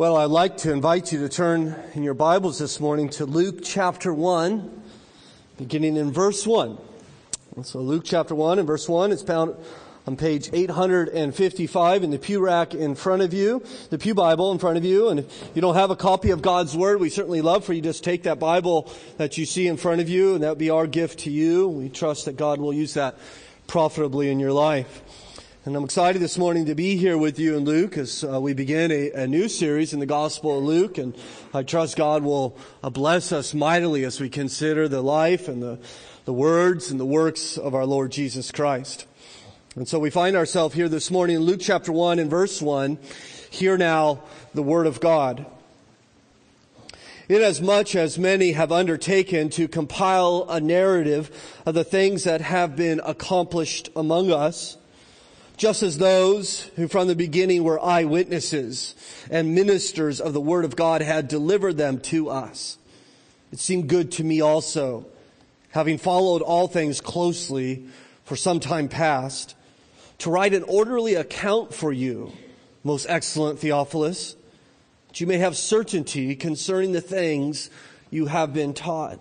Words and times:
Well, 0.00 0.16
I'd 0.16 0.30
like 0.30 0.56
to 0.56 0.72
invite 0.72 1.12
you 1.12 1.18
to 1.18 1.28
turn 1.28 1.76
in 1.92 2.02
your 2.02 2.14
Bibles 2.14 2.58
this 2.58 2.80
morning 2.80 3.10
to 3.10 3.26
Luke 3.26 3.58
chapter 3.62 4.14
1, 4.14 4.82
beginning 5.58 5.98
in 5.98 6.10
verse 6.10 6.46
1. 6.46 6.78
So 7.64 7.80
Luke 7.80 8.04
chapter 8.06 8.34
1 8.34 8.58
and 8.58 8.66
verse 8.66 8.88
1 8.88 9.12
is 9.12 9.20
found 9.20 9.54
on 10.06 10.16
page 10.16 10.48
855 10.54 12.02
in 12.02 12.10
the 12.10 12.18
pew 12.18 12.40
rack 12.40 12.74
in 12.74 12.94
front 12.94 13.20
of 13.20 13.34
you, 13.34 13.62
the 13.90 13.98
pew 13.98 14.14
Bible 14.14 14.50
in 14.52 14.58
front 14.58 14.78
of 14.78 14.86
you. 14.86 15.10
And 15.10 15.20
if 15.20 15.50
you 15.52 15.60
don't 15.60 15.74
have 15.74 15.90
a 15.90 15.96
copy 15.96 16.30
of 16.30 16.40
God's 16.40 16.74
Word, 16.74 16.98
we 16.98 17.10
certainly 17.10 17.42
love 17.42 17.66
for 17.66 17.74
you 17.74 17.82
just 17.82 18.02
take 18.02 18.22
that 18.22 18.38
Bible 18.38 18.90
that 19.18 19.36
you 19.36 19.44
see 19.44 19.66
in 19.66 19.76
front 19.76 20.00
of 20.00 20.08
you, 20.08 20.32
and 20.32 20.42
that 20.42 20.48
would 20.48 20.56
be 20.56 20.70
our 20.70 20.86
gift 20.86 21.18
to 21.20 21.30
you. 21.30 21.68
We 21.68 21.90
trust 21.90 22.24
that 22.24 22.38
God 22.38 22.58
will 22.58 22.72
use 22.72 22.94
that 22.94 23.18
profitably 23.66 24.30
in 24.30 24.40
your 24.40 24.52
life. 24.52 25.02
And 25.66 25.76
I'm 25.76 25.84
excited 25.84 26.22
this 26.22 26.38
morning 26.38 26.64
to 26.66 26.74
be 26.74 26.96
here 26.96 27.18
with 27.18 27.38
you 27.38 27.54
in 27.58 27.66
Luke 27.66 27.98
as 27.98 28.24
uh, 28.24 28.40
we 28.40 28.54
begin 28.54 28.90
a, 28.90 29.10
a, 29.10 29.26
new 29.26 29.46
series 29.46 29.92
in 29.92 30.00
the 30.00 30.06
Gospel 30.06 30.56
of 30.56 30.64
Luke. 30.64 30.96
And 30.96 31.14
I 31.52 31.64
trust 31.64 31.98
God 31.98 32.22
will 32.22 32.56
uh, 32.82 32.88
bless 32.88 33.30
us 33.30 33.52
mightily 33.52 34.04
as 34.04 34.18
we 34.22 34.30
consider 34.30 34.88
the 34.88 35.02
life 35.02 35.48
and 35.48 35.62
the, 35.62 35.78
the 36.24 36.32
words 36.32 36.90
and 36.90 36.98
the 36.98 37.04
works 37.04 37.58
of 37.58 37.74
our 37.74 37.84
Lord 37.84 38.10
Jesus 38.10 38.50
Christ. 38.50 39.06
And 39.76 39.86
so 39.86 39.98
we 39.98 40.08
find 40.08 40.34
ourselves 40.34 40.74
here 40.74 40.88
this 40.88 41.10
morning 41.10 41.36
in 41.36 41.42
Luke 41.42 41.60
chapter 41.60 41.92
1 41.92 42.18
and 42.18 42.30
verse 42.30 42.62
1. 42.62 42.96
Hear 43.50 43.76
now 43.76 44.22
the 44.54 44.62
Word 44.62 44.86
of 44.86 44.98
God. 44.98 45.44
Inasmuch 47.28 47.94
as 47.96 48.18
many 48.18 48.52
have 48.52 48.72
undertaken 48.72 49.50
to 49.50 49.68
compile 49.68 50.46
a 50.48 50.58
narrative 50.58 51.30
of 51.66 51.74
the 51.74 51.84
things 51.84 52.24
that 52.24 52.40
have 52.40 52.76
been 52.76 53.02
accomplished 53.04 53.90
among 53.94 54.32
us, 54.32 54.78
just 55.60 55.82
as 55.82 55.98
those 55.98 56.62
who 56.76 56.88
from 56.88 57.06
the 57.06 57.14
beginning 57.14 57.62
were 57.62 57.78
eyewitnesses 57.84 58.94
and 59.30 59.54
ministers 59.54 60.18
of 60.18 60.32
the 60.32 60.40
word 60.40 60.64
of 60.64 60.74
God 60.74 61.02
had 61.02 61.28
delivered 61.28 61.76
them 61.76 62.00
to 62.00 62.30
us. 62.30 62.78
It 63.52 63.58
seemed 63.58 63.86
good 63.86 64.10
to 64.12 64.24
me 64.24 64.40
also, 64.40 65.04
having 65.68 65.98
followed 65.98 66.40
all 66.40 66.66
things 66.66 67.02
closely 67.02 67.84
for 68.24 68.36
some 68.36 68.58
time 68.58 68.88
past, 68.88 69.54
to 70.20 70.30
write 70.30 70.54
an 70.54 70.62
orderly 70.62 71.14
account 71.14 71.74
for 71.74 71.92
you, 71.92 72.32
most 72.82 73.04
excellent 73.10 73.58
Theophilus, 73.58 74.36
that 75.08 75.20
you 75.20 75.26
may 75.26 75.36
have 75.36 75.58
certainty 75.58 76.36
concerning 76.36 76.92
the 76.92 77.02
things 77.02 77.68
you 78.10 78.24
have 78.24 78.54
been 78.54 78.72
taught 78.72 79.20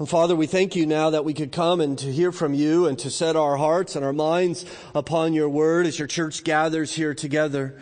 and 0.00 0.08
Father, 0.08 0.34
we 0.34 0.46
thank 0.46 0.76
you 0.76 0.86
now 0.86 1.10
that 1.10 1.26
we 1.26 1.34
could 1.34 1.52
come 1.52 1.78
and 1.78 1.98
to 1.98 2.10
hear 2.10 2.32
from 2.32 2.54
you 2.54 2.86
and 2.86 2.98
to 3.00 3.10
set 3.10 3.36
our 3.36 3.58
hearts 3.58 3.96
and 3.96 4.02
our 4.02 4.14
minds 4.14 4.64
upon 4.94 5.34
your 5.34 5.50
word 5.50 5.84
as 5.84 5.98
your 5.98 6.08
church 6.08 6.42
gathers 6.42 6.94
here 6.94 7.12
together. 7.12 7.78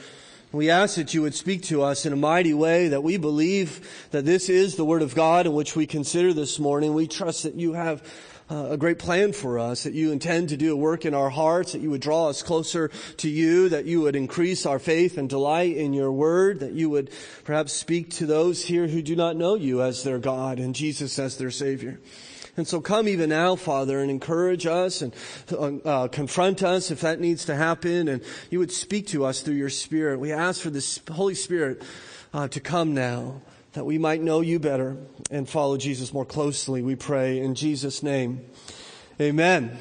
We 0.51 0.69
ask 0.69 0.97
that 0.97 1.15
you 1.15 1.23
would 1.23 1.37
speak 1.37 1.63
to 1.67 1.83
us 1.83 2.07
in 2.07 2.13
a 2.13 2.17
mighty 2.17 2.55
way, 2.55 2.89
that 2.89 3.05
we 3.05 3.19
believe 3.19 4.09
that 4.11 4.25
this 4.25 4.49
is 4.49 4.75
the 4.75 4.85
Word 4.85 5.03
of 5.03 5.15
God 5.15 5.47
in 5.47 5.53
which 5.53 5.77
we 5.77 5.87
consider 5.87 6.33
this 6.33 6.59
morning. 6.59 6.93
We 6.93 7.07
trust 7.07 7.45
that 7.45 7.55
you 7.55 7.75
have 7.75 8.03
uh, 8.51 8.69
a 8.71 8.77
great 8.77 8.99
plan 8.99 9.33
for 9.33 9.59
us, 9.59 9.83
that 9.83 9.93
you 9.93 10.11
intend 10.11 10.49
to 10.49 10.57
do 10.57 10.73
a 10.73 10.77
work 10.77 11.05
in 11.05 11.15
our 11.15 11.31
hearts, 11.31 11.73
that 11.73 11.81
you 11.81 11.91
would 11.91 12.01
draw 12.01 12.29
us 12.29 12.43
closer 12.43 12.91
to 13.19 13.29
you, 13.29 13.69
that 13.69 13.85
you 13.85 14.01
would 14.01 14.17
increase 14.17 14.65
our 14.65 14.79
faith 14.79 15.19
and 15.19 15.29
delight 15.29 15.77
in 15.77 15.93
your 15.93 16.11
word, 16.11 16.61
that 16.61 16.73
you 16.73 16.89
would 16.91 17.11
perhaps 17.45 17.73
speak 17.73 18.11
to 18.11 18.27
those 18.27 18.65
here 18.65 18.87
who 18.87 19.03
do 19.03 19.15
not 19.15 19.37
know 19.37 19.55
you 19.55 19.83
as 19.83 20.03
their 20.03 20.19
God 20.19 20.59
and 20.59 20.75
Jesus 20.75 21.19
as 21.19 21.37
their 21.37 21.51
Savior. 21.51 22.01
And 22.57 22.67
so 22.67 22.81
come 22.81 23.07
even 23.07 23.29
now, 23.29 23.55
Father, 23.55 24.01
and 24.01 24.11
encourage 24.11 24.67
us 24.67 25.01
and 25.01 25.15
uh, 25.85 26.09
confront 26.09 26.65
us 26.65 26.91
if 26.91 27.03
that 27.03 27.21
needs 27.21 27.45
to 27.45 27.55
happen, 27.55 28.09
and 28.09 28.23
you 28.51 28.59
would 28.59 28.73
speak 28.73 29.07
to 29.09 29.25
us 29.25 29.43
through 29.43 29.55
your 29.55 29.71
Spirit. 29.71 30.19
We 30.19 30.33
ask 30.33 30.61
for 30.61 30.71
the 30.71 31.01
Holy 31.13 31.37
Spirit 31.37 31.83
uh, 32.35 32.49
to 32.49 32.59
come 32.59 32.95
now 32.95 33.43
that 33.73 33.85
we 33.85 33.99
might 33.99 34.23
know 34.23 34.41
you 34.41 34.59
better 34.59 34.97
and 35.31 35.49
follow 35.49 35.77
Jesus 35.77 36.13
more 36.13 36.25
closely, 36.25 36.83
we 36.83 36.97
pray 36.97 37.39
in 37.39 37.55
Jesus' 37.55 38.03
name. 38.03 38.41
Amen. 39.21 39.77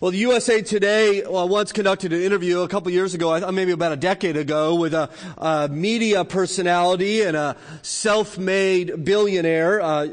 Well, 0.00 0.10
the 0.10 0.18
USA 0.18 0.60
Today 0.60 1.24
well, 1.26 1.48
once 1.48 1.72
conducted 1.72 2.12
an 2.12 2.20
interview 2.20 2.60
a 2.60 2.68
couple 2.68 2.92
years 2.92 3.14
ago, 3.14 3.50
maybe 3.50 3.72
about 3.72 3.92
a 3.92 3.96
decade 3.96 4.36
ago, 4.36 4.74
with 4.74 4.92
a, 4.92 5.08
a 5.38 5.68
media 5.68 6.22
personality 6.24 7.22
and 7.22 7.34
a 7.34 7.56
self-made 7.80 9.06
billionaire. 9.06 9.80
Uh, 9.80 10.08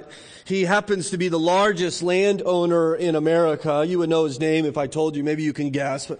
he 0.45 0.63
happens 0.63 1.09
to 1.09 1.17
be 1.17 1.27
the 1.27 1.39
largest 1.39 2.01
landowner 2.01 2.95
in 2.95 3.15
America. 3.15 3.85
You 3.85 3.99
would 3.99 4.09
know 4.09 4.23
his 4.23 4.39
name 4.39 4.65
if 4.65 4.77
I 4.77 4.87
told 4.87 5.15
you. 5.17 5.23
Maybe 5.23 5.43
you 5.43 5.53
can 5.53 5.69
guess, 5.69 6.07
but 6.07 6.19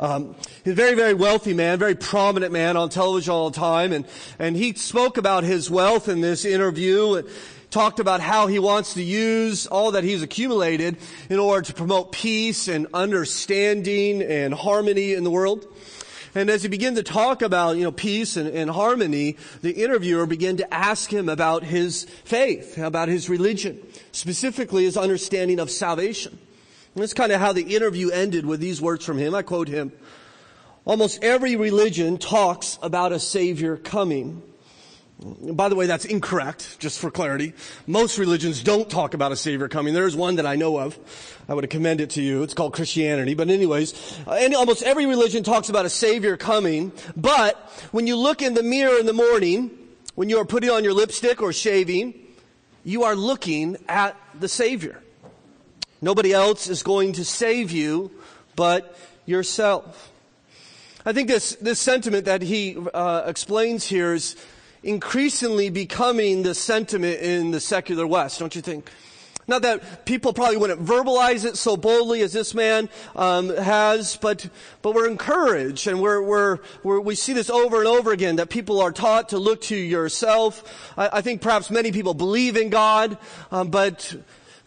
um, 0.00 0.34
he's 0.64 0.72
a 0.72 0.76
very, 0.76 0.96
very 0.96 1.14
wealthy 1.14 1.54
man, 1.54 1.78
very 1.78 1.94
prominent 1.94 2.52
man 2.52 2.76
on 2.76 2.88
television 2.88 3.32
all 3.32 3.50
the 3.50 3.58
time, 3.58 3.92
and 3.92 4.06
and 4.38 4.56
he 4.56 4.72
spoke 4.72 5.18
about 5.18 5.44
his 5.44 5.70
wealth 5.70 6.08
in 6.08 6.20
this 6.20 6.44
interview. 6.44 7.14
And, 7.14 7.28
talked 7.70 8.00
about 8.00 8.20
how 8.20 8.48
he 8.48 8.58
wants 8.58 8.94
to 8.94 9.02
use 9.02 9.66
all 9.68 9.92
that 9.92 10.02
he's 10.04 10.22
accumulated 10.22 10.96
in 11.28 11.38
order 11.38 11.62
to 11.62 11.72
promote 11.72 12.10
peace 12.10 12.68
and 12.68 12.88
understanding 12.92 14.22
and 14.22 14.52
harmony 14.52 15.14
in 15.14 15.22
the 15.22 15.30
world. 15.30 15.66
And 16.34 16.48
as 16.48 16.62
he 16.62 16.68
began 16.68 16.94
to 16.94 17.02
talk 17.02 17.42
about, 17.42 17.76
you 17.76 17.82
know, 17.82 17.92
peace 17.92 18.36
and, 18.36 18.48
and, 18.48 18.70
harmony, 18.70 19.36
the 19.62 19.72
interviewer 19.72 20.26
began 20.26 20.56
to 20.58 20.74
ask 20.74 21.12
him 21.12 21.28
about 21.28 21.64
his 21.64 22.04
faith, 22.24 22.78
about 22.78 23.08
his 23.08 23.28
religion, 23.28 23.80
specifically 24.12 24.84
his 24.84 24.96
understanding 24.96 25.58
of 25.58 25.70
salvation. 25.70 26.38
And 26.94 27.02
that's 27.02 27.14
kind 27.14 27.30
of 27.30 27.40
how 27.40 27.52
the 27.52 27.76
interview 27.76 28.10
ended 28.10 28.44
with 28.44 28.60
these 28.60 28.80
words 28.80 29.04
from 29.04 29.18
him. 29.18 29.34
I 29.34 29.42
quote 29.42 29.68
him. 29.68 29.92
Almost 30.84 31.22
every 31.22 31.56
religion 31.56 32.18
talks 32.18 32.78
about 32.82 33.12
a 33.12 33.20
savior 33.20 33.76
coming. 33.76 34.42
By 35.20 35.68
the 35.68 35.76
way, 35.76 35.86
that's 35.86 36.06
incorrect, 36.06 36.78
just 36.80 36.98
for 36.98 37.10
clarity. 37.10 37.52
Most 37.86 38.16
religions 38.16 38.62
don't 38.62 38.88
talk 38.88 39.12
about 39.12 39.32
a 39.32 39.36
savior 39.36 39.68
coming. 39.68 39.92
There 39.92 40.06
is 40.06 40.16
one 40.16 40.36
that 40.36 40.46
I 40.46 40.56
know 40.56 40.78
of. 40.80 40.98
I 41.46 41.54
would 41.54 41.68
commend 41.68 42.00
it 42.00 42.10
to 42.10 42.22
you. 42.22 42.42
It's 42.42 42.54
called 42.54 42.72
Christianity. 42.72 43.34
But 43.34 43.50
anyways, 43.50 44.18
uh, 44.26 44.48
almost 44.56 44.82
every 44.82 45.04
religion 45.04 45.42
talks 45.42 45.68
about 45.68 45.84
a 45.84 45.90
savior 45.90 46.38
coming. 46.38 46.90
But 47.16 47.56
when 47.92 48.06
you 48.06 48.16
look 48.16 48.40
in 48.40 48.54
the 48.54 48.62
mirror 48.62 48.98
in 48.98 49.04
the 49.04 49.12
morning, 49.12 49.70
when 50.14 50.30
you 50.30 50.38
are 50.38 50.46
putting 50.46 50.70
on 50.70 50.84
your 50.84 50.94
lipstick 50.94 51.42
or 51.42 51.52
shaving, 51.52 52.14
you 52.82 53.04
are 53.04 53.14
looking 53.14 53.76
at 53.88 54.16
the 54.38 54.48
savior. 54.48 55.02
Nobody 56.02 56.32
else 56.32 56.68
is 56.68 56.82
going 56.82 57.12
to 57.14 57.24
save 57.24 57.70
you 57.70 58.10
but 58.56 58.96
yourself. 59.26 60.10
I 61.04 61.12
think 61.12 61.28
this, 61.28 61.56
this 61.56 61.78
sentiment 61.78 62.26
that 62.26 62.42
he 62.42 62.76
uh, 62.92 63.22
explains 63.26 63.86
here 63.86 64.14
is 64.14 64.36
increasingly 64.82 65.70
becoming 65.70 66.42
the 66.42 66.54
sentiment 66.54 67.20
in 67.20 67.50
the 67.50 67.60
secular 67.60 68.06
West, 68.06 68.38
don't 68.38 68.54
you 68.54 68.62
think? 68.62 68.90
Not 69.46 69.62
that 69.62 70.04
people 70.04 70.32
probably 70.32 70.58
wouldn't 70.58 70.84
verbalize 70.84 71.44
it 71.44 71.56
so 71.56 71.76
boldly 71.76 72.22
as 72.22 72.32
this 72.32 72.54
man 72.54 72.88
um, 73.16 73.48
has, 73.56 74.16
but 74.16 74.48
but 74.80 74.94
we're 74.94 75.08
encouraged, 75.08 75.88
and 75.88 76.00
we're, 76.00 76.22
we're, 76.22 76.58
we're, 76.84 77.00
we 77.00 77.16
see 77.16 77.32
this 77.32 77.50
over 77.50 77.78
and 77.78 77.88
over 77.88 78.12
again 78.12 78.36
that 78.36 78.48
people 78.48 78.80
are 78.80 78.92
taught 78.92 79.30
to 79.30 79.38
look 79.38 79.60
to 79.62 79.76
yourself. 79.76 80.94
I, 80.96 81.08
I 81.14 81.20
think 81.20 81.40
perhaps 81.40 81.68
many 81.68 81.90
people 81.90 82.14
believe 82.14 82.56
in 82.56 82.70
God, 82.70 83.18
um, 83.50 83.70
but 83.70 84.14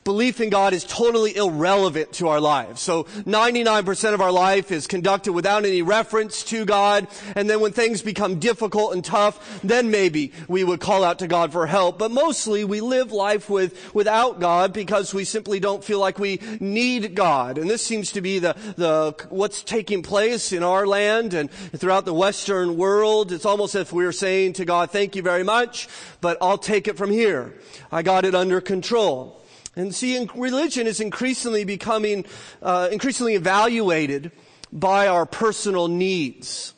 belief 0.03 0.41
in 0.41 0.50
God 0.50 0.74
is 0.74 0.84
totally 0.84 1.36
irrelevant 1.36 2.14
to 2.14 2.28
our 2.28 2.40
lives. 2.40 2.81
So 2.81 3.03
99% 3.03 4.14
of 4.14 4.22
our 4.22 4.31
life 4.31 4.72
is 4.72 4.88
conducted 4.88 5.34
without 5.34 5.66
any 5.66 5.81
reference 5.81 6.44
to 6.46 6.66
God. 6.66 7.08
And 7.36 7.50
then 7.50 7.59
when 7.59 7.72
things 7.72 8.02
become 8.02 8.40
difficult 8.40 8.94
and 8.94 9.03
tough, 9.03 9.62
then 9.63 9.92
maybe 9.92 10.34
we 10.47 10.63
would 10.63 10.80
call 10.80 11.03
out 11.03 11.19
to 11.19 11.28
God 11.28 11.52
for 11.52 11.68
help. 11.68 12.00
But 12.00 12.12
mostly 12.12 12.63
we 12.63 12.81
live 12.81 13.12
life 13.12 13.50
with, 13.50 13.94
without 13.94 14.40
God 14.40 14.74
because 14.74 15.13
we 15.13 15.24
simply 15.24 15.59
don't 15.59 15.84
feel 15.84 16.00
like 16.00 16.19
we 16.19 16.40
need 16.59 17.16
God. 17.16 17.58
And 17.58 17.69
this 17.69 17.81
seems 17.81 18.12
to 18.13 18.22
be 18.22 18.40
the, 18.40 18.56
the, 18.75 19.16
what's 19.30 19.63
taking 19.63 20.03
place 20.03 20.52
in 20.52 20.63
our 20.63 20.86
land 20.86 21.34
and 21.34 21.52
throughout 21.52 22.06
the 22.06 22.13
Western 22.13 22.78
world. 22.78 23.31
It's 23.31 23.45
almost 23.45 23.75
as 23.75 23.83
if 23.83 23.94
we 23.94 24.06
are 24.06 24.12
saying 24.12 24.54
to 24.54 24.66
God, 24.66 24.92
thank 24.92 25.16
you 25.16 25.22
very 25.22 25.44
much, 25.44 25.88
but 26.22 26.38
I'll 26.42 26.57
take 26.57 26.88
it 26.88 26.98
from 26.98 27.12
here. 27.12 27.54
I 27.92 28.01
got 28.01 28.25
it 28.25 28.36
under 28.36 28.62
control. 28.62 29.43
And 29.75 29.94
see, 29.94 30.28
religion 30.36 30.86
is 30.86 31.00
increasingly 31.00 31.66
becoming, 31.66 32.25
uh, 32.62 32.90
increasingly 32.92 33.34
evaluated 33.34 34.31
by 34.72 35.08
our 35.08 35.25
personal 35.25 35.88
needs. 35.88 36.74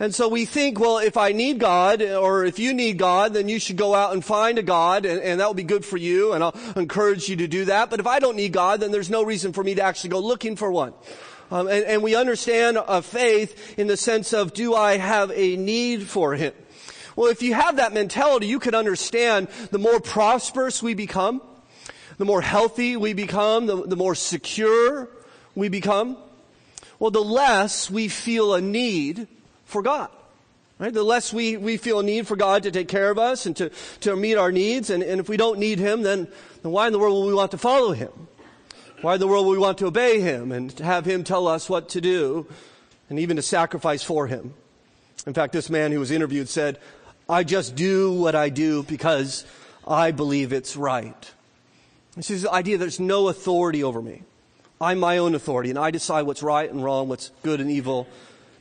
And 0.00 0.14
so 0.14 0.28
we 0.28 0.44
think, 0.44 0.80
well, 0.80 0.98
if 0.98 1.16
I 1.16 1.32
need 1.32 1.60
God, 1.60 2.02
or 2.02 2.44
if 2.44 2.58
you 2.58 2.74
need 2.74 2.98
God, 2.98 3.32
then 3.32 3.48
you 3.48 3.58
should 3.58 3.76
go 3.76 3.94
out 3.94 4.12
and 4.12 4.24
find 4.24 4.58
a 4.58 4.62
God, 4.62 5.06
and, 5.06 5.20
and 5.20 5.40
that 5.40 5.46
will 5.46 5.54
be 5.54 5.62
good 5.62 5.84
for 5.84 5.96
you, 5.96 6.32
and 6.32 6.42
I'll 6.42 6.56
encourage 6.74 7.28
you 7.28 7.36
to 7.36 7.46
do 7.46 7.66
that. 7.66 7.90
But 7.90 8.00
if 8.00 8.06
I 8.06 8.18
don't 8.18 8.36
need 8.36 8.52
God, 8.52 8.80
then 8.80 8.90
there's 8.90 9.10
no 9.10 9.22
reason 9.22 9.52
for 9.52 9.62
me 9.62 9.74
to 9.76 9.82
actually 9.82 10.10
go 10.10 10.18
looking 10.18 10.56
for 10.56 10.70
one. 10.70 10.94
Um, 11.50 11.68
and, 11.68 11.84
and, 11.84 12.02
we 12.02 12.16
understand 12.16 12.78
a 12.78 13.02
faith 13.02 13.78
in 13.78 13.86
the 13.86 13.96
sense 13.96 14.32
of, 14.32 14.54
do 14.54 14.74
I 14.74 14.96
have 14.96 15.30
a 15.30 15.56
need 15.56 16.08
for 16.08 16.34
Him? 16.34 16.52
Well, 17.16 17.30
if 17.30 17.42
you 17.42 17.54
have 17.54 17.76
that 17.76 17.92
mentality, 17.92 18.46
you 18.46 18.58
can 18.58 18.74
understand 18.74 19.48
the 19.70 19.78
more 19.78 20.00
prosperous 20.00 20.82
we 20.82 20.94
become, 20.94 21.42
the 22.18 22.24
more 22.24 22.40
healthy 22.40 22.96
we 22.96 23.12
become, 23.12 23.66
the, 23.66 23.86
the 23.86 23.96
more 23.96 24.14
secure 24.14 25.08
we 25.54 25.68
become, 25.68 26.16
well, 26.98 27.10
the 27.10 27.22
less 27.22 27.90
we 27.90 28.08
feel 28.08 28.54
a 28.54 28.60
need 28.60 29.26
for 29.64 29.82
God. 29.82 30.10
Right? 30.78 30.92
The 30.92 31.04
less 31.04 31.32
we, 31.32 31.56
we 31.56 31.76
feel 31.76 32.00
a 32.00 32.02
need 32.02 32.26
for 32.26 32.36
God 32.36 32.64
to 32.64 32.70
take 32.70 32.88
care 32.88 33.10
of 33.10 33.18
us 33.18 33.46
and 33.46 33.56
to, 33.56 33.70
to 34.00 34.16
meet 34.16 34.36
our 34.36 34.50
needs. 34.50 34.90
And, 34.90 35.02
and 35.02 35.20
if 35.20 35.28
we 35.28 35.36
don't 35.36 35.58
need 35.58 35.78
Him, 35.78 36.02
then, 36.02 36.26
then 36.62 36.72
why 36.72 36.86
in 36.86 36.92
the 36.92 36.98
world 36.98 37.14
will 37.14 37.26
we 37.26 37.34
want 37.34 37.52
to 37.52 37.58
follow 37.58 37.92
Him? 37.92 38.10
Why 39.00 39.14
in 39.14 39.20
the 39.20 39.28
world 39.28 39.46
will 39.46 39.52
we 39.52 39.58
want 39.58 39.78
to 39.78 39.86
obey 39.86 40.20
Him 40.20 40.50
and 40.50 40.72
have 40.80 41.04
Him 41.04 41.24
tell 41.24 41.46
us 41.46 41.68
what 41.68 41.90
to 41.90 42.00
do 42.00 42.46
and 43.08 43.18
even 43.18 43.36
to 43.36 43.42
sacrifice 43.42 44.02
for 44.02 44.26
Him? 44.26 44.54
In 45.26 45.34
fact, 45.34 45.52
this 45.52 45.70
man 45.70 45.92
who 45.92 46.00
was 46.00 46.10
interviewed 46.10 46.48
said, 46.48 46.78
I 47.28 47.44
just 47.44 47.76
do 47.76 48.12
what 48.12 48.34
I 48.34 48.48
do 48.48 48.82
because 48.82 49.46
I 49.86 50.10
believe 50.10 50.52
it's 50.52 50.76
right. 50.76 51.32
This 52.16 52.30
is 52.30 52.42
the 52.42 52.52
idea 52.52 52.78
there's 52.78 53.00
no 53.00 53.28
authority 53.28 53.82
over 53.82 54.00
me. 54.00 54.22
I'm 54.80 54.98
my 54.98 55.18
own 55.18 55.34
authority, 55.34 55.70
and 55.70 55.78
I 55.78 55.90
decide 55.90 56.22
what's 56.22 56.42
right 56.42 56.70
and 56.70 56.82
wrong, 56.82 57.08
what's 57.08 57.30
good 57.42 57.60
and 57.60 57.70
evil, 57.70 58.06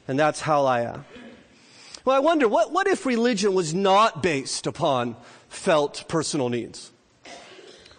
and 0.07 0.17
that's 0.17 0.39
how 0.39 0.65
I 0.65 0.81
am. 0.81 1.05
Well, 2.05 2.15
I 2.15 2.19
wonder, 2.19 2.47
what, 2.47 2.71
what 2.71 2.87
if 2.87 3.05
religion 3.05 3.53
was 3.53 3.73
not 3.73 4.21
based 4.21 4.67
upon 4.67 5.15
felt 5.49 6.05
personal 6.07 6.49
needs? 6.49 6.91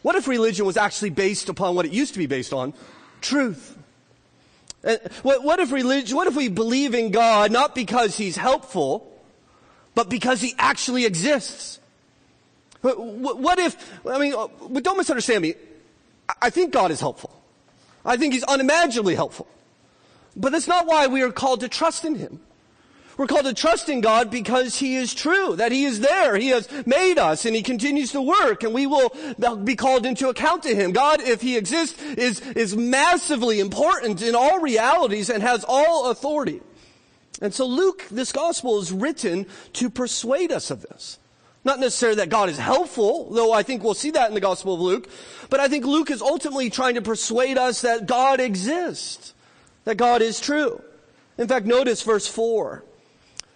What 0.02 0.16
if 0.16 0.28
religion 0.28 0.66
was 0.66 0.76
actually 0.76 1.10
based 1.10 1.48
upon 1.48 1.74
what 1.74 1.86
it 1.86 1.92
used 1.92 2.12
to 2.14 2.18
be 2.18 2.26
based 2.26 2.52
on? 2.52 2.74
Truth. 3.20 3.78
Uh, 4.84 4.96
what, 5.22 5.42
what 5.42 5.60
if 5.60 5.72
religion, 5.72 6.14
what 6.16 6.26
if 6.26 6.36
we 6.36 6.48
believe 6.48 6.94
in 6.94 7.10
God 7.10 7.50
not 7.50 7.74
because 7.74 8.16
He's 8.16 8.36
helpful, 8.36 9.10
but 9.94 10.10
because 10.10 10.42
He 10.42 10.54
actually 10.58 11.06
exists? 11.06 11.80
What, 12.84 13.38
what 13.38 13.58
if, 13.58 13.76
I 14.06 14.18
mean, 14.18 14.34
uh, 14.34 14.48
but 14.68 14.84
don't 14.84 14.98
misunderstand 14.98 15.40
me. 15.40 15.54
I 16.42 16.50
think 16.50 16.72
God 16.72 16.90
is 16.90 17.00
helpful. 17.00 17.42
I 18.04 18.18
think 18.18 18.34
He's 18.34 18.44
unimaginably 18.44 19.14
helpful. 19.14 19.46
But 20.36 20.52
that's 20.52 20.68
not 20.68 20.86
why 20.86 21.06
we 21.06 21.22
are 21.22 21.32
called 21.32 21.60
to 21.60 21.68
trust 21.68 22.04
in 22.04 22.16
Him. 22.16 22.40
We're 23.16 23.26
called 23.26 23.46
to 23.46 23.54
trust 23.54 23.88
in 23.88 24.02
God 24.02 24.30
because 24.30 24.76
He 24.76 24.96
is 24.96 25.14
true, 25.14 25.56
that 25.56 25.72
He 25.72 25.84
is 25.84 26.00
there. 26.00 26.36
He 26.36 26.48
has 26.48 26.68
made 26.84 27.16
us 27.16 27.46
and 27.46 27.56
He 27.56 27.62
continues 27.62 28.12
to 28.12 28.20
work 28.20 28.64
and 28.64 28.74
we 28.74 28.86
will 28.86 29.10
be 29.64 29.76
called 29.76 30.04
into 30.04 30.28
account 30.28 30.64
to 30.64 30.74
Him. 30.74 30.92
God, 30.92 31.22
if 31.22 31.40
He 31.40 31.56
exists, 31.56 32.02
is, 32.02 32.40
is 32.40 32.76
massively 32.76 33.60
important 33.60 34.20
in 34.20 34.34
all 34.34 34.60
realities 34.60 35.30
and 35.30 35.42
has 35.42 35.64
all 35.66 36.10
authority. 36.10 36.60
And 37.40 37.54
so 37.54 37.64
Luke, 37.64 38.04
this 38.10 38.30
gospel 38.30 38.78
is 38.78 38.92
written 38.92 39.46
to 39.74 39.88
persuade 39.88 40.52
us 40.52 40.70
of 40.70 40.82
this. 40.82 41.18
Not 41.64 41.80
necessarily 41.80 42.16
that 42.16 42.28
God 42.28 42.50
is 42.50 42.58
helpful, 42.58 43.30
though 43.30 43.52
I 43.52 43.62
think 43.62 43.82
we'll 43.82 43.94
see 43.94 44.10
that 44.10 44.28
in 44.28 44.34
the 44.34 44.40
gospel 44.40 44.74
of 44.74 44.80
Luke, 44.80 45.08
but 45.48 45.60
I 45.60 45.68
think 45.68 45.86
Luke 45.86 46.10
is 46.10 46.20
ultimately 46.20 46.68
trying 46.68 46.96
to 46.96 47.02
persuade 47.02 47.56
us 47.56 47.80
that 47.80 48.06
God 48.06 48.38
exists, 48.38 49.32
that 49.84 49.96
God 49.96 50.20
is 50.20 50.40
true. 50.40 50.82
In 51.38 51.48
fact, 51.48 51.64
notice 51.64 52.02
verse 52.02 52.28
4. 52.28 52.84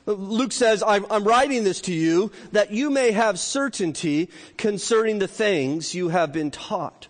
Luke 0.06 0.52
says, 0.52 0.82
I'm, 0.82 1.04
writing 1.24 1.64
this 1.64 1.82
to 1.82 1.92
you 1.92 2.32
that 2.52 2.70
you 2.70 2.88
may 2.88 3.10
have 3.10 3.38
certainty 3.38 4.30
concerning 4.56 5.18
the 5.18 5.28
things 5.28 5.94
you 5.94 6.08
have 6.08 6.32
been 6.32 6.50
taught. 6.50 7.08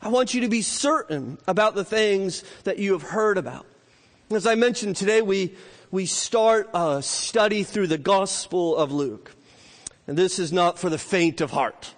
I 0.00 0.08
want 0.08 0.32
you 0.32 0.42
to 0.42 0.48
be 0.48 0.62
certain 0.62 1.38
about 1.48 1.74
the 1.74 1.84
things 1.84 2.44
that 2.62 2.78
you 2.78 2.92
have 2.92 3.02
heard 3.02 3.36
about. 3.36 3.66
As 4.30 4.46
I 4.46 4.54
mentioned 4.54 4.94
today, 4.94 5.22
we, 5.22 5.56
we 5.90 6.06
start 6.06 6.70
a 6.72 7.02
study 7.02 7.64
through 7.64 7.88
the 7.88 7.98
Gospel 7.98 8.76
of 8.76 8.92
Luke. 8.92 9.32
And 10.10 10.18
this 10.18 10.38
is 10.40 10.52
not 10.52 10.76
for 10.76 10.90
the 10.90 10.98
faint 10.98 11.40
of 11.40 11.52
heart. 11.52 11.94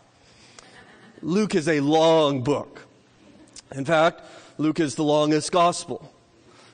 Luke 1.23 1.55
is 1.55 1.67
a 1.67 1.81
long 1.81 2.43
book. 2.43 2.83
In 3.75 3.87
fact, 3.87 4.21
Luke 4.59 4.81
is 4.81 4.97
the 4.97 5.03
longest 5.03 5.51
Gospel. 5.51 6.13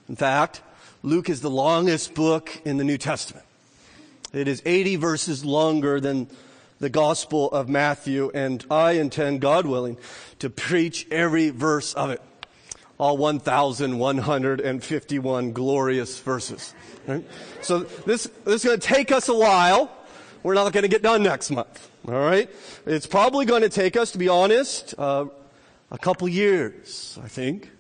In 0.08 0.16
fact, 0.16 0.62
Luke 1.04 1.30
is 1.30 1.40
the 1.40 1.48
longest 1.48 2.14
book 2.14 2.60
in 2.64 2.76
the 2.76 2.82
New 2.82 2.98
Testament. 2.98 3.46
It 4.32 4.48
is 4.48 4.60
80 4.66 4.96
verses 4.96 5.44
longer 5.44 6.00
than 6.00 6.26
the 6.80 6.90
Gospel 6.90 7.52
of 7.52 7.68
Matthew, 7.68 8.32
and 8.34 8.66
I 8.68 8.94
intend, 8.94 9.40
God 9.40 9.64
willing, 9.64 9.96
to 10.40 10.50
preach 10.50 11.06
every 11.08 11.50
verse 11.50 11.94
of 11.94 12.10
it. 12.10 12.20
All 12.98 13.16
1,151 13.16 15.52
glorious 15.52 16.18
verses. 16.18 16.74
Right? 17.06 17.24
So 17.62 17.78
this, 17.78 18.24
this 18.44 18.56
is 18.56 18.64
going 18.64 18.80
to 18.80 18.84
take 18.84 19.12
us 19.12 19.28
a 19.28 19.34
while. 19.34 19.92
We're 20.48 20.54
not 20.54 20.72
going 20.72 20.84
to 20.84 20.88
get 20.88 21.02
done 21.02 21.22
next 21.22 21.50
month. 21.50 21.90
All 22.06 22.14
right? 22.14 22.48
It's 22.86 23.06
probably 23.06 23.44
going 23.44 23.60
to 23.60 23.68
take 23.68 23.98
us, 23.98 24.12
to 24.12 24.18
be 24.18 24.30
honest, 24.30 24.94
uh, 24.96 25.26
a 25.90 25.98
couple 25.98 26.26
years, 26.26 27.18
I 27.22 27.28
think. 27.28 27.70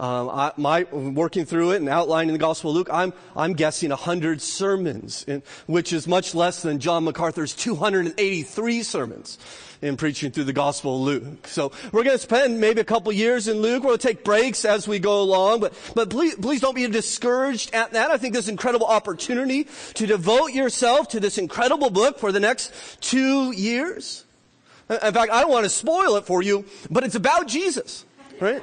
Um, 0.00 0.28
I, 0.28 0.50
my, 0.56 0.82
working 0.90 1.44
through 1.44 1.70
it 1.70 1.76
and 1.76 1.88
outlining 1.88 2.32
the 2.32 2.40
Gospel 2.40 2.72
of 2.72 2.76
Luke, 2.76 2.88
I'm, 2.92 3.12
I'm 3.36 3.52
guessing 3.52 3.90
100 3.90 4.42
sermons, 4.42 5.22
in, 5.28 5.44
which 5.66 5.92
is 5.92 6.08
much 6.08 6.34
less 6.34 6.60
than 6.60 6.80
John 6.80 7.04
MacArthur's 7.04 7.54
283 7.54 8.82
sermons 8.82 9.38
in 9.80 9.96
preaching 9.96 10.30
through 10.30 10.44
the 10.44 10.52
Gospel 10.52 10.96
of 10.96 11.00
Luke. 11.02 11.46
So 11.46 11.72
we're 11.92 12.04
going 12.04 12.16
to 12.16 12.22
spend 12.22 12.60
maybe 12.60 12.80
a 12.80 12.84
couple 12.84 13.12
years 13.12 13.48
in 13.48 13.58
Luke. 13.58 13.84
We'll 13.84 13.98
take 13.98 14.24
breaks 14.24 14.64
as 14.64 14.88
we 14.88 14.98
go 14.98 15.20
along, 15.20 15.60
but, 15.60 15.74
but 15.94 16.10
please, 16.10 16.34
please 16.34 16.60
don't 16.60 16.74
be 16.74 16.86
discouraged 16.88 17.74
at 17.74 17.92
that. 17.92 18.10
I 18.10 18.18
think 18.18 18.34
this 18.34 18.48
incredible 18.48 18.86
opportunity 18.86 19.68
to 19.94 20.06
devote 20.06 20.48
yourself 20.48 21.08
to 21.08 21.20
this 21.20 21.38
incredible 21.38 21.90
book 21.90 22.18
for 22.18 22.32
the 22.32 22.40
next 22.40 22.72
two 23.00 23.52
years. 23.52 24.24
In 24.90 25.12
fact, 25.12 25.30
I 25.30 25.42
don't 25.42 25.50
want 25.50 25.64
to 25.64 25.70
spoil 25.70 26.16
it 26.16 26.24
for 26.24 26.42
you, 26.42 26.64
but 26.90 27.04
it's 27.04 27.14
about 27.14 27.46
Jesus, 27.46 28.04
right? 28.40 28.62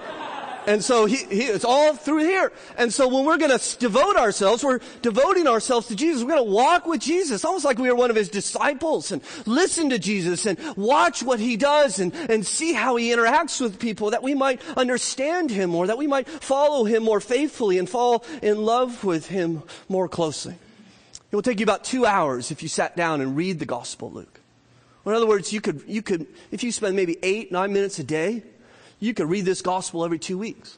And 0.68 0.84
so 0.84 1.06
he, 1.06 1.18
he, 1.18 1.44
it's 1.44 1.66
all 1.66 1.96
through 1.96 2.20
here. 2.20 2.52
And 2.78 2.94
so 2.94 3.08
when 3.08 3.26
we're 3.26 3.38
going 3.38 3.58
to 3.58 3.78
devote 3.78 4.16
ourselves, 4.16 4.64
we're 4.64 4.80
devoting 5.02 5.48
ourselves 5.48 5.88
to 5.88 5.96
Jesus. 5.96 6.24
We're 6.24 6.36
going 6.36 6.46
to 6.46 6.52
walk 6.52 6.88
with 6.88 7.02
Jesus, 7.02 7.46
almost 7.46 7.66
like 7.66 7.78
we 7.78 7.90
are 7.90 7.96
one 7.96 8.10
of 8.10 8.16
his 8.16 8.30
disciples 8.30 9.12
and 9.12 9.22
listen 9.46 9.90
to 9.92 10.00
Jesus 10.00 10.46
and 10.46 10.58
watch 10.76 11.22
what 11.24 11.40
he 11.40 11.58
does 11.58 12.00
and, 12.00 12.14
and 12.30 12.46
see 12.46 12.74
how 12.74 12.96
he 12.96 13.12
interacts 13.12 13.62
with 13.62 13.80
people 13.80 14.12
that 14.12 14.24
we 14.24 14.34
might 14.34 14.62
understand 14.76 15.50
him 15.50 15.70
more, 15.70 15.88
that 15.88 15.98
we 15.98 16.08
might 16.08 16.28
follow 16.28 16.84
him 16.84 17.04
more 17.04 17.20
faithfully 17.20 17.78
and 17.78 17.90
fall 17.90 18.26
in 18.42 18.64
love 18.66 19.04
with 19.04 19.28
him 19.28 19.64
more 19.88 20.08
closely. 20.08 20.56
It 21.32 21.36
will 21.36 21.44
take 21.44 21.60
you 21.60 21.66
about 21.66 21.84
two 21.84 22.06
hours 22.06 22.52
if 22.52 22.64
you 22.64 22.70
sat 22.70 22.96
down 22.96 23.22
and 23.22 23.36
read 23.36 23.60
the 23.60 23.66
Gospel, 23.66 24.12
Luke. 24.12 24.40
In 25.06 25.12
other 25.12 25.28
words, 25.28 25.54
you 25.54 25.62
could, 25.62 25.84
you 25.86 26.02
could, 26.02 26.26
if 26.50 26.64
you 26.64 26.72
spend 26.72 26.96
maybe 26.96 27.18
eight, 27.22 27.52
nine 27.52 27.72
minutes 27.74 28.00
a 28.00 28.04
day, 28.04 28.42
you 29.06 29.14
could 29.14 29.30
read 29.30 29.46
this 29.46 29.62
gospel 29.62 30.04
every 30.04 30.20
two 30.20 30.38
weeks. 30.38 30.78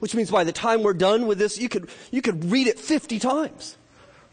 Which 0.00 0.14
means 0.14 0.30
by 0.30 0.44
the 0.44 0.52
time 0.52 0.82
we're 0.82 0.94
done 0.94 1.26
with 1.26 1.38
this, 1.38 1.58
you 1.58 1.68
could, 1.68 1.88
you 2.10 2.22
could 2.22 2.50
read 2.50 2.66
it 2.66 2.78
50 2.78 3.18
times. 3.20 3.76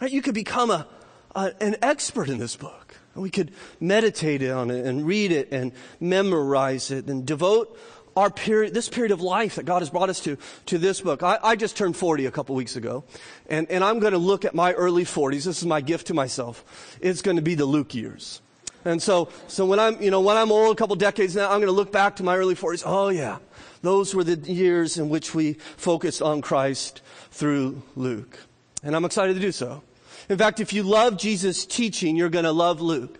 Right? 0.01 0.11
You 0.11 0.21
could 0.21 0.33
become 0.33 0.71
a, 0.71 0.87
a 1.35 1.53
an 1.61 1.75
expert 1.81 2.27
in 2.27 2.39
this 2.39 2.55
book. 2.55 2.95
And 3.13 3.21
we 3.21 3.29
could 3.29 3.51
meditate 3.79 4.41
on 4.43 4.71
it 4.71 4.85
and 4.85 5.05
read 5.05 5.31
it 5.31 5.49
and 5.51 5.71
memorize 5.99 6.89
it 6.89 7.05
and 7.07 7.25
devote 7.25 7.77
our 8.15 8.29
period, 8.29 8.73
this 8.73 8.89
period 8.89 9.11
of 9.11 9.21
life 9.21 9.55
that 9.55 9.65
God 9.65 9.79
has 9.79 9.89
brought 9.89 10.09
us 10.09 10.19
to, 10.21 10.37
to 10.65 10.77
this 10.77 11.01
book. 11.01 11.23
I, 11.23 11.37
I 11.41 11.55
just 11.55 11.77
turned 11.77 11.95
40 11.95 12.25
a 12.25 12.31
couple 12.31 12.55
weeks 12.55 12.75
ago, 12.75 13.03
and, 13.47 13.69
and 13.69 13.83
I'm 13.83 13.99
going 13.99 14.13
to 14.13 14.19
look 14.19 14.45
at 14.45 14.55
my 14.55 14.73
early 14.73 15.05
40s. 15.05 15.45
This 15.45 15.59
is 15.59 15.65
my 15.65 15.81
gift 15.81 16.07
to 16.07 16.13
myself. 16.13 16.97
It's 16.99 17.21
going 17.21 17.37
to 17.37 17.43
be 17.43 17.55
the 17.55 17.65
Luke 17.65 17.93
years. 17.93 18.41
And 18.89 19.01
so, 19.01 19.29
so 19.47 19.65
when 19.65 19.79
I'm, 19.79 20.01
you 20.01 20.09
know, 20.09 20.21
when 20.21 20.35
I'm 20.35 20.51
old, 20.51 20.75
a 20.75 20.75
couple 20.75 20.95
decades 20.95 21.35
now, 21.35 21.45
I'm 21.45 21.59
going 21.59 21.67
to 21.67 21.71
look 21.71 21.91
back 21.91 22.15
to 22.15 22.23
my 22.23 22.35
early 22.35 22.55
40s. 22.55 22.83
Oh 22.85 23.09
yeah, 23.09 23.37
those 23.83 24.15
were 24.15 24.23
the 24.23 24.35
years 24.51 24.97
in 24.97 25.09
which 25.09 25.35
we 25.35 25.53
focused 25.53 26.21
on 26.21 26.41
Christ 26.41 27.01
through 27.29 27.83
Luke. 27.95 28.39
And 28.81 28.95
I'm 28.95 29.05
excited 29.05 29.35
to 29.35 29.39
do 29.39 29.51
so. 29.51 29.83
In 30.27 30.37
fact, 30.37 30.59
if 30.59 30.73
you 30.73 30.83
love 30.83 31.17
Jesus' 31.17 31.65
teaching, 31.65 32.15
you're 32.15 32.29
going 32.29 32.45
to 32.45 32.51
love 32.51 32.81
Luke. 32.81 33.19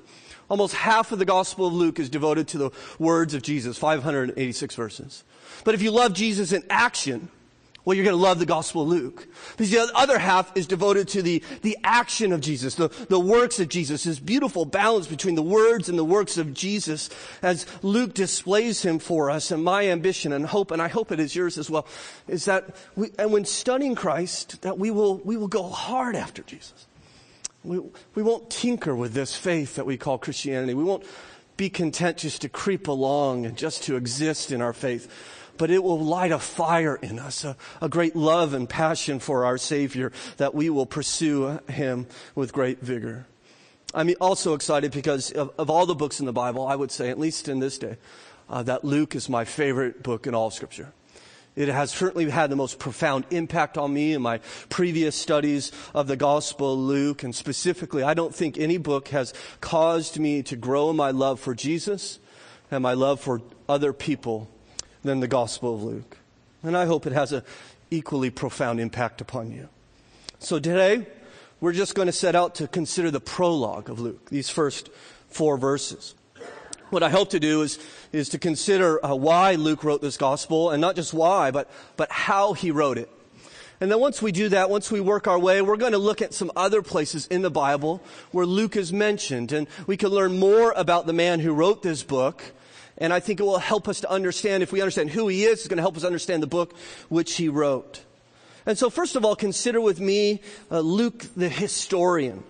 Almost 0.50 0.74
half 0.74 1.12
of 1.12 1.20
the 1.20 1.26
Gospel 1.26 1.68
of 1.68 1.74
Luke 1.74 2.00
is 2.00 2.10
devoted 2.10 2.48
to 2.50 2.58
the 2.58 2.72
words 2.98 3.36
of 3.36 3.44
Jesus, 3.44 3.78
586 3.78 4.76
verses. 4.76 5.24
But 5.64 5.76
if 5.76 5.84
you 5.84 5.92
love 5.92 6.14
Jesus 6.14 6.52
in 6.52 6.64
action, 6.70 7.30
well, 7.90 7.96
you're 7.96 8.06
going 8.06 8.16
to 8.16 8.22
love 8.22 8.38
the 8.38 8.46
Gospel 8.46 8.84
of 8.84 8.88
Luke. 8.90 9.28
Because 9.58 9.72
the 9.72 9.90
other 9.96 10.20
half 10.20 10.56
is 10.56 10.68
devoted 10.68 11.08
to 11.08 11.24
the, 11.24 11.44
the 11.64 11.76
action 11.84 12.32
of 12.32 12.40
Jesus, 12.40 12.76
the, 12.76 12.90
the 13.10 13.20
works 13.20 13.60
of 13.60 13.68
Jesus, 13.68 14.04
this 14.04 14.20
beautiful 14.20 14.64
balance 14.64 15.08
between 15.08 15.34
the 15.34 15.42
words 15.42 15.90
and 15.90 15.98
the 15.98 16.06
works 16.06 16.38
of 16.38 16.54
Jesus 16.54 17.10
as 17.42 17.66
Luke 17.82 18.14
displays 18.14 18.84
him 18.84 19.00
for 19.00 19.32
us. 19.32 19.50
And 19.50 19.64
my 19.64 19.88
ambition 19.88 20.34
and 20.34 20.46
hope, 20.46 20.70
and 20.70 20.84
I 20.84 20.88
hope 20.88 21.12
it 21.12 21.20
is 21.20 21.36
yours 21.36 21.58
as 21.58 21.68
well, 21.68 21.88
is 22.28 22.46
that 22.46 22.76
we, 22.96 23.10
and 23.18 23.34
when 23.34 23.44
studying 23.44 23.96
Christ, 23.96 24.62
that 24.62 24.78
we 24.78 24.92
will, 24.92 25.18
we 25.18 25.36
will 25.36 25.48
go 25.48 25.64
hard 25.64 26.16
after 26.16 26.44
Jesus. 26.44 26.86
We, 27.64 27.80
we 28.14 28.22
won't 28.22 28.52
tinker 28.52 28.96
with 28.96 29.14
this 29.14 29.36
faith 29.36 29.78
that 29.78 29.88
we 29.88 29.98
call 29.98 30.20
Christianity. 30.20 30.76
We 30.76 30.84
won't 30.84 31.06
be 31.58 31.72
content 31.72 32.18
just 32.18 32.44
to 32.44 32.50
creep 32.50 32.88
along 32.88 33.48
and 33.48 33.58
just 33.58 33.82
to 33.86 33.96
exist 33.96 34.52
in 34.52 34.62
our 34.62 34.74
faith 34.74 35.12
but 35.60 35.70
it 35.70 35.84
will 35.84 36.00
light 36.00 36.32
a 36.32 36.40
fire 36.40 36.96
in 36.96 37.20
us, 37.20 37.44
a, 37.44 37.56
a 37.82 37.90
great 37.90 38.16
love 38.16 38.54
and 38.54 38.68
passion 38.68 39.20
for 39.20 39.46
our 39.46 39.58
Savior 39.58 40.12
that 40.38 40.56
we 40.56 40.70
will 40.72 40.86
pursue 40.88 41.60
Him 41.70 42.08
with 42.34 42.54
great 42.54 42.80
vigor. 42.80 43.28
I'm 43.94 44.10
also 44.22 44.54
excited 44.54 44.92
because 44.92 45.32
of, 45.32 45.52
of, 45.58 45.70
all 45.70 45.86
the 45.86 45.96
books 45.96 46.22
in 46.22 46.26
the 46.26 46.34
Bible, 46.34 46.66
I 46.66 46.76
would 46.76 46.92
say, 46.92 47.10
at 47.10 47.20
least 47.20 47.50
in 47.50 47.60
this 47.60 47.78
day, 47.78 47.98
uh, 48.50 48.64
that 48.64 48.86
Luke 48.86 49.16
is 49.16 49.28
my 49.28 49.44
favorite 49.44 50.02
book 50.02 50.28
in 50.28 50.34
all 50.34 50.50
Scripture. 50.50 50.94
It 51.58 51.68
has 51.68 51.92
certainly 51.92 52.30
had 52.30 52.50
the 52.50 52.56
most 52.56 52.80
profound 52.80 53.26
impact 53.30 53.78
on 53.78 53.94
me 53.94 54.14
in 54.14 54.22
my 54.22 54.40
previous 54.70 55.14
studies 55.14 55.74
of 55.94 56.08
the 56.08 56.16
Gospel 56.16 56.74
of 56.74 56.80
Luke. 56.80 57.24
And 57.24 57.36
specifically, 57.36 58.02
I 58.02 58.14
don't 58.14 58.34
think 58.34 58.58
any 58.58 58.78
book 58.78 59.10
has 59.10 59.34
caused 59.60 60.20
me 60.20 60.42
to 60.44 60.56
grow 60.56 60.94
my 60.94 61.12
love 61.12 61.42
for 61.42 61.54
Jesus 61.54 62.20
and 62.72 62.82
my 62.82 62.94
love 62.94 63.20
for 63.20 63.42
other 63.68 63.92
people 63.92 64.50
than 65.10 65.22
the 65.22 65.28
Gospel 65.28 65.74
of 65.74 65.82
Luke. 65.82 66.18
And 66.62 66.78
I 66.78 66.86
hope 66.86 67.08
it 67.08 67.14
has 67.14 67.32
an 67.32 67.42
equally 67.90 68.30
profound 68.30 68.80
impact 68.80 69.22
upon 69.22 69.52
you. 69.52 69.68
So 70.38 70.60
today, 70.60 71.08
we're 71.60 71.74
just 71.74 71.96
going 71.96 72.06
to 72.06 72.12
set 72.12 72.36
out 72.36 72.54
to 72.56 72.68
consider 72.68 73.10
the 73.10 73.20
prologue 73.20 73.90
of 73.90 74.00
Luke, 74.00 74.30
these 74.30 74.52
first 74.52 74.90
four 75.28 75.58
verses. 75.58 76.14
What 76.92 77.02
I 77.02 77.10
hope 77.10 77.32
to 77.32 77.40
do 77.40 77.64
is, 77.64 77.80
is 78.12 78.30
to 78.30 78.38
consider 78.38 79.04
uh, 79.04 79.16
why 79.16 79.56
Luke 79.56 79.84
wrote 79.84 80.02
this 80.02 80.16
gospel, 80.16 80.70
and 80.70 80.80
not 80.80 80.96
just 80.96 81.12
why, 81.12 81.50
but, 81.50 81.72
but 81.98 82.12
how 82.12 82.54
he 82.54 82.70
wrote 82.70 83.00
it. 83.00 83.10
And 83.82 83.92
then 83.92 84.00
once 84.00 84.22
we 84.22 84.32
do 84.32 84.50
that, 84.50 84.70
once 84.70 84.92
we 84.92 85.00
work 85.00 85.28
our 85.28 85.40
way, 85.40 85.64
we're 85.64 85.78
going 85.78 85.94
to 85.94 85.98
look 85.98 86.22
at 86.22 86.36
some 86.36 86.52
other 86.56 86.84
places 86.84 87.26
in 87.28 87.42
the 87.42 87.50
Bible 87.50 88.00
where 88.32 88.46
Luke 88.46 88.76
is 88.76 88.94
mentioned, 88.94 89.52
and 89.52 89.68
we 89.88 89.98
can 89.98 90.10
learn 90.10 90.38
more 90.38 90.72
about 90.78 91.08
the 91.08 91.14
man 91.14 91.40
who 91.40 91.52
wrote 91.52 91.82
this 91.82 92.04
book. 92.04 92.44
And 93.00 93.14
I 93.14 93.20
think 93.20 93.40
it 93.40 93.44
will 93.44 93.60
help 93.60 93.88
us 93.88 94.02
to 94.02 94.10
understand, 94.10 94.62
if 94.62 94.72
we 94.72 94.82
understand 94.82 95.10
who 95.12 95.28
he 95.28 95.44
is, 95.44 95.60
it's 95.60 95.68
going 95.68 95.78
to 95.78 95.84
help 95.84 95.98
us 95.98 96.04
understand 96.04 96.44
the 96.44 96.48
book 96.48 96.76
which 97.08 97.36
he 97.36 97.48
wrote. 97.48 98.04
And 98.66 98.78
so 98.78 98.90
first 98.90 99.16
of 99.16 99.24
all, 99.24 99.36
consider 99.36 99.80
with 99.80 100.00
me 100.00 100.42
uh, 100.70 100.80
Luke 100.80 101.26
the 101.36 101.50
historian. 101.50 102.44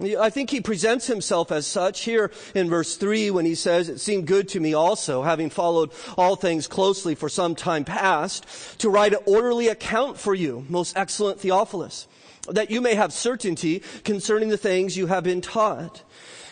I 0.00 0.30
think 0.30 0.50
he 0.50 0.60
presents 0.60 1.06
himself 1.06 1.52
as 1.52 1.66
such 1.66 2.00
here 2.00 2.32
in 2.54 2.68
verse 2.68 2.96
3 2.96 3.30
when 3.30 3.44
he 3.44 3.54
says, 3.54 3.88
It 3.88 4.00
seemed 4.00 4.26
good 4.26 4.48
to 4.48 4.60
me 4.60 4.74
also, 4.74 5.22
having 5.22 5.50
followed 5.50 5.92
all 6.16 6.34
things 6.34 6.66
closely 6.66 7.14
for 7.14 7.28
some 7.28 7.54
time 7.54 7.84
past, 7.84 8.46
to 8.80 8.90
write 8.90 9.12
an 9.12 9.20
orderly 9.26 9.68
account 9.68 10.18
for 10.18 10.34
you, 10.34 10.64
most 10.68 10.96
excellent 10.96 11.40
Theophilus, 11.40 12.08
that 12.48 12.70
you 12.70 12.80
may 12.80 12.94
have 12.94 13.12
certainty 13.12 13.82
concerning 14.02 14.48
the 14.48 14.56
things 14.56 14.96
you 14.96 15.06
have 15.06 15.24
been 15.24 15.40
taught 15.40 16.02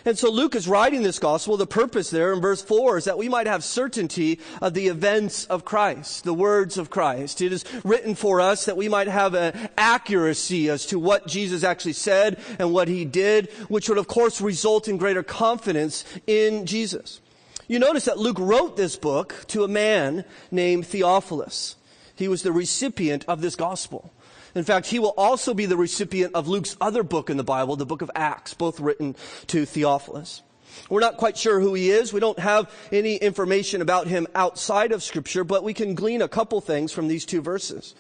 and 0.05 0.19
so 0.19 0.31
Luke 0.31 0.55
is 0.55 0.69
writing 0.69 1.03
this 1.03 1.19
gospel. 1.19 1.57
The 1.57 1.67
purpose 1.67 2.11
there 2.11 2.33
in 2.33 2.41
verse 2.41 2.63
4 2.63 2.99
is 2.99 3.05
that 3.05 3.19
we 3.19 3.29
might 3.29 3.47
have 3.47 3.63
certainty 3.65 4.41
of 4.61 4.75
the 4.75 4.89
events 4.89 5.45
of 5.47 5.65
Christ, 5.65 6.25
the 6.25 6.35
words 6.35 6.79
of 6.79 6.91
Christ. 6.91 7.41
It 7.41 7.53
is 7.53 7.65
written 7.85 8.15
for 8.15 8.41
us 8.41 8.65
that 8.65 8.77
we 8.77 8.89
might 8.89 9.09
have 9.09 9.35
an 9.35 9.71
accuracy 9.77 10.69
as 10.69 10.87
to 10.87 10.99
what 10.99 11.27
Jesus 11.27 11.65
actually 11.65 11.93
said 11.93 12.39
and 12.59 12.73
what 12.73 12.89
he 12.89 13.05
did, 13.05 13.51
which 13.69 13.89
would 13.89 13.99
of 13.99 14.09
course 14.09 14.41
result 14.41 14.89
in 14.89 14.97
greater 14.97 15.23
confidence 15.23 16.05
in 16.27 16.67
Jesus. 16.67 17.21
You 17.69 17.79
notice 17.79 18.07
that 18.07 18.19
Luke 18.19 18.39
wrote 18.39 18.77
this 18.77 18.97
book 18.97 19.45
to 19.49 19.63
a 19.63 19.69
man 19.69 20.25
named 20.51 20.87
Theophilus. 20.87 21.77
He 22.17 22.27
was 22.27 22.43
the 22.43 22.53
recipient 22.53 23.25
of 23.29 23.41
this 23.41 23.55
gospel. 23.55 24.13
In 24.55 24.65
fact, 24.65 24.87
he 24.87 24.99
will 24.99 25.15
also 25.17 25.55
be 25.55 25.67
the 25.67 25.77
recipient 25.77 26.35
of 26.35 26.49
Luke's 26.49 26.77
other 26.81 27.03
book 27.03 27.31
in 27.31 27.37
the 27.37 27.45
Bible, 27.45 27.77
the 27.77 27.87
book 27.87 28.03
of 28.03 28.11
Acts, 28.15 28.55
both 28.55 28.81
written 28.81 29.15
to 29.49 29.65
Theophilus. 29.65 30.43
We're 30.89 31.01
not 31.01 31.17
quite 31.17 31.37
sure 31.37 31.61
who 31.61 31.75
he 31.75 31.91
is. 31.91 32.13
We 32.13 32.21
don't 32.21 32.39
have 32.39 32.73
any 32.93 33.17
information 33.17 33.83
about 33.83 34.07
him 34.07 34.27
outside 34.35 34.93
of 34.93 35.03
scripture, 35.03 35.45
but 35.45 35.65
we 35.65 35.75
can 35.75 35.95
glean 35.95 36.23
a 36.23 36.29
couple 36.29 36.61
things 36.61 36.93
from 36.93 37.09
these 37.09 37.25
two 37.25 37.41
verses. 37.41 37.95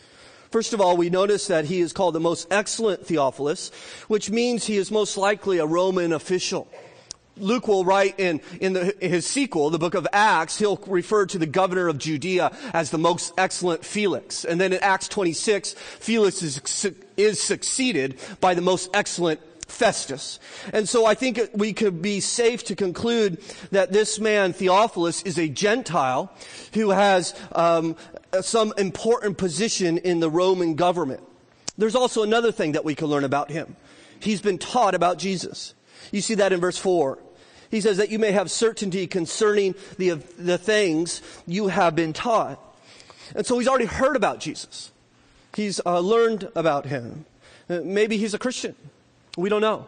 First 0.51 0.73
of 0.73 0.81
all, 0.81 0.97
we 0.97 1.11
notice 1.11 1.47
that 1.47 1.67
he 1.67 1.81
is 1.81 1.93
called 1.93 2.15
the 2.15 2.21
most 2.21 2.49
excellent 2.51 3.07
Theophilus, 3.07 3.71
which 4.09 4.31
means 4.31 4.65
he 4.65 4.77
is 4.77 4.91
most 4.91 5.17
likely 5.17 5.59
a 5.59 5.67
Roman 5.67 6.13
official. 6.13 6.69
Luke 7.37 7.69
will 7.69 7.85
write 7.85 8.19
in, 8.21 8.41
in, 8.61 8.75
the, 8.75 8.95
his 9.01 9.27
sequel, 9.27 9.71
the 9.71 9.79
book 9.79 9.95
of 9.95 10.07
Acts, 10.13 10.59
he'll 10.59 10.77
refer 10.87 11.27
to 11.27 11.39
the 11.39 11.47
governor 11.47 11.89
of 11.89 11.99
Judea 11.99 12.55
as 12.75 12.91
the 12.91 12.99
most 12.99 13.33
excellent 13.39 13.85
Felix. 13.85 14.45
And 14.45 14.61
then 14.61 14.73
in 14.73 14.81
Acts 14.83 15.09
26, 15.09 15.73
Felix 15.73 16.43
is, 16.43 16.93
is 17.17 17.43
succeeded 17.43 18.19
by 18.41 18.55
the 18.55 18.61
most 18.61 18.91
excellent 18.93 19.41
Festus. 19.71 20.39
And 20.73 20.89
so 20.89 21.07
I 21.07 21.15
think 21.15 21.41
we 21.55 21.73
could 21.73 22.03
be 22.03 22.21
safe 22.21 22.65
to 22.65 22.77
conclude 22.77 23.41
that 23.71 23.93
this 23.93 24.19
man, 24.19 24.53
Theophilus, 24.53 25.23
is 25.23 25.39
a 25.39 25.49
Gentile 25.49 26.33
who 26.75 26.91
has 26.91 27.35
um, 27.53 27.97
some 28.43 28.75
important 28.77 29.39
position 29.39 29.99
in 29.99 30.21
the 30.21 30.31
Roman 30.31 30.75
government. 30.75 31.23
There's 31.79 31.95
also 31.95 32.23
another 32.23 32.53
thing 32.53 32.73
that 32.73 32.85
we 32.85 32.95
can 32.95 33.07
learn 33.07 33.25
about 33.25 33.51
him. 33.51 33.77
He's 34.19 34.43
been 34.43 34.59
taught 34.59 34.95
about 34.95 35.19
Jesus. 35.19 35.75
You 36.13 36.21
see 36.21 36.35
that 36.35 36.53
in 36.53 36.61
verse 36.61 36.79
4. 36.79 37.19
He 37.71 37.81
says 37.81 37.99
that 37.99 38.11
you 38.11 38.19
may 38.19 38.33
have 38.33 38.51
certainty 38.51 39.07
concerning 39.07 39.75
the, 39.97 40.15
the 40.39 40.59
things 40.59 41.23
you 41.47 41.69
have 41.69 41.95
been 41.95 42.13
taught. 42.13 42.59
And 43.35 43.47
so 43.47 43.59
he's 43.59 43.69
already 43.69 43.85
heard 43.85 44.17
about 44.17 44.41
Jesus. 44.41 44.91
He's 45.55 45.81
uh, 45.87 46.01
learned 46.01 46.49
about 46.55 46.87
him. 46.87 47.27
Uh, 47.69 47.81
maybe 47.85 48.17
he's 48.17 48.35
a 48.35 48.39
Christian. 48.39 48.75
We 49.37 49.49
don't 49.49 49.61
know. 49.61 49.87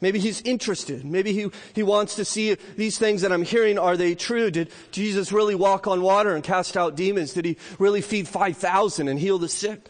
Maybe 0.00 0.18
he's 0.18 0.42
interested. 0.42 1.04
Maybe 1.04 1.32
he, 1.32 1.48
he 1.74 1.84
wants 1.84 2.16
to 2.16 2.24
see 2.24 2.54
these 2.76 2.98
things 2.98 3.22
that 3.22 3.30
I'm 3.30 3.44
hearing, 3.44 3.78
are 3.78 3.96
they 3.96 4.16
true? 4.16 4.50
Did 4.50 4.70
Jesus 4.90 5.30
really 5.30 5.54
walk 5.54 5.86
on 5.86 6.02
water 6.02 6.34
and 6.34 6.42
cast 6.42 6.76
out 6.76 6.96
demons? 6.96 7.32
Did 7.32 7.44
he 7.44 7.56
really 7.78 8.00
feed 8.00 8.26
5,000 8.26 9.06
and 9.06 9.16
heal 9.16 9.38
the 9.38 9.48
sick? 9.48 9.80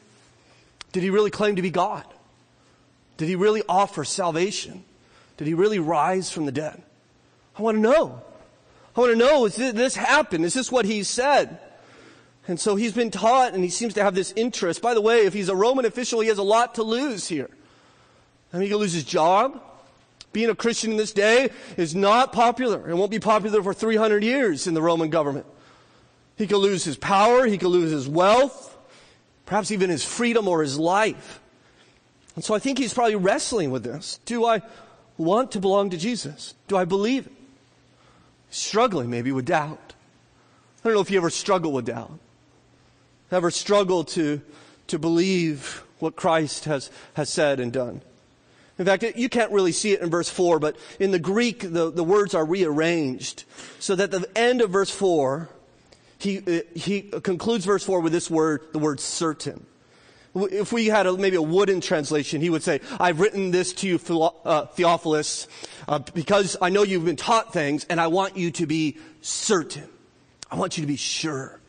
Did 0.92 1.02
he 1.02 1.08
really 1.08 1.30
claim 1.30 1.56
to 1.56 1.62
be 1.62 1.70
God? 1.70 2.04
Did 3.16 3.28
he 3.28 3.36
really 3.36 3.62
offer 3.66 4.04
salvation? 4.04 4.84
Did 5.36 5.46
he 5.46 5.54
really 5.54 5.78
rise 5.78 6.30
from 6.30 6.46
the 6.46 6.52
dead? 6.52 6.82
I 7.56 7.62
want 7.62 7.76
to 7.76 7.80
know. 7.80 8.22
I 8.96 9.00
want 9.00 9.12
to 9.12 9.18
know, 9.18 9.46
is 9.46 9.56
this 9.56 9.94
happen? 9.94 10.44
Is 10.44 10.54
this 10.54 10.70
what 10.70 10.84
he 10.84 11.02
said? 11.02 11.58
And 12.48 12.58
so 12.58 12.76
he's 12.76 12.92
been 12.92 13.10
taught 13.10 13.54
and 13.54 13.62
he 13.62 13.70
seems 13.70 13.94
to 13.94 14.02
have 14.02 14.14
this 14.14 14.32
interest. 14.36 14.82
By 14.82 14.94
the 14.94 15.00
way, 15.00 15.24
if 15.26 15.32
he's 15.32 15.48
a 15.48 15.56
Roman 15.56 15.84
official, 15.84 16.20
he 16.20 16.28
has 16.28 16.38
a 16.38 16.42
lot 16.42 16.74
to 16.74 16.82
lose 16.82 17.28
here. 17.28 17.48
I 18.52 18.56
mean, 18.56 18.64
he 18.64 18.70
could 18.70 18.80
lose 18.80 18.92
his 18.92 19.04
job. 19.04 19.62
Being 20.32 20.50
a 20.50 20.54
Christian 20.54 20.92
in 20.92 20.96
this 20.96 21.12
day 21.12 21.50
is 21.76 21.94
not 21.94 22.32
popular. 22.32 22.88
It 22.88 22.94
won't 22.94 23.10
be 23.10 23.18
popular 23.18 23.62
for 23.62 23.72
300 23.72 24.24
years 24.24 24.66
in 24.66 24.74
the 24.74 24.82
Roman 24.82 25.10
government. 25.10 25.46
He 26.36 26.46
could 26.46 26.58
lose 26.58 26.84
his 26.84 26.96
power. 26.96 27.46
He 27.46 27.58
could 27.58 27.68
lose 27.68 27.90
his 27.90 28.08
wealth. 28.08 28.76
Perhaps 29.46 29.70
even 29.70 29.90
his 29.90 30.04
freedom 30.04 30.48
or 30.48 30.62
his 30.62 30.78
life. 30.78 31.40
And 32.34 32.42
so 32.42 32.54
I 32.54 32.58
think 32.58 32.78
he's 32.78 32.94
probably 32.94 33.16
wrestling 33.16 33.70
with 33.70 33.84
this. 33.84 34.18
Do 34.24 34.46
I 34.46 34.62
want 35.16 35.52
to 35.52 35.60
belong 35.60 35.90
to 35.90 35.96
Jesus? 35.96 36.54
Do 36.68 36.76
I 36.76 36.84
believe 36.84 37.26
it? 37.26 37.32
Struggling 38.50 39.10
maybe 39.10 39.32
with 39.32 39.46
doubt. 39.46 39.94
I 40.84 40.88
don't 40.88 40.94
know 40.94 41.00
if 41.00 41.10
you 41.10 41.18
ever 41.18 41.30
struggle 41.30 41.72
with 41.72 41.86
doubt. 41.86 42.18
Ever 43.30 43.50
struggle 43.50 44.04
to, 44.04 44.42
to 44.88 44.98
believe 44.98 45.82
what 46.00 46.16
Christ 46.16 46.64
has, 46.66 46.90
has 47.14 47.30
said 47.30 47.60
and 47.60 47.72
done. 47.72 48.02
In 48.78 48.86
fact, 48.86 49.04
you 49.16 49.28
can't 49.28 49.52
really 49.52 49.72
see 49.72 49.92
it 49.92 50.00
in 50.00 50.10
verse 50.10 50.28
4, 50.28 50.58
but 50.58 50.76
in 50.98 51.12
the 51.12 51.18
Greek, 51.18 51.60
the, 51.60 51.90
the 51.90 52.02
words 52.02 52.34
are 52.34 52.44
rearranged 52.44 53.44
so 53.78 53.94
that 53.94 54.10
the 54.10 54.26
end 54.36 54.60
of 54.60 54.70
verse 54.70 54.90
4, 54.90 55.48
he, 56.18 56.38
uh, 56.38 56.62
he 56.74 57.02
concludes 57.02 57.64
verse 57.64 57.84
4 57.84 58.00
with 58.00 58.12
this 58.12 58.30
word, 58.30 58.62
the 58.72 58.78
word 58.78 58.98
certain. 58.98 59.66
If 60.34 60.72
we 60.72 60.86
had 60.86 61.06
a, 61.06 61.16
maybe 61.16 61.36
a 61.36 61.42
wooden 61.42 61.80
translation, 61.80 62.40
he 62.40 62.48
would 62.48 62.62
say, 62.62 62.80
I've 62.98 63.20
written 63.20 63.50
this 63.50 63.72
to 63.74 63.86
you, 63.86 64.22
uh, 64.44 64.66
Theophilus, 64.66 65.46
uh, 65.86 65.98
because 65.98 66.56
I 66.62 66.70
know 66.70 66.82
you've 66.82 67.04
been 67.04 67.16
taught 67.16 67.52
things 67.52 67.84
and 67.90 68.00
I 68.00 68.06
want 68.06 68.36
you 68.36 68.50
to 68.52 68.66
be 68.66 68.98
certain. 69.20 69.88
I 70.50 70.56
want 70.56 70.78
you 70.78 70.82
to 70.82 70.86
be 70.86 70.96
sure. 70.96 71.60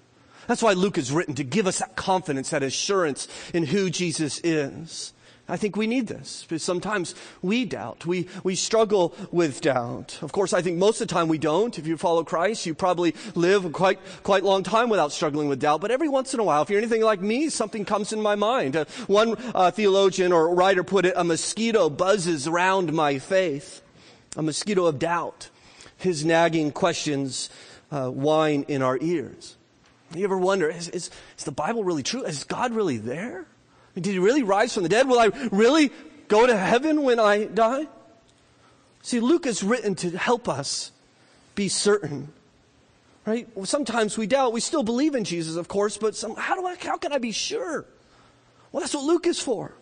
That's 0.47 0.61
why 0.61 0.73
Luke 0.73 0.97
is 0.97 1.11
written 1.11 1.35
to 1.35 1.43
give 1.43 1.67
us 1.67 1.79
that 1.79 1.95
confidence, 1.95 2.49
that 2.51 2.63
assurance 2.63 3.27
in 3.53 3.65
who 3.65 3.89
Jesus 3.89 4.39
is. 4.43 5.13
I 5.53 5.57
think 5.57 5.75
we 5.75 5.85
need 5.85 6.07
this 6.07 6.41
because 6.49 6.63
sometimes 6.63 7.13
we 7.43 7.63
doubt. 7.63 8.07
We, 8.07 8.27
we 8.43 8.55
struggle 8.55 9.13
with 9.31 9.61
doubt. 9.61 10.17
Of 10.23 10.31
course, 10.31 10.51
I 10.51 10.63
think 10.63 10.79
most 10.79 10.99
of 10.99 11.07
the 11.07 11.13
time 11.13 11.27
we 11.27 11.37
don't. 11.37 11.77
If 11.77 11.85
you 11.85 11.95
follow 11.95 12.23
Christ, 12.23 12.65
you 12.65 12.73
probably 12.73 13.13
live 13.35 13.71
quite, 13.71 13.99
quite 14.23 14.43
long 14.43 14.63
time 14.63 14.89
without 14.89 15.11
struggling 15.11 15.49
with 15.49 15.59
doubt. 15.59 15.79
But 15.79 15.91
every 15.91 16.09
once 16.09 16.33
in 16.33 16.39
a 16.39 16.43
while, 16.43 16.63
if 16.63 16.71
you're 16.71 16.79
anything 16.79 17.03
like 17.03 17.21
me, 17.21 17.49
something 17.49 17.85
comes 17.85 18.11
in 18.11 18.19
my 18.19 18.33
mind. 18.33 18.75
Uh, 18.75 18.85
one 19.05 19.35
uh, 19.53 19.69
theologian 19.69 20.31
or 20.31 20.55
writer 20.55 20.83
put 20.83 21.05
it, 21.05 21.13
a 21.15 21.23
mosquito 21.23 21.87
buzzes 21.87 22.47
around 22.47 22.91
my 22.91 23.19
faith. 23.19 23.83
A 24.35 24.41
mosquito 24.41 24.87
of 24.87 24.97
doubt. 24.97 25.51
His 25.97 26.25
nagging 26.25 26.71
questions 26.71 27.51
uh, 27.91 28.09
whine 28.09 28.65
in 28.67 28.81
our 28.81 28.97
ears. 29.01 29.55
You 30.15 30.23
ever 30.23 30.39
wonder, 30.39 30.67
is, 30.67 30.89
is, 30.89 31.11
is 31.37 31.43
the 31.43 31.51
Bible 31.51 31.83
really 31.83 32.01
true? 32.01 32.23
Is 32.23 32.43
God 32.43 32.71
really 32.73 32.97
there? 32.97 33.45
Did 33.95 34.05
he 34.05 34.19
really 34.19 34.43
rise 34.43 34.73
from 34.73 34.83
the 34.83 34.89
dead? 34.89 35.07
Will 35.07 35.19
I 35.19 35.27
really 35.51 35.91
go 36.27 36.47
to 36.47 36.57
heaven 36.57 37.03
when 37.03 37.19
I 37.19 37.45
die? 37.45 37.87
See, 39.01 39.19
Luke 39.19 39.45
is 39.45 39.63
written 39.63 39.95
to 39.95 40.17
help 40.17 40.49
us 40.49 40.91
be 41.55 41.67
certain. 41.67 42.33
Right? 43.25 43.47
Sometimes 43.63 44.17
we 44.17 44.27
doubt. 44.27 44.53
We 44.53 44.59
still 44.59 44.83
believe 44.83 45.15
in 45.15 45.23
Jesus, 45.23 45.55
of 45.55 45.67
course, 45.67 45.97
but 45.97 46.15
some, 46.15 46.35
how 46.35 46.55
do 46.55 46.65
I, 46.65 46.75
how 46.75 46.97
can 46.97 47.13
I 47.13 47.19
be 47.19 47.31
sure? 47.31 47.85
Well, 48.71 48.81
that's 48.81 48.93
what 48.93 49.03
Luke 49.03 49.27
is 49.27 49.39
for. 49.39 49.73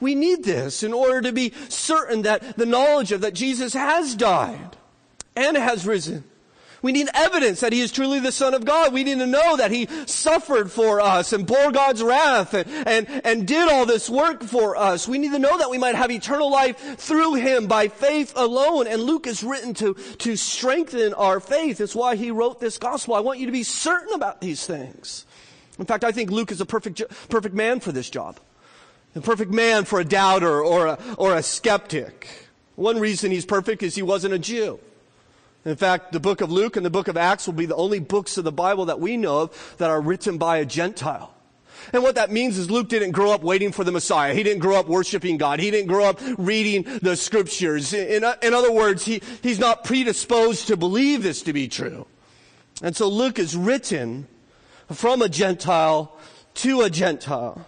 We 0.00 0.14
need 0.14 0.44
this 0.44 0.82
in 0.82 0.92
order 0.92 1.22
to 1.22 1.32
be 1.32 1.52
certain 1.68 2.22
that 2.22 2.56
the 2.56 2.66
knowledge 2.66 3.10
of 3.10 3.22
that 3.22 3.34
Jesus 3.34 3.72
has 3.72 4.14
died 4.14 4.76
and 5.34 5.56
has 5.56 5.86
risen 5.86 6.24
We 6.80 6.92
need 6.92 7.08
evidence 7.12 7.60
that 7.60 7.72
he 7.72 7.80
is 7.80 7.90
truly 7.90 8.20
the 8.20 8.30
Son 8.30 8.54
of 8.54 8.64
God. 8.64 8.92
We 8.92 9.02
need 9.02 9.18
to 9.18 9.26
know 9.26 9.56
that 9.56 9.70
he 9.70 9.88
suffered 10.06 10.70
for 10.70 11.00
us 11.00 11.32
and 11.32 11.46
bore 11.46 11.72
God's 11.72 12.02
wrath 12.02 12.54
and, 12.54 12.68
and, 12.86 13.20
and 13.24 13.46
did 13.48 13.68
all 13.68 13.84
this 13.84 14.08
work 14.08 14.44
for 14.44 14.76
us. 14.76 15.08
We 15.08 15.18
need 15.18 15.32
to 15.32 15.38
know 15.38 15.58
that 15.58 15.70
we 15.70 15.78
might 15.78 15.96
have 15.96 16.10
eternal 16.10 16.50
life 16.50 16.98
through 16.98 17.34
him 17.34 17.66
by 17.66 17.88
faith 17.88 18.32
alone. 18.36 18.86
And 18.86 19.02
Luke 19.02 19.26
is 19.26 19.42
written 19.42 19.74
to, 19.74 19.94
to 19.94 20.36
strengthen 20.36 21.14
our 21.14 21.40
faith. 21.40 21.80
It's 21.80 21.96
why 21.96 22.14
he 22.14 22.30
wrote 22.30 22.60
this 22.60 22.78
gospel. 22.78 23.14
I 23.14 23.20
want 23.20 23.40
you 23.40 23.46
to 23.46 23.52
be 23.52 23.64
certain 23.64 24.14
about 24.14 24.40
these 24.40 24.64
things. 24.64 25.26
In 25.78 25.84
fact, 25.84 26.04
I 26.04 26.12
think 26.12 26.30
Luke 26.30 26.52
is 26.52 26.60
a 26.60 26.66
perfect, 26.66 27.02
perfect 27.28 27.54
man 27.54 27.80
for 27.80 27.90
this 27.90 28.08
job. 28.08 28.38
A 29.16 29.20
perfect 29.20 29.50
man 29.50 29.84
for 29.84 29.98
a 29.98 30.04
doubter 30.04 30.62
or 30.62 30.86
a, 30.86 30.98
or 31.16 31.34
a 31.34 31.42
skeptic. 31.42 32.28
One 32.76 33.00
reason 33.00 33.32
he's 33.32 33.46
perfect 33.46 33.82
is 33.82 33.96
he 33.96 34.02
wasn't 34.02 34.34
a 34.34 34.38
Jew. 34.38 34.78
In 35.68 35.76
fact, 35.76 36.12
the 36.12 36.20
book 36.20 36.40
of 36.40 36.50
Luke 36.50 36.76
and 36.76 36.86
the 36.86 36.90
book 36.90 37.08
of 37.08 37.16
Acts 37.16 37.46
will 37.46 37.54
be 37.54 37.66
the 37.66 37.76
only 37.76 37.98
books 37.98 38.38
of 38.38 38.44
the 38.44 38.52
Bible 38.52 38.86
that 38.86 39.00
we 39.00 39.16
know 39.16 39.42
of 39.42 39.74
that 39.78 39.90
are 39.90 40.00
written 40.00 40.38
by 40.38 40.58
a 40.58 40.64
Gentile. 40.64 41.34
And 41.92 42.02
what 42.02 42.16
that 42.16 42.30
means 42.30 42.58
is 42.58 42.70
Luke 42.70 42.88
didn't 42.88 43.12
grow 43.12 43.32
up 43.32 43.42
waiting 43.42 43.72
for 43.72 43.84
the 43.84 43.92
Messiah. 43.92 44.34
He 44.34 44.42
didn't 44.42 44.60
grow 44.60 44.76
up 44.76 44.88
worshiping 44.88 45.36
God. 45.36 45.60
He 45.60 45.70
didn't 45.70 45.88
grow 45.88 46.04
up 46.04 46.20
reading 46.36 46.84
the 47.02 47.16
scriptures. 47.16 47.92
In, 47.92 48.24
in 48.42 48.54
other 48.54 48.72
words, 48.72 49.04
he, 49.04 49.22
he's 49.42 49.58
not 49.58 49.84
predisposed 49.84 50.66
to 50.68 50.76
believe 50.76 51.22
this 51.22 51.42
to 51.42 51.52
be 51.52 51.68
true. 51.68 52.06
And 52.82 52.96
so 52.96 53.08
Luke 53.08 53.38
is 53.38 53.56
written 53.56 54.26
from 54.90 55.22
a 55.22 55.28
Gentile 55.28 56.16
to 56.54 56.82
a 56.82 56.90
Gentile. 56.90 57.66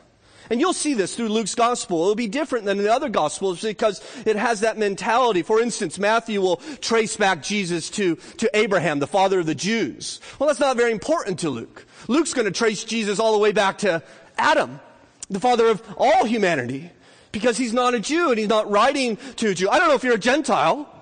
And 0.50 0.60
you'll 0.60 0.72
see 0.72 0.94
this 0.94 1.14
through 1.14 1.28
Luke's 1.28 1.54
gospel. 1.54 2.02
It'll 2.02 2.16
be 2.16 2.26
different 2.26 2.64
than 2.64 2.78
the 2.78 2.92
other 2.92 3.08
gospels 3.08 3.62
because 3.62 4.02
it 4.26 4.34
has 4.34 4.60
that 4.60 4.76
mentality. 4.76 5.42
For 5.42 5.60
instance, 5.60 5.96
Matthew 5.96 6.40
will 6.40 6.56
trace 6.80 7.16
back 7.16 7.40
Jesus 7.40 7.88
to, 7.90 8.16
to 8.38 8.50
Abraham, 8.52 8.98
the 8.98 9.06
father 9.06 9.38
of 9.38 9.46
the 9.46 9.54
Jews. 9.54 10.20
Well, 10.38 10.48
that's 10.48 10.58
not 10.58 10.76
very 10.76 10.90
important 10.90 11.38
to 11.40 11.50
Luke. 11.50 11.86
Luke's 12.08 12.34
going 12.34 12.46
to 12.46 12.50
trace 12.50 12.82
Jesus 12.82 13.20
all 13.20 13.32
the 13.32 13.38
way 13.38 13.52
back 13.52 13.78
to 13.78 14.02
Adam, 14.36 14.80
the 15.28 15.38
father 15.38 15.68
of 15.68 15.82
all 15.96 16.24
humanity, 16.24 16.90
because 17.30 17.56
he's 17.56 17.72
not 17.72 17.94
a 17.94 18.00
Jew 18.00 18.30
and 18.30 18.38
he's 18.38 18.48
not 18.48 18.68
writing 18.68 19.18
to 19.36 19.50
a 19.50 19.54
Jew. 19.54 19.70
I 19.70 19.78
don't 19.78 19.86
know 19.86 19.94
if 19.94 20.02
you're 20.02 20.14
a 20.14 20.18
Gentile, 20.18 20.92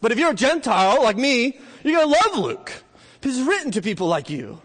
but 0.00 0.12
if 0.12 0.18
you're 0.18 0.30
a 0.30 0.34
Gentile 0.34 1.02
like 1.02 1.16
me, 1.16 1.58
you're 1.82 2.00
going 2.00 2.08
to 2.08 2.28
love 2.28 2.38
Luke 2.38 2.72
because 3.20 3.40
written 3.42 3.72
to 3.72 3.82
people 3.82 4.06
like 4.06 4.30
you. 4.30 4.61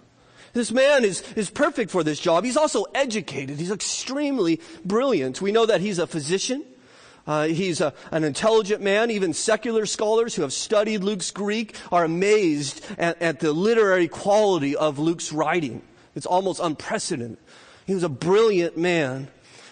This 0.57 0.71
man 0.71 1.05
is, 1.05 1.21
is 1.33 1.51
perfect 1.51 1.91
for 1.91 2.03
this 2.03 2.19
job. 2.19 2.43
He's 2.43 2.57
also 2.57 2.85
educated. 2.95 3.59
He's 3.59 3.69
extremely 3.69 4.59
brilliant. 4.83 5.39
We 5.39 5.51
know 5.51 5.67
that 5.67 5.81
he's 5.81 5.99
a 5.99 6.07
physician. 6.07 6.65
Uh, 7.27 7.45
he's 7.45 7.79
a, 7.79 7.93
an 8.09 8.23
intelligent 8.23 8.81
man. 8.81 9.11
Even 9.11 9.33
secular 9.33 9.85
scholars 9.85 10.33
who 10.33 10.41
have 10.41 10.51
studied 10.51 11.03
Luke's 11.03 11.29
Greek 11.29 11.75
are 11.91 12.03
amazed 12.03 12.83
at, 12.97 13.21
at 13.21 13.39
the 13.39 13.53
literary 13.53 14.07
quality 14.07 14.75
of 14.75 14.97
Luke's 14.97 15.31
writing. 15.31 15.83
It's 16.15 16.25
almost 16.25 16.59
unprecedented. 16.59 17.37
He 17.85 17.93
was 17.93 18.01
a 18.01 18.09
brilliant 18.09 18.77
man. 18.77 19.27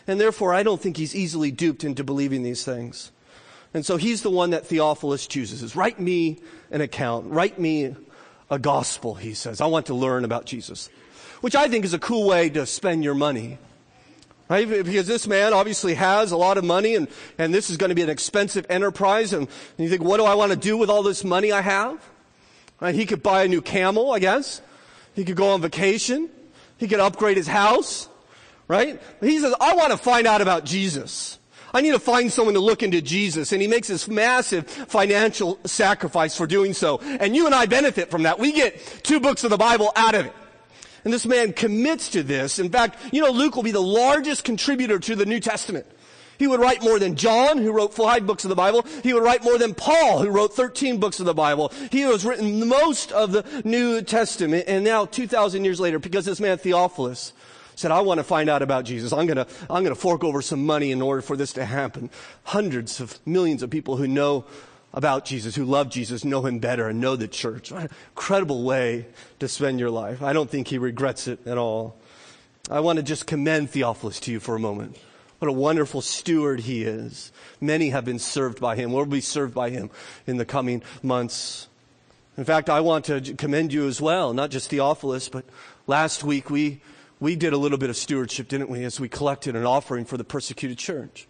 And 0.06 0.22
therefore, 0.22 0.54
I 0.54 0.62
don't 0.62 0.80
think 0.80 0.98
he's 0.98 1.16
easily 1.16 1.50
duped 1.50 1.84
into 1.84 2.04
believing 2.04 2.44
these 2.44 2.64
things. 2.64 3.12
And 3.74 3.84
so 3.84 3.98
he's 3.98 4.22
the 4.22 4.30
one 4.30 4.52
that 4.52 4.68
Theophilus 4.68 5.26
chooses. 5.26 5.64
Is 5.64 5.76
write 5.76 6.00
me 6.00 6.42
an 6.70 6.82
account. 6.82 7.26
Write 7.32 7.60
me 7.60 7.96
a 8.50 8.60
gospel, 8.60 9.16
he 9.16 9.34
says. 9.34 9.62
I 9.62 9.66
want 9.66 9.88
to 9.88 9.94
learn 9.94 10.24
about 10.26 10.46
Jesus, 10.46 10.90
which 11.42 11.56
I 11.56 11.68
think 11.68 11.86
is 11.86 11.94
a 11.94 12.00
cool 12.00 12.28
way 12.28 12.50
to 12.50 12.66
spend 12.66 13.04
your 13.04 13.16
money. 13.16 13.58
Right? 14.48 14.68
Because 14.68 15.08
this 15.08 15.26
man 15.26 15.54
obviously 15.54 15.96
has 15.96 16.32
a 16.32 16.38
lot 16.38 16.60
of 16.60 16.64
money 16.64 16.94
and, 16.94 17.08
and 17.40 17.52
this 17.52 17.72
is 17.72 17.78
going 17.78 17.90
to 17.90 17.96
be 17.96 18.04
an 18.04 18.10
expensive 18.10 18.66
enterprise. 18.70 19.34
And, 19.34 19.48
and 19.48 19.84
you 19.84 19.90
think, 19.90 20.04
what 20.04 20.18
do 20.18 20.26
I 20.26 20.36
want 20.36 20.52
to 20.52 20.58
do 20.58 20.78
with 20.78 20.90
all 20.90 21.02
this 21.02 21.24
money 21.24 21.52
I 21.52 21.62
have? 21.62 22.00
Right? 22.80 22.94
He 22.94 23.08
could 23.08 23.24
buy 23.24 23.44
a 23.44 23.48
new 23.48 23.62
camel, 23.62 24.12
I 24.12 24.20
guess. 24.20 24.62
He 25.16 25.26
could 25.26 25.36
go 25.36 25.50
on 25.50 25.62
vacation. 25.62 26.30
He 26.78 26.88
could 26.88 27.00
upgrade 27.00 27.38
his 27.38 27.48
house. 27.48 28.08
Right? 28.68 29.02
He 29.20 29.40
says, 29.40 29.56
I 29.60 29.76
want 29.76 29.92
to 29.92 29.98
find 29.98 30.28
out 30.28 30.42
about 30.42 30.64
Jesus. 30.64 31.40
I 31.76 31.82
need 31.82 31.92
to 31.92 32.00
find 32.00 32.32
someone 32.32 32.54
to 32.54 32.62
look 32.62 32.84
into 32.84 33.02
Jesus. 33.02 33.52
And 33.52 33.62
he 33.62 33.68
makes 33.68 33.90
this 33.90 34.08
massive 34.08 34.66
financial 34.66 35.60
sacrifice 35.66 36.36
for 36.36 36.48
doing 36.48 36.74
so. 36.74 37.00
And 37.00 37.36
you 37.36 37.46
and 37.46 37.54
I 37.54 37.66
benefit 37.66 38.10
from 38.10 38.24
that. 38.24 38.40
We 38.40 38.54
get 38.54 38.80
two 39.04 39.20
books 39.20 39.44
of 39.44 39.50
the 39.50 39.58
Bible 39.58 39.92
out 39.96 40.16
of 40.16 40.26
it. 40.26 40.34
And 41.04 41.14
this 41.14 41.26
man 41.26 41.54
commits 41.54 42.10
to 42.12 42.24
this. 42.24 42.60
In 42.60 42.70
fact, 42.70 42.98
you 43.12 43.22
know, 43.22 43.30
Luke 43.30 43.56
will 43.56 43.64
be 43.64 43.72
the 43.72 43.82
largest 43.82 44.44
contributor 44.46 45.00
to 45.00 45.16
the 45.16 45.26
New 45.26 45.40
Testament. 45.40 45.86
He 46.38 46.48
would 46.48 46.60
write 46.60 46.82
more 46.82 47.00
than 47.00 47.16
John, 47.16 47.58
who 47.58 47.72
wrote 47.72 47.94
five 47.94 48.26
books 48.26 48.44
of 48.44 48.50
the 48.50 48.56
Bible. 48.56 48.86
He 49.04 49.14
would 49.14 49.24
write 49.24 49.44
more 49.44 49.58
than 49.58 49.74
Paul, 49.74 50.20
who 50.20 50.30
wrote 50.30 50.54
13 50.54 51.00
books 51.00 51.20
of 51.20 51.26
the 51.26 51.34
Bible. 51.34 51.72
He 51.92 52.02
has 52.02 52.26
written 52.26 52.68
most 52.68 53.12
of 53.12 53.32
the 53.32 53.46
New 53.64 54.02
Testament. 54.02 54.66
And 54.68 54.84
now, 54.84 55.06
2,000 55.06 55.64
years 55.64 55.80
later, 55.80 56.00
because 56.00 56.26
this 56.26 56.40
man 56.40 56.58
Theophilus 56.58 57.34
said, 57.76 57.92
I 57.92 58.02
want 58.02 58.20
to 58.20 58.24
find 58.24 58.50
out 58.50 58.62
about 58.62 58.86
Jesus. 58.86 59.14
I'm 59.14 59.26
going 59.26 59.38
to, 59.38 59.48
I'm 59.70 59.84
going 59.84 59.96
to 59.96 59.96
fork 59.96 60.24
over 60.24 60.42
some 60.42 60.66
money 60.66 60.92
in 60.92 61.02
order 61.02 61.22
for 61.22 61.38
this 61.38 61.54
to 61.54 61.66
happen. 61.66 62.10
Hundreds 62.44 63.00
of 63.00 63.20
millions 63.26 63.64
of 63.64 63.70
people 63.70 63.98
who 63.98 64.08
know 64.08 64.46
about 64.94 65.26
Jesus, 65.26 65.56
who 65.56 65.66
love 65.66 65.90
Jesus, 65.90 66.24
know 66.24 66.46
him 66.46 66.60
better 66.60 66.88
and 66.88 67.02
know 67.02 67.16
the 67.16 67.28
church. 67.28 67.72
What 67.72 67.84
an 67.84 67.90
incredible 68.12 68.64
way 68.64 69.08
to 69.40 69.48
spend 69.48 69.80
your 69.80 69.90
life. 69.90 70.22
I 70.22 70.32
don't 70.32 70.50
think 70.50 70.70
he 70.70 70.78
regrets 70.78 71.28
it 71.28 71.46
at 71.46 71.58
all. 71.58 71.98
I 72.72 72.80
want 72.80 72.98
to 72.98 73.04
just 73.04 73.28
commend 73.28 73.70
Theophilus 73.70 74.20
to 74.22 74.32
you 74.32 74.40
for 74.40 74.56
a 74.56 74.60
moment. 74.60 74.98
What 75.40 75.50
a 75.50 75.52
wonderful 75.52 76.02
steward 76.02 76.62
he 76.62 76.84
is. 76.84 77.32
Many 77.60 77.90
have 77.90 78.06
been 78.06 78.20
served 78.20 78.62
by 78.62 78.78
him, 78.78 78.94
will 78.94 79.06
be 79.06 79.22
served 79.22 79.54
by 79.54 79.70
him 79.70 79.90
in 80.26 80.38
the 80.38 80.46
coming 80.46 80.82
months. 81.04 81.68
In 82.38 82.46
fact, 82.46 82.70
I 82.70 82.80
want 82.80 83.06
to 83.06 83.22
commend 83.36 83.74
you 83.74 83.88
as 83.88 84.02
well, 84.02 84.34
not 84.34 84.50
just 84.50 84.70
Theophilus, 84.70 85.30
but 85.30 85.46
last 85.88 86.24
week 86.24 86.50
we 86.50 86.82
we 87.20 87.36
did 87.36 87.52
a 87.54 87.58
little 87.58 87.78
bit 87.78 87.90
of 87.90 87.98
stewardship, 87.98 88.48
didn't 88.48 88.70
we, 88.70 88.84
as 88.84 89.00
we 89.00 89.10
collected 89.10 89.56
an 89.56 89.66
offering 89.66 90.06
for 90.06 90.18
the 90.18 90.24
persecuted 90.24 90.78
church. 90.78 91.28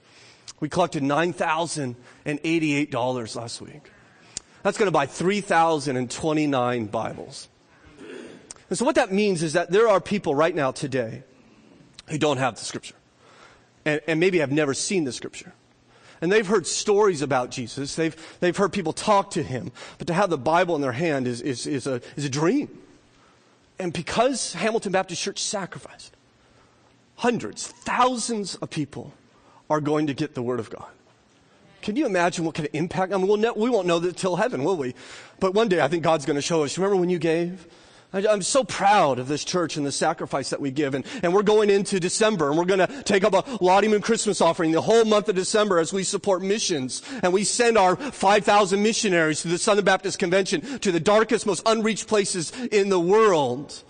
We 0.59 0.67
collected 0.69 1.01
$9,088 1.03 3.35
last 3.35 3.61
week. 3.61 3.91
That's 4.63 4.77
going 4.77 4.87
to 4.87 4.91
buy 4.91 5.05
3,029 5.05 6.85
Bibles. 6.87 7.47
And 8.69 8.77
so 8.77 8.85
what 8.85 8.95
that 8.95 9.13
means 9.13 9.43
is 9.43 9.53
that 9.53 9.69
there 9.69 9.87
are 9.87 10.01
people 10.01 10.33
right 10.33 10.55
now 10.55 10.71
today 10.71 11.21
who 12.09 12.17
don't 12.17 12.37
have 12.37 12.55
the 12.55 12.65
scripture 12.65 12.95
and, 13.85 14.01
and 14.07 14.19
maybe 14.19 14.39
have 14.39 14.51
never 14.51 14.73
seen 14.73 15.03
the 15.03 15.11
scripture. 15.11 15.53
And 16.21 16.31
they've 16.31 16.47
heard 16.47 16.65
stories 16.65 17.21
about 17.21 17.51
Jesus. 17.51 17.93
They've, 17.95 18.15
they've 18.39 18.57
heard 18.57 18.73
people 18.73 18.93
talk 18.93 19.29
to 19.31 19.43
him. 19.43 19.71
But 19.99 20.07
to 20.07 20.13
have 20.13 20.29
the 20.29 20.37
Bible 20.37 20.75
in 20.75 20.81
their 20.81 20.93
hand 20.93 21.27
is, 21.27 21.41
is, 21.41 21.67
is, 21.67 21.85
a, 21.85 22.01
is 22.15 22.23
a 22.25 22.29
dream. 22.29 22.69
And 23.79 23.91
because 23.91 24.53
Hamilton 24.53 24.91
Baptist 24.91 25.21
Church 25.21 25.41
sacrificed, 25.41 26.15
hundreds, 27.17 27.67
thousands 27.67 28.55
of 28.55 28.69
people 28.69 29.13
are 29.69 29.81
going 29.81 30.07
to 30.07 30.13
get 30.13 30.35
the 30.35 30.41
Word 30.41 30.59
of 30.59 30.69
God. 30.69 30.87
Can 31.81 31.95
you 31.95 32.05
imagine 32.05 32.45
what 32.45 32.55
kind 32.55 32.67
of 32.67 32.73
impact? 32.73 33.13
I 33.13 33.17
mean, 33.17 33.27
we'll 33.27 33.37
ne- 33.37 33.51
we 33.55 33.69
won't 33.69 33.85
know 33.85 33.99
that 33.99 34.17
till 34.17 34.35
heaven, 34.35 34.63
will 34.63 34.77
we? 34.77 34.95
But 35.39 35.53
one 35.53 35.69
day 35.69 35.81
I 35.81 35.87
think 35.87 36.03
God's 36.03 36.25
going 36.25 36.35
to 36.35 36.41
show 36.41 36.63
us. 36.63 36.77
Remember 36.77 36.95
when 36.95 37.09
you 37.09 37.19
gave? 37.19 37.67
I'm 38.13 38.41
so 38.41 38.63
proud 38.63 39.19
of 39.19 39.27
this 39.27 39.43
church 39.43 39.75
and 39.75 39.85
the 39.85 39.91
sacrifice 39.91 40.49
that 40.51 40.61
we 40.61 40.71
give. 40.71 40.93
And, 40.93 41.05
and 41.21 41.33
we're 41.33 41.43
going 41.43 41.69
into 41.69 41.99
December 41.99 42.49
and 42.49 42.57
we're 42.57 42.65
going 42.65 42.87
to 42.87 43.03
take 43.03 43.23
up 43.25 43.33
a 43.33 43.61
Moon 43.61 44.01
Christmas 44.01 44.39
offering 44.39 44.71
the 44.71 44.81
whole 44.81 45.03
month 45.03 45.27
of 45.27 45.35
December 45.35 45.79
as 45.79 45.91
we 45.91 46.03
support 46.03 46.41
missions. 46.41 47.01
And 47.23 47.33
we 47.33 47.43
send 47.43 47.77
our 47.77 47.95
5,000 47.95 48.81
missionaries 48.81 49.41
to 49.41 49.49
the 49.49 49.57
Southern 49.57 49.85
Baptist 49.85 50.19
Convention 50.19 50.61
to 50.79 50.91
the 50.91 50.99
darkest, 50.99 51.45
most 51.45 51.63
unreached 51.65 52.07
places 52.07 52.51
in 52.71 52.89
the 52.89 52.99
world. 52.99 53.83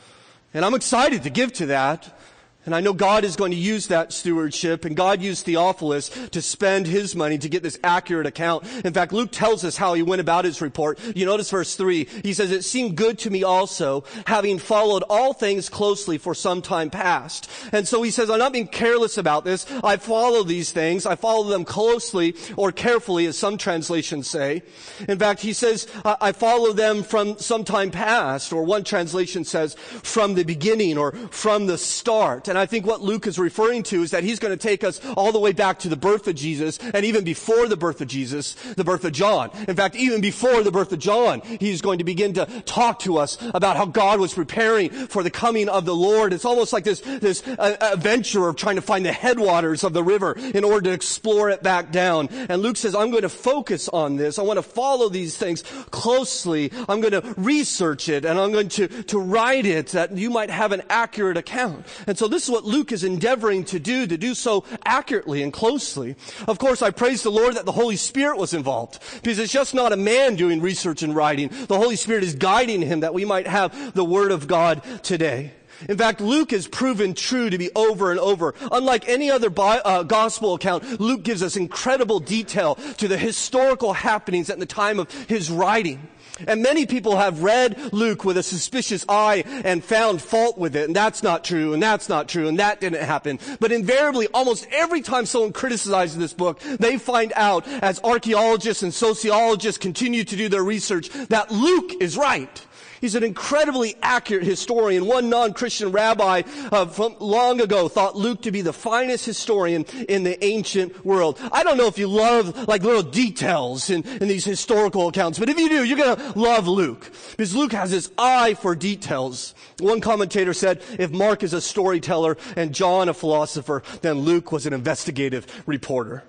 And 0.53 0.65
I'm 0.65 0.73
excited 0.73 1.23
to 1.23 1.29
give 1.29 1.53
to 1.53 1.67
that. 1.67 2.17
And 2.65 2.73
I 2.73 2.81
know 2.81 2.93
God 2.93 3.23
is 3.23 3.35
going 3.35 3.51
to 3.51 3.57
use 3.57 3.87
that 3.87 4.11
stewardship, 4.11 4.85
and 4.85 4.95
God 4.95 5.21
used 5.21 5.45
Theophilus 5.45 6.09
to 6.29 6.41
spend 6.41 6.87
his 6.87 7.15
money 7.15 7.37
to 7.37 7.49
get 7.49 7.63
this 7.63 7.79
accurate 7.83 8.25
account. 8.25 8.65
In 8.83 8.93
fact, 8.93 9.13
Luke 9.13 9.31
tells 9.31 9.63
us 9.63 9.77
how 9.77 9.93
he 9.93 10.01
went 10.01 10.21
about 10.21 10.45
his 10.45 10.61
report. 10.61 10.99
You 11.15 11.25
notice 11.25 11.51
verse 11.51 11.75
3. 11.75 12.05
He 12.23 12.33
says, 12.33 12.51
It 12.51 12.63
seemed 12.63 12.97
good 12.97 13.19
to 13.19 13.29
me 13.29 13.43
also, 13.43 14.03
having 14.25 14.57
followed 14.59 15.03
all 15.09 15.33
things 15.33 15.69
closely 15.69 16.17
for 16.17 16.33
some 16.33 16.61
time 16.61 16.89
past. 16.89 17.49
And 17.71 17.87
so 17.87 18.01
he 18.01 18.11
says, 18.11 18.29
I'm 18.29 18.39
not 18.39 18.53
being 18.53 18.67
careless 18.67 19.17
about 19.17 19.45
this. 19.45 19.65
I 19.83 19.97
follow 19.97 20.43
these 20.43 20.71
things. 20.71 21.05
I 21.05 21.15
follow 21.15 21.43
them 21.43 21.65
closely 21.65 22.35
or 22.57 22.71
carefully, 22.71 23.25
as 23.27 23.37
some 23.37 23.57
translations 23.57 24.27
say. 24.27 24.63
In 25.07 25.19
fact, 25.19 25.41
he 25.41 25.53
says, 25.53 25.87
I 26.03 26.31
follow 26.31 26.73
them 26.73 27.03
from 27.03 27.37
some 27.37 27.63
time 27.63 27.91
past, 27.91 28.51
or 28.51 28.63
one 28.63 28.83
translation 28.83 29.45
says, 29.45 29.75
from 29.75 30.33
the 30.33 30.43
beginning 30.43 30.97
or 30.97 31.11
from 31.29 31.67
the 31.67 31.77
start. 31.77 32.47
I 32.57 32.65
think 32.65 32.85
what 32.85 33.01
Luke 33.01 33.27
is 33.27 33.39
referring 33.39 33.83
to 33.83 34.03
is 34.03 34.11
that 34.11 34.23
he's 34.23 34.39
going 34.39 34.57
to 34.57 34.61
take 34.61 34.83
us 34.83 34.99
all 35.15 35.31
the 35.31 35.39
way 35.39 35.51
back 35.51 35.79
to 35.79 35.89
the 35.89 35.95
birth 35.95 36.27
of 36.27 36.35
Jesus 36.35 36.77
and 36.93 37.05
even 37.05 37.23
before 37.23 37.67
the 37.67 37.77
birth 37.77 38.01
of 38.01 38.07
Jesus, 38.07 38.53
the 38.75 38.83
birth 38.83 39.05
of 39.05 39.11
John. 39.11 39.49
In 39.67 39.75
fact, 39.75 39.95
even 39.95 40.21
before 40.21 40.63
the 40.63 40.71
birth 40.71 40.91
of 40.91 40.99
John, 40.99 41.41
he's 41.41 41.81
going 41.81 41.99
to 41.99 42.03
begin 42.03 42.33
to 42.33 42.45
talk 42.65 42.99
to 42.99 43.17
us 43.17 43.37
about 43.53 43.77
how 43.77 43.85
God 43.85 44.19
was 44.19 44.33
preparing 44.33 44.89
for 44.89 45.23
the 45.23 45.31
coming 45.31 45.69
of 45.69 45.85
the 45.85 45.95
Lord. 45.95 46.33
It's 46.33 46.45
almost 46.45 46.73
like 46.73 46.83
this, 46.83 46.99
this 47.01 47.45
uh, 47.47 47.77
adventure 47.81 48.47
of 48.47 48.55
trying 48.55 48.75
to 48.75 48.81
find 48.81 49.05
the 49.05 49.11
headwaters 49.11 49.83
of 49.83 49.93
the 49.93 50.03
river 50.03 50.33
in 50.37 50.63
order 50.63 50.89
to 50.89 50.93
explore 50.93 51.49
it 51.49 51.63
back 51.63 51.91
down. 51.91 52.27
And 52.49 52.61
Luke 52.61 52.77
says, 52.77 52.95
I'm 52.95 53.11
going 53.11 53.23
to 53.23 53.29
focus 53.29 53.89
on 53.89 54.15
this. 54.15 54.39
I 54.39 54.43
want 54.43 54.57
to 54.57 54.63
follow 54.63 55.09
these 55.09 55.37
things 55.37 55.63
closely. 55.91 56.71
I'm 56.87 57.01
going 57.01 57.13
to 57.13 57.33
research 57.37 58.09
it 58.09 58.25
and 58.25 58.39
I'm 58.39 58.51
going 58.51 58.69
to, 58.69 58.87
to 58.87 59.19
write 59.19 59.65
it 59.65 59.87
that 59.87 60.11
you 60.15 60.29
might 60.29 60.49
have 60.49 60.71
an 60.71 60.83
accurate 60.89 61.37
account. 61.37 61.85
And 62.07 62.17
so 62.17 62.27
this 62.27 62.44
is 62.45 62.51
what 62.51 62.63
Luke 62.63 62.91
is 62.91 63.03
endeavoring 63.03 63.63
to 63.65 63.79
do, 63.79 64.07
to 64.07 64.17
do 64.17 64.33
so 64.33 64.63
accurately 64.85 65.43
and 65.43 65.51
closely. 65.51 66.15
Of 66.47 66.59
course, 66.59 66.81
I 66.81 66.91
praise 66.91 67.23
the 67.23 67.31
Lord 67.31 67.55
that 67.55 67.65
the 67.65 67.71
Holy 67.71 67.95
Spirit 67.95 68.37
was 68.37 68.53
involved 68.53 68.99
because 69.21 69.39
it's 69.39 69.53
just 69.53 69.73
not 69.73 69.91
a 69.91 69.97
man 69.97 70.35
doing 70.35 70.61
research 70.61 71.03
and 71.03 71.15
writing. 71.15 71.49
The 71.67 71.77
Holy 71.77 71.95
Spirit 71.95 72.23
is 72.23 72.35
guiding 72.35 72.81
him 72.81 73.01
that 73.01 73.13
we 73.13 73.25
might 73.25 73.47
have 73.47 73.93
the 73.93 74.05
Word 74.05 74.31
of 74.31 74.47
God 74.47 74.81
today. 75.03 75.53
In 75.89 75.97
fact, 75.97 76.21
Luke 76.21 76.53
is 76.53 76.67
proven 76.67 77.13
true 77.13 77.49
to 77.49 77.57
be 77.57 77.69
over 77.75 78.11
and 78.11 78.19
over. 78.19 78.55
Unlike 78.71 79.09
any 79.09 79.29
other 79.29 79.49
bi- 79.49 79.79
uh, 79.79 80.03
gospel 80.03 80.53
account, 80.53 81.01
Luke 81.01 81.23
gives 81.23 81.43
us 81.43 81.57
incredible 81.57 82.19
detail 82.19 82.75
to 82.97 83.07
the 83.07 83.17
historical 83.17 83.93
happenings 83.93 84.49
at 84.49 84.59
the 84.59 84.65
time 84.65 84.99
of 84.99 85.11
his 85.25 85.51
writing. 85.51 86.07
And 86.47 86.61
many 86.61 86.85
people 86.85 87.15
have 87.15 87.43
read 87.43 87.93
Luke 87.93 88.25
with 88.25 88.37
a 88.37 88.43
suspicious 88.43 89.05
eye 89.07 89.43
and 89.63 89.83
found 89.83 90.21
fault 90.21 90.57
with 90.57 90.75
it. 90.75 90.85
And 90.85 90.95
that's 90.95 91.23
not 91.23 91.43
true. 91.43 91.73
And 91.73 91.81
that's 91.81 92.09
not 92.09 92.27
true. 92.27 92.47
And 92.47 92.59
that 92.59 92.81
didn't 92.81 93.03
happen. 93.03 93.39
But 93.59 93.71
invariably, 93.71 94.27
almost 94.33 94.67
every 94.71 95.01
time 95.01 95.25
someone 95.25 95.53
criticizes 95.53 96.17
this 96.17 96.33
book, 96.33 96.59
they 96.59 96.97
find 96.97 97.31
out 97.35 97.67
as 97.67 98.01
archaeologists 98.03 98.83
and 98.83 98.93
sociologists 98.93 99.77
continue 99.77 100.23
to 100.23 100.35
do 100.35 100.49
their 100.49 100.63
research 100.63 101.09
that 101.29 101.51
Luke 101.51 101.93
is 102.01 102.17
right. 102.17 102.64
He's 103.05 103.13
an 103.13 103.23
incredibly 103.23 103.95
accurate 104.01 104.45
historian. 104.45 105.05
One 105.05 105.29
non-Christian 105.29 105.91
rabbi 105.91 106.41
uh, 106.71 106.87
from 106.87 107.15
long 107.19 107.61
ago 107.61 107.87
thought 107.87 108.15
Luke 108.15 108.41
to 108.41 108.51
be 108.51 108.61
the 108.61 108.73
finest 108.73 109.27
historian 109.27 109.83
in 110.09 110.23
the 110.23 110.43
ancient 110.43 111.05
world. 111.05 111.39
I 111.51 111.61
don't 111.61 111.77
know 111.77 111.85
if 111.85 111.99
you 111.99 112.07
love 112.07 112.67
like 112.67 112.81
little 112.81 113.03
details 113.03 113.91
in, 113.91 114.01
in 114.07 114.27
these 114.27 114.43
historical 114.43 115.07
accounts, 115.07 115.37
but 115.37 115.49
if 115.49 115.59
you 115.59 115.69
do, 115.69 115.83
you're 115.83 115.99
gonna 115.99 116.33
love 116.35 116.67
Luke. 116.67 117.11
Because 117.37 117.55
Luke 117.55 117.73
has 117.73 117.91
this 117.91 118.09
eye 118.17 118.55
for 118.55 118.73
details. 118.73 119.53
One 119.77 120.01
commentator 120.01 120.55
said, 120.55 120.81
if 120.97 121.11
Mark 121.11 121.43
is 121.43 121.53
a 121.53 121.61
storyteller 121.61 122.37
and 122.55 122.73
John 122.73 123.07
a 123.07 123.13
philosopher, 123.13 123.83
then 124.01 124.21
Luke 124.21 124.51
was 124.51 124.65
an 124.65 124.73
investigative 124.73 125.45
reporter. 125.67 126.23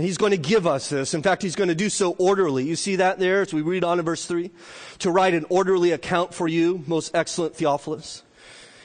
And 0.00 0.06
he's 0.06 0.16
going 0.16 0.30
to 0.30 0.38
give 0.38 0.66
us 0.66 0.88
this. 0.88 1.12
In 1.12 1.22
fact, 1.22 1.42
he's 1.42 1.54
going 1.54 1.68
to 1.68 1.74
do 1.74 1.90
so 1.90 2.12
orderly. 2.12 2.64
You 2.64 2.74
see 2.74 2.96
that 2.96 3.18
there 3.18 3.42
as 3.42 3.52
we 3.52 3.60
read 3.60 3.84
on 3.84 3.98
in 3.98 4.04
verse 4.06 4.24
3? 4.24 4.50
To 5.00 5.10
write 5.10 5.34
an 5.34 5.44
orderly 5.50 5.92
account 5.92 6.32
for 6.32 6.48
you, 6.48 6.82
most 6.86 7.14
excellent 7.14 7.54
Theophilus. 7.54 8.22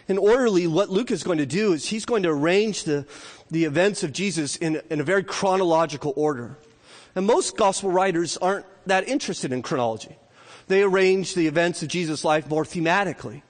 And 0.10 0.20
orderly, 0.20 0.68
what 0.68 0.90
Luke 0.90 1.12
is 1.12 1.24
going 1.24 1.38
to 1.38 1.46
do 1.46 1.72
is 1.72 1.88
he's 1.88 2.04
going 2.04 2.24
to 2.24 2.30
arrange 2.32 2.84
the, 2.84 3.08
the 3.50 3.64
events 3.64 4.04
of 4.04 4.12
Jesus 4.12 4.58
in, 4.58 4.82
in 4.90 5.00
a 5.00 5.06
very 5.06 5.24
chronological 5.24 6.12
order. 6.18 6.58
And 7.16 7.26
most 7.26 7.56
gospel 7.56 7.92
writers 7.92 8.36
aren't 8.36 8.66
that 8.86 9.08
interested 9.08 9.54
in 9.54 9.62
chronology. 9.62 10.18
They 10.68 10.84
arrange 10.84 11.34
the 11.34 11.48
events 11.48 11.82
of 11.82 11.88
Jesus' 11.88 12.26
life 12.26 12.50
more 12.50 12.66
thematically. 12.66 13.42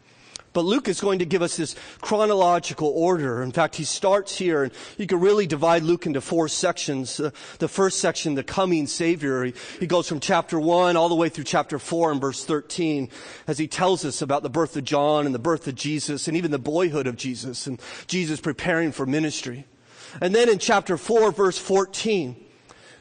But 0.55 0.63
Luke 0.63 0.87
is 0.87 1.01
going 1.01 1.19
to 1.19 1.25
give 1.25 1.41
us 1.41 1.57
this 1.57 1.75
chronological 1.99 2.87
order. 2.87 3.43
In 3.43 3.51
fact, 3.51 3.75
he 3.75 3.83
starts 3.83 4.37
here, 4.37 4.63
and 4.63 4.71
you 4.97 5.05
can 5.05 5.19
really 5.19 5.45
divide 5.45 5.83
Luke 5.83 6.05
into 6.05 6.21
four 6.21 6.47
sections. 6.47 7.19
Uh, 7.19 7.31
the 7.59 7.67
first 7.67 7.99
section, 7.99 8.35
the 8.35 8.43
coming 8.43 8.87
Savior, 8.87 9.43
he, 9.43 9.53
he 9.81 9.85
goes 9.85 10.07
from 10.07 10.21
chapter 10.21 10.57
1 10.57 10.95
all 10.95 11.09
the 11.09 11.15
way 11.15 11.27
through 11.27 11.43
chapter 11.43 11.77
4 11.77 12.13
and 12.13 12.21
verse 12.21 12.45
13 12.45 13.09
as 13.47 13.57
he 13.57 13.67
tells 13.67 14.05
us 14.05 14.21
about 14.21 14.43
the 14.43 14.49
birth 14.49 14.77
of 14.77 14.85
John 14.85 15.25
and 15.25 15.35
the 15.35 15.39
birth 15.39 15.67
of 15.67 15.75
Jesus 15.75 16.29
and 16.29 16.37
even 16.37 16.51
the 16.51 16.57
boyhood 16.57 17.05
of 17.05 17.17
Jesus 17.17 17.67
and 17.67 17.81
Jesus 18.07 18.39
preparing 18.39 18.93
for 18.93 19.05
ministry. 19.05 19.65
And 20.21 20.33
then 20.33 20.47
in 20.47 20.57
chapter 20.57 20.95
4, 20.95 21.33
verse 21.33 21.57
14, 21.57 22.33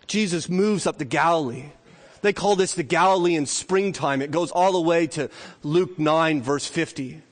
Jesus 0.08 0.48
moves 0.48 0.88
up 0.88 0.98
to 0.98 1.04
Galilee. 1.04 1.66
They 2.22 2.32
call 2.32 2.56
this 2.56 2.74
the 2.74 2.82
Galilean 2.82 3.46
springtime. 3.46 4.22
It 4.22 4.32
goes 4.32 4.50
all 4.50 4.72
the 4.72 4.80
way 4.80 5.06
to 5.06 5.30
Luke 5.62 6.00
9, 6.00 6.42
verse 6.42 6.66
50. 6.66 7.22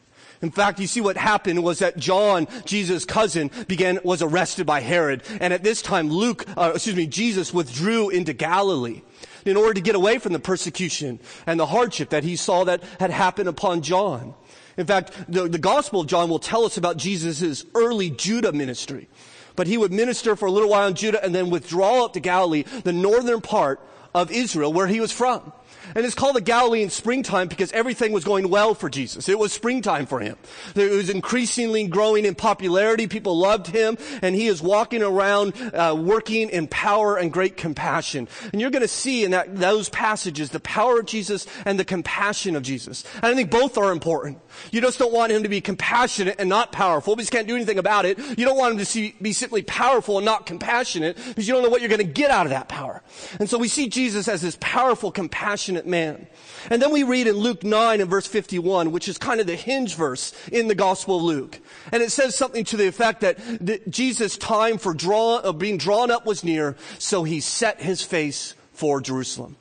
In 0.43 0.51
fact, 0.51 0.81
you 0.81 0.89
see 0.89 1.01
what 1.01 1.17
happened 1.17 1.63
was 1.63 1.79
that 1.79 1.97
John, 1.97 2.49
Jesus' 2.65 3.05
cousin, 3.05 3.51
began, 3.69 4.01
was 4.03 4.23
arrested 4.23 4.67
by 4.67 4.81
Herod. 4.81 5.23
And 5.41 5.53
at 5.53 5.63
this 5.63 5.81
time, 5.81 6.11
Luke, 6.11 6.45
uh, 6.57 6.73
excuse 6.75 6.97
me, 6.97 7.07
Jesus 7.07 7.55
withdrew 7.55 8.11
into 8.11 8.33
Galilee 8.33 9.03
in 9.45 9.57
order 9.57 9.75
to 9.75 9.81
get 9.81 9.95
away 9.95 10.19
from 10.19 10.33
the 10.33 10.41
persecution 10.41 11.21
and 11.47 11.59
the 11.59 11.67
hardship 11.67 12.11
that 12.11 12.25
he 12.25 12.35
saw 12.35 12.65
that 12.65 12.83
had 12.99 13.11
happened 13.11 13.49
upon 13.49 13.83
John. 13.83 14.35
In 14.77 14.87
fact, 14.87 15.13
the, 15.29 15.49
the 15.49 15.59
Gospel 15.59 16.01
of 16.01 16.09
John 16.09 16.29
will 16.29 16.39
tell 16.39 16.65
us 16.65 16.77
about 16.77 16.97
Jesus' 16.97 17.65
early 17.75 18.11
Judah 18.11 18.53
ministry. 18.53 19.09
But 19.55 19.67
he 19.67 19.77
would 19.77 19.93
minister 19.93 20.35
for 20.35 20.47
a 20.47 20.51
little 20.51 20.71
while 20.71 20.89
in 20.89 20.95
Judah 20.95 21.23
and 21.23 21.35
then 21.35 21.51
withdraw 21.51 22.07
up 22.07 22.15
to 22.15 22.21
Galilee, 22.21 22.65
the 22.85 22.93
northern 22.93 23.43
part 23.43 23.81
of 24.15 24.33
Israel, 24.33 24.73
where 24.73 24.87
he 24.87 24.99
was 24.99 25.13
from. 25.13 25.53
And 25.95 26.05
it's 26.05 26.15
called 26.15 26.37
the 26.37 26.41
Galilean 26.41 26.91
springtime 26.91 27.49
because 27.49 27.73
everything 27.73 28.13
was 28.13 28.25
going 28.25 28.49
well 28.49 28.75
for 28.75 28.89
Jesus. 28.89 29.29
It 29.29 29.39
was 29.39 29.53
springtime 29.53 30.07
for 30.07 30.21
him. 30.21 30.37
It 30.75 30.91
was 30.91 31.11
increasingly 31.11 31.87
growing 31.87 32.25
in 32.25 32.35
popularity. 32.35 33.07
People 33.07 33.39
loved 33.39 33.67
him 33.67 33.99
and 34.23 34.35
he 34.35 34.47
is 34.47 34.63
walking 34.63 35.03
around 35.03 35.55
uh, 35.75 35.95
working 35.99 36.49
in 36.51 36.67
power 36.69 37.17
and 37.17 37.33
great 37.33 37.57
compassion. 37.57 38.29
And 38.53 38.61
you're 38.61 38.71
going 38.71 38.83
to 38.83 38.89
see 38.89 39.25
in 39.25 39.33
that, 39.33 39.57
those 39.57 39.89
passages 39.89 40.51
the 40.51 40.61
power 40.61 41.01
of 41.01 41.07
Jesus 41.07 41.47
and 41.65 41.79
the 41.79 41.85
compassion 41.85 42.57
of 42.57 42.63
Jesus. 42.63 43.05
And 43.17 43.27
I 43.27 43.35
think 43.35 43.51
both 43.51 43.77
are 43.77 43.93
important. 43.93 44.39
You 44.71 44.81
just 44.81 44.99
don't 44.99 45.13
want 45.13 45.33
him 45.33 45.43
to 45.43 45.49
be 45.49 45.61
compassionate 45.61 46.37
and 46.39 46.49
not 46.49 46.73
powerful 46.73 47.17
because 47.17 47.29
you 47.29 47.37
can't 47.37 47.49
do 47.49 47.57
anything 47.57 47.79
about 47.79 48.05
it. 48.05 48.19
You 48.39 48.45
don't 48.45 48.57
want 48.57 48.73
him 48.73 48.79
to 48.79 48.85
see, 48.85 49.15
be 49.21 49.33
simply 49.33 49.63
powerful 49.63 50.19
and 50.19 50.25
not 50.25 50.47
compassionate 50.47 51.17
because 51.17 51.47
you 51.49 51.55
don't 51.55 51.63
know 51.63 51.69
what 51.69 51.81
you're 51.81 51.89
going 51.89 51.99
to 51.99 52.05
get 52.05 52.31
out 52.31 52.47
of 52.47 52.51
that 52.51 52.69
power. 52.69 53.03
And 53.39 53.49
so 53.49 53.59
we 53.59 53.69
see 53.69 53.89
Jesus 53.89 54.29
as 54.29 54.43
this 54.43 54.57
powerful, 54.61 55.11
compassionate 55.11 55.72
man. 55.87 56.27
And 56.71 56.81
then 56.81 56.93
we 56.93 57.03
read 57.03 57.27
in 57.27 57.37
Luke 57.37 57.65
9 57.65 58.01
and 58.01 58.11
verse 58.11 58.27
51, 58.27 58.93
which 58.93 59.09
is 59.09 59.19
kind 59.19 59.41
of 59.41 59.47
the 59.47 59.57
hinge 59.57 59.97
verse 59.97 60.33
in 60.51 60.69
the 60.69 60.75
Gospel 60.75 61.17
of 61.17 61.23
Luke. 61.23 61.61
And 61.91 62.03
it 62.03 62.11
says 62.11 62.35
something 62.35 62.65
to 62.67 62.77
the 62.77 62.87
effect 62.87 63.21
that 63.21 63.91
Jesus' 63.91 64.37
time 64.37 64.79
for 64.79 64.95
draw, 64.95 65.37
uh, 65.37 65.53
being 65.53 65.79
drawn 65.79 66.11
up 66.11 66.27
was 66.27 66.45
near, 66.45 66.77
so 66.99 67.25
he 67.25 67.41
set 67.41 67.81
his 67.81 68.03
face 68.03 68.55
for 68.73 69.01
Jerusalem. 69.01 69.57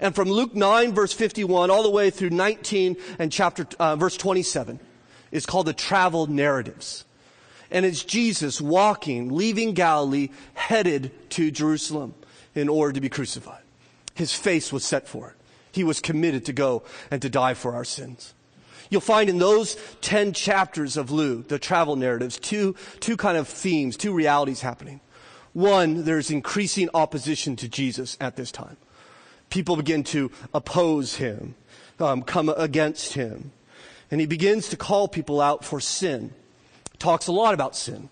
And 0.00 0.14
from 0.14 0.28
Luke 0.28 0.54
9 0.54 0.92
verse 0.92 1.12
51 1.12 1.70
all 1.70 1.82
the 1.82 1.90
way 1.90 2.10
through 2.10 2.30
19 2.30 2.96
and 3.18 3.32
chapter, 3.32 3.66
uh, 3.78 3.96
verse 3.96 4.16
27 4.16 4.80
is 5.30 5.46
called 5.46 5.66
the 5.66 5.72
travel 5.72 6.26
narratives. 6.26 7.04
And 7.70 7.84
it's 7.84 8.02
Jesus 8.02 8.60
walking, 8.60 9.30
leaving 9.34 9.74
Galilee, 9.74 10.30
headed 10.54 11.12
to 11.30 11.50
Jerusalem 11.50 12.14
in 12.54 12.68
order 12.68 12.94
to 12.94 13.00
be 13.00 13.08
crucified. 13.08 13.62
His 14.14 14.32
face 14.32 14.72
was 14.72 14.84
set 14.84 15.06
for 15.06 15.30
it. 15.30 15.37
He 15.78 15.84
was 15.84 16.00
committed 16.00 16.44
to 16.46 16.52
go 16.52 16.82
and 17.08 17.22
to 17.22 17.30
die 17.30 17.54
for 17.54 17.72
our 17.72 17.84
sins. 17.84 18.34
You'll 18.90 19.00
find 19.00 19.30
in 19.30 19.38
those 19.38 19.76
10 20.00 20.32
chapters 20.32 20.96
of 20.96 21.12
Luke, 21.12 21.46
the 21.46 21.60
travel 21.60 21.94
narratives, 21.94 22.36
two, 22.36 22.74
two 22.98 23.16
kind 23.16 23.38
of 23.38 23.46
themes, 23.46 23.96
two 23.96 24.12
realities 24.12 24.60
happening. 24.60 25.00
One, 25.52 26.02
there's 26.02 26.32
increasing 26.32 26.88
opposition 26.94 27.54
to 27.54 27.68
Jesus 27.68 28.16
at 28.20 28.34
this 28.34 28.50
time. 28.50 28.76
People 29.50 29.76
begin 29.76 30.02
to 30.02 30.32
oppose 30.52 31.14
him, 31.14 31.54
um, 32.00 32.22
come 32.22 32.48
against 32.48 33.12
him. 33.12 33.52
And 34.10 34.20
he 34.20 34.26
begins 34.26 34.70
to 34.70 34.76
call 34.76 35.06
people 35.06 35.40
out 35.40 35.64
for 35.64 35.78
sin. 35.78 36.34
Talks 36.98 37.28
a 37.28 37.32
lot 37.32 37.54
about 37.54 37.76
sin. 37.76 38.10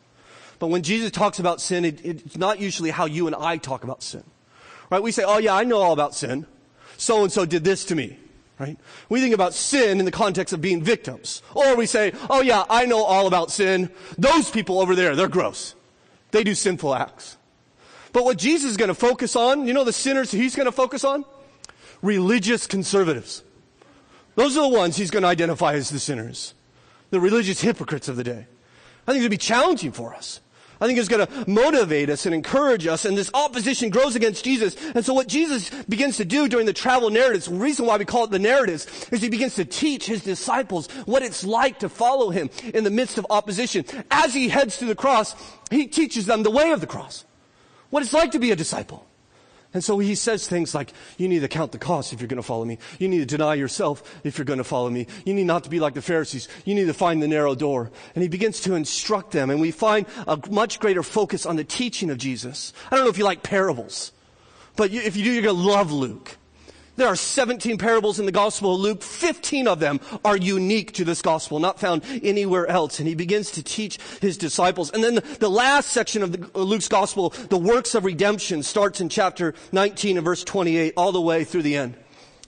But 0.61 0.69
when 0.69 0.85
Jesus 0.85 1.11
talks 1.11 1.41
about 1.41 1.61
sin, 1.61 1.85
it, 1.85 2.05
it's 2.05 2.37
not 2.37 2.61
usually 2.61 2.91
how 2.91 3.07
you 3.07 3.27
and 3.27 3.35
I 3.35 3.57
talk 3.57 3.83
about 3.83 4.05
sin. 4.05 4.23
Right? 4.89 5.03
We 5.03 5.11
say, 5.11 5.25
oh 5.27 5.39
yeah, 5.39 5.57
I 5.57 5.65
know 5.65 5.79
all 5.79 5.93
about 5.93 6.15
sin 6.15 6.47
so 6.97 7.23
and 7.23 7.33
so 7.33 7.45
did 7.45 7.65
this 7.65 7.85
to 7.87 7.95
me. 7.95 8.19
Right? 8.59 8.79
We 9.11 9.21
think 9.21 9.35
about 9.35 9.53
sin 9.53 9.99
in 9.99 10.07
the 10.07 10.11
context 10.11 10.55
of 10.55 10.63
being 10.63 10.83
victims. 10.83 11.43
Or 11.55 11.77
we 11.77 11.85
say, 11.85 12.13
oh 12.31 12.41
yeah, 12.41 12.65
I 12.71 12.87
know 12.87 13.05
all 13.05 13.27
about 13.27 13.51
sin. 13.51 13.91
Those 14.17 14.51
people 14.51 14.81
over 14.81 14.95
there, 14.95 15.15
they're 15.15 15.29
gross. 15.29 15.75
They 16.31 16.43
do 16.43 16.55
sinful 16.55 16.95
acts. 16.95 17.37
But 18.13 18.25
what 18.25 18.39
Jesus 18.39 18.71
is 18.71 18.77
going 18.79 18.89
to 18.89 18.95
focus 18.95 19.37
on, 19.37 19.67
you 19.67 19.75
know 19.75 19.85
the 19.85 19.93
sinners 19.93 20.31
he's 20.31 20.57
going 20.57 20.65
to 20.65 20.73
focus 20.73 21.05
on? 21.05 21.27
Religious 22.01 22.67
conservatives. 22.67 23.43
Those 24.37 24.57
are 24.57 24.71
the 24.71 24.77
ones 24.77 24.97
he's 24.97 25.11
going 25.11 25.23
to 25.23 25.29
identify 25.29 25.75
as 25.75 25.91
the 25.91 25.99
sinners. 25.99 26.55
The 27.11 27.21
religious 27.21 27.61
hypocrites 27.61 28.09
of 28.09 28.17
the 28.17 28.25
day. 28.25 28.47
I 29.07 29.13
think 29.13 29.21
it'd 29.21 29.31
be 29.31 29.37
challenging 29.37 29.93
for 29.93 30.15
us. 30.15 30.41
I 30.81 30.87
think 30.87 30.99
it's 30.99 31.09
going 31.09 31.27
to 31.27 31.51
motivate 31.51 32.11
us 32.11 32.27
and 32.27 32.35
encourage 32.35 32.87
us. 32.87 33.05
And 33.05 33.17
this 33.17 33.31
opposition 33.33 33.91
grows 33.91 34.15
against 34.15 34.45
Jesus. 34.45 34.77
And 34.95 35.05
so 35.05 35.15
what 35.15 35.27
Jesus 35.27 35.71
begins 35.85 36.19
to 36.19 36.25
do 36.25 36.49
during 36.49 36.67
the 36.67 36.73
travel 36.73 37.09
narratives, 37.09 37.47
the 37.47 37.55
reason 37.55 37.87
why 37.87 37.97
we 37.97 38.05
call 38.05 38.25
it 38.25 38.31
the 38.31 38.39
narratives, 38.39 38.87
is 39.11 39.23
he 39.23 39.29
begins 39.29 39.55
to 39.55 39.65
teach 39.65 40.07
his 40.07 40.23
disciples 40.23 40.89
what 41.07 41.23
it's 41.23 41.45
like 41.45 41.79
to 41.79 41.89
follow 41.89 42.31
him 42.31 42.51
in 42.75 42.85
the 42.85 42.91
midst 42.91 43.17
of 43.17 43.27
opposition. 43.31 43.85
As 44.11 44.35
he 44.35 44.49
heads 44.49 44.79
to 44.79 44.85
the 44.85 44.95
cross, 44.95 45.35
he 45.71 45.87
teaches 45.87 46.27
them 46.27 46.43
the 46.43 46.51
way 46.51 46.73
of 46.73 46.81
the 46.81 46.87
cross. 46.87 47.25
What 47.91 48.03
it's 48.03 48.13
like 48.13 48.33
to 48.33 48.39
be 48.39 48.51
a 48.51 48.57
disciple. 48.57 49.06
And 49.77 49.85
so 49.85 49.99
he 49.99 50.15
says 50.15 50.49
things 50.49 50.75
like, 50.75 50.91
you 51.19 51.29
need 51.29 51.41
to 51.41 51.49
count 51.49 51.71
the 51.71 51.77
cost 51.77 52.15
if 52.15 52.21
you're 52.23 52.29
going 52.29 52.39
to 52.39 52.43
follow 52.43 52.65
me. 52.65 52.79
You 52.99 53.09
need 53.09 53.19
to 53.19 53.27
deny 53.27 53.57
yourself 53.57 54.03
if 54.25 54.39
you're 54.39 54.47
going 54.47 54.57
to 54.57 54.65
follow 54.65 54.89
me. 54.89 55.07
You 55.27 55.35
need 55.35 55.45
not 55.45 55.65
to 55.65 55.69
be 55.69 55.81
like 55.81 55.93
the 55.93 56.01
Pharisees. 56.01 56.49
You 56.65 56.75
need 56.75 56.87
to 56.87 56.95
find 56.95 57.23
the 57.23 57.29
narrow 57.29 57.55
door. 57.55 57.91
And 58.15 58.23
he 58.23 58.29
begins 58.31 58.61
to 58.61 58.75
instruct 58.75 59.33
them. 59.33 59.51
And 59.51 59.61
we 59.61 59.73
find 59.73 60.07
a 60.27 60.41
much 60.51 60.81
greater 60.81 61.03
focus 61.03 61.45
on 61.45 61.57
the 61.57 61.63
teaching 61.63 62.09
of 62.09 62.17
Jesus. 62.17 62.73
I 62.91 62.97
don't 62.97 63.05
know 63.05 63.11
if 63.11 63.19
you 63.19 63.25
like 63.25 63.43
parables, 63.43 64.13
but 64.77 64.93
if 64.93 65.15
you 65.15 65.25
do, 65.25 65.31
you're 65.31 65.43
going 65.43 65.57
to 65.57 65.63
love 65.63 65.93
Luke. 65.93 66.39
There 66.97 67.07
are 67.07 67.17
17 67.17 67.77
parables 67.77 68.19
in 68.19 68.25
the 68.25 68.33
Gospel 68.33 68.75
of 68.75 68.81
Luke. 68.81 69.03
15 69.03 69.69
of 69.69 69.81
them 69.81 70.01
are 70.25 70.37
unique 70.37 70.93
to 70.95 71.05
this 71.05 71.21
Gospel, 71.21 71.59
not 71.59 71.79
found 71.79 72.03
anywhere 72.23 72.67
else. 72.67 72.99
And 72.99 73.07
he 73.07 73.15
begins 73.15 73.51
to 73.53 73.63
teach 73.63 73.99
his 74.23 74.39
disciples. 74.39 74.91
And 74.91 75.05
then 75.05 75.17
the, 75.17 75.21
the 75.21 75.51
last 75.51 75.91
section 75.91 76.23
of 76.23 76.33
the, 76.33 76.59
Luke's 76.59 76.89
Gospel, 76.89 77.31
the 77.51 77.59
works 77.59 77.95
of 77.95 78.07
redemption, 78.07 78.63
starts 78.63 79.03
in 79.03 79.11
chapter 79.11 79.55
19 79.73 80.17
and 80.17 80.25
verse 80.25 80.43
28 80.43 80.95
all 80.97 81.13
the 81.13 81.21
way 81.21 81.45
through 81.45 81.63
the 81.63 81.77
end, 81.77 81.97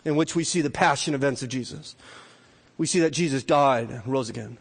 in 0.07 0.17
which 0.17 0.35
we 0.35 0.45
see 0.45 0.63
the 0.63 0.71
passion 0.71 1.15
events 1.15 1.43
of 1.43 1.51
Jesus. 1.51 1.95
We 2.79 2.87
see 2.87 3.01
that 3.01 3.11
Jesus 3.11 3.43
died 3.43 3.91
and 3.91 4.07
rose 4.07 4.31
again. 4.31 4.57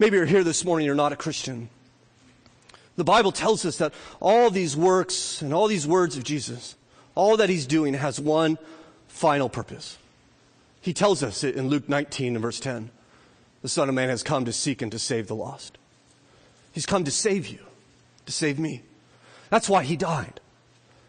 Maybe 0.00 0.16
you're 0.16 0.26
here 0.26 0.42
this 0.42 0.64
morning, 0.64 0.86
you're 0.86 0.96
not 0.96 1.12
a 1.12 1.16
Christian. 1.16 1.68
The 2.96 3.04
Bible 3.04 3.30
tells 3.30 3.64
us 3.64 3.78
that 3.78 3.94
all 4.18 4.50
these 4.50 4.76
works 4.76 5.40
and 5.40 5.54
all 5.54 5.68
these 5.68 5.86
words 5.86 6.16
of 6.16 6.24
Jesus, 6.24 6.74
all 7.14 7.36
that 7.36 7.48
he's 7.48 7.66
doing 7.66 7.94
has 7.94 8.18
one 8.18 8.58
final 9.14 9.48
purpose. 9.48 9.96
He 10.80 10.92
tells 10.92 11.22
us 11.22 11.44
in 11.44 11.68
Luke 11.68 11.88
19 11.88 12.34
and 12.34 12.42
verse 12.42 12.58
10 12.58 12.90
the 13.62 13.68
Son 13.68 13.88
of 13.88 13.94
Man 13.94 14.10
has 14.10 14.22
come 14.22 14.44
to 14.44 14.52
seek 14.52 14.82
and 14.82 14.92
to 14.92 14.98
save 14.98 15.28
the 15.28 15.34
lost. 15.34 15.78
He's 16.72 16.84
come 16.84 17.04
to 17.04 17.10
save 17.10 17.46
you, 17.46 17.60
to 18.26 18.32
save 18.32 18.58
me. 18.58 18.82
That's 19.48 19.70
why 19.70 19.84
he 19.84 19.96
died, 19.96 20.40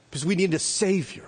because 0.09 0.25
we 0.25 0.35
need 0.35 0.53
a 0.53 0.59
Savior. 0.59 1.25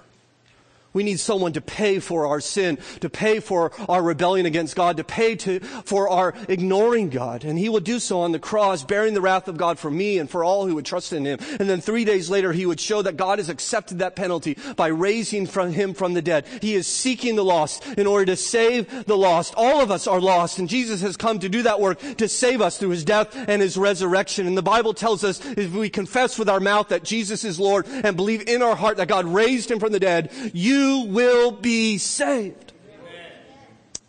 We 0.98 1.04
need 1.04 1.20
someone 1.20 1.54
to 1.54 1.62
pay 1.62 2.00
for 2.00 2.26
our 2.26 2.42
sin, 2.42 2.80
to 3.02 3.10
pay 3.10 3.40
for 3.40 3.72
our 3.88 4.02
rebellion 4.02 4.48
against 4.48 4.76
God, 4.76 4.98
to 4.98 5.04
pay 5.04 5.36
to, 5.36 5.60
for 5.60 6.10
our 6.10 6.34
ignoring 6.50 7.10
God. 7.12 7.44
And 7.44 7.60
he 7.60 7.70
would 7.70 7.84
do 7.84 8.00
so 8.00 8.22
on 8.22 8.32
the 8.32 8.40
cross, 8.40 8.84
bearing 8.84 9.14
the 9.14 9.22
wrath 9.22 9.48
of 9.48 9.58
God 9.58 9.78
for 9.78 9.92
me 9.92 10.18
and 10.18 10.28
for 10.28 10.44
all 10.44 10.66
who 10.66 10.74
would 10.74 10.88
trust 10.88 11.14
in 11.14 11.24
him. 11.24 11.38
And 11.60 11.70
then 11.70 11.82
three 11.82 12.04
days 12.04 12.32
later, 12.32 12.52
he 12.52 12.66
would 12.66 12.80
show 12.80 13.04
that 13.04 13.16
God 13.16 13.38
has 13.38 13.48
accepted 13.48 14.00
that 14.00 14.16
penalty 14.16 14.58
by 14.76 14.88
raising 14.88 15.46
from 15.46 15.72
him 15.72 15.94
from 15.94 16.16
the 16.16 16.22
dead. 16.24 16.48
He 16.64 16.74
is 16.74 16.88
seeking 16.88 17.36
the 17.36 17.46
lost 17.46 17.86
in 17.90 18.08
order 18.08 18.26
to 18.26 18.36
save 18.36 19.06
the 19.06 19.16
lost. 19.18 19.54
All 19.56 19.82
of 19.82 19.92
us 19.92 20.08
are 20.08 20.20
lost, 20.20 20.58
and 20.58 20.68
Jesus 20.68 21.02
has 21.02 21.16
come 21.16 21.38
to 21.38 21.48
do 21.48 21.62
that 21.62 21.80
work 21.80 22.00
to 22.18 22.28
save 22.28 22.60
us 22.60 22.80
through 22.80 22.90
his 22.90 23.06
death 23.06 23.36
and 23.36 23.62
his 23.62 23.78
resurrection. 23.78 24.48
And 24.48 24.58
the 24.58 24.64
Bible 24.64 24.96
tells 24.96 25.24
us 25.24 25.46
if 25.46 25.74
we 25.74 25.92
confess 25.92 26.40
with 26.40 26.50
our 26.50 26.60
mouth 26.60 26.88
that 26.88 27.04
Jesus 27.04 27.44
is 27.44 27.60
Lord 27.60 27.86
and 27.88 28.16
believe 28.16 28.50
in 28.50 28.64
our 28.64 28.76
heart 28.76 28.98
that 28.98 29.08
God 29.08 29.26
raised 29.26 29.70
him 29.70 29.80
from 29.80 29.92
the 29.92 30.00
dead, 30.00 30.32
you 30.54 30.87
will 31.08 31.52
be 31.52 31.98
saved. 31.98 32.74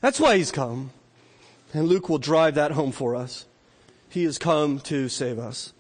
That's 0.01 0.21
why 0.21 0.37
he's 0.37 0.53
come. 0.53 0.91
And 1.75 1.89
Luke 1.89 2.09
will 2.09 2.19
drive 2.19 2.55
that 2.55 2.73
home 2.73 2.93
for 2.93 3.15
us. 3.15 3.47
He 4.09 4.25
has 4.25 4.39
come 4.39 4.81
to 4.81 5.09
save 5.09 5.39
us. 5.39 5.73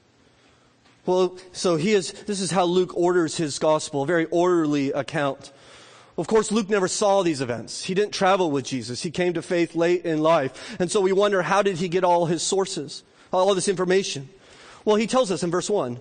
Well, 1.06 1.38
so 1.52 1.76
he 1.76 1.92
is, 1.92 2.12
this 2.12 2.40
is 2.40 2.50
how 2.50 2.64
Luke 2.64 2.94
orders 2.94 3.38
his 3.38 3.58
gospel, 3.58 4.02
a 4.02 4.06
very 4.06 4.26
orderly 4.26 4.92
account. 4.92 5.52
Of 6.18 6.26
course, 6.26 6.52
Luke 6.52 6.68
never 6.68 6.88
saw 6.88 7.22
these 7.22 7.40
events. 7.40 7.84
He 7.84 7.94
didn't 7.94 8.12
travel 8.12 8.50
with 8.50 8.66
Jesus. 8.66 9.02
He 9.02 9.10
came 9.10 9.32
to 9.32 9.40
faith 9.40 9.74
late 9.74 10.04
in 10.04 10.20
life. 10.20 10.76
And 10.78 10.90
so 10.90 11.00
we 11.00 11.12
wonder, 11.12 11.40
how 11.42 11.62
did 11.62 11.78
he 11.78 11.88
get 11.88 12.04
all 12.04 12.26
his 12.26 12.42
sources, 12.42 13.04
all 13.32 13.54
this 13.54 13.68
information? 13.68 14.28
Well, 14.84 14.96
he 14.96 15.06
tells 15.06 15.30
us 15.30 15.42
in 15.42 15.50
verse 15.50 15.70
1. 15.70 16.00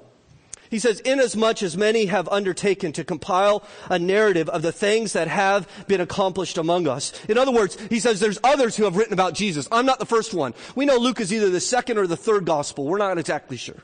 He 0.70 0.80
says, 0.80 1.00
inasmuch 1.02 1.64
as 1.64 1.78
many 1.78 2.06
have 2.06 2.28
undertaken 2.30 2.92
to 2.94 3.04
compile 3.04 3.64
a 3.90 4.00
narrative 4.00 4.50
of 4.50 4.62
the 4.62 4.72
things 4.72 5.14
that 5.14 5.28
have 5.28 5.68
been 5.88 6.02
accomplished 6.02 6.58
among 6.58 6.88
us. 6.88 7.14
In 7.30 7.38
other 7.38 7.52
words, 7.52 7.78
he 7.90 8.00
says 8.00 8.20
there's 8.20 8.40
others 8.44 8.76
who 8.76 8.84
have 8.84 8.98
written 8.98 9.14
about 9.14 9.34
Jesus. 9.34 9.68
I'm 9.72 9.86
not 9.86 10.00
the 10.00 10.06
first 10.06 10.34
one. 10.34 10.54
We 10.76 10.86
know 10.86 10.98
Luke 10.98 11.20
is 11.20 11.34
either 11.34 11.50
the 11.50 11.60
second 11.60 11.98
or 11.98 12.08
the 12.08 12.18
third 12.18 12.46
gospel. 12.46 12.86
We're 12.86 12.98
not 12.98 13.18
exactly 13.18 13.58
sure. 13.58 13.84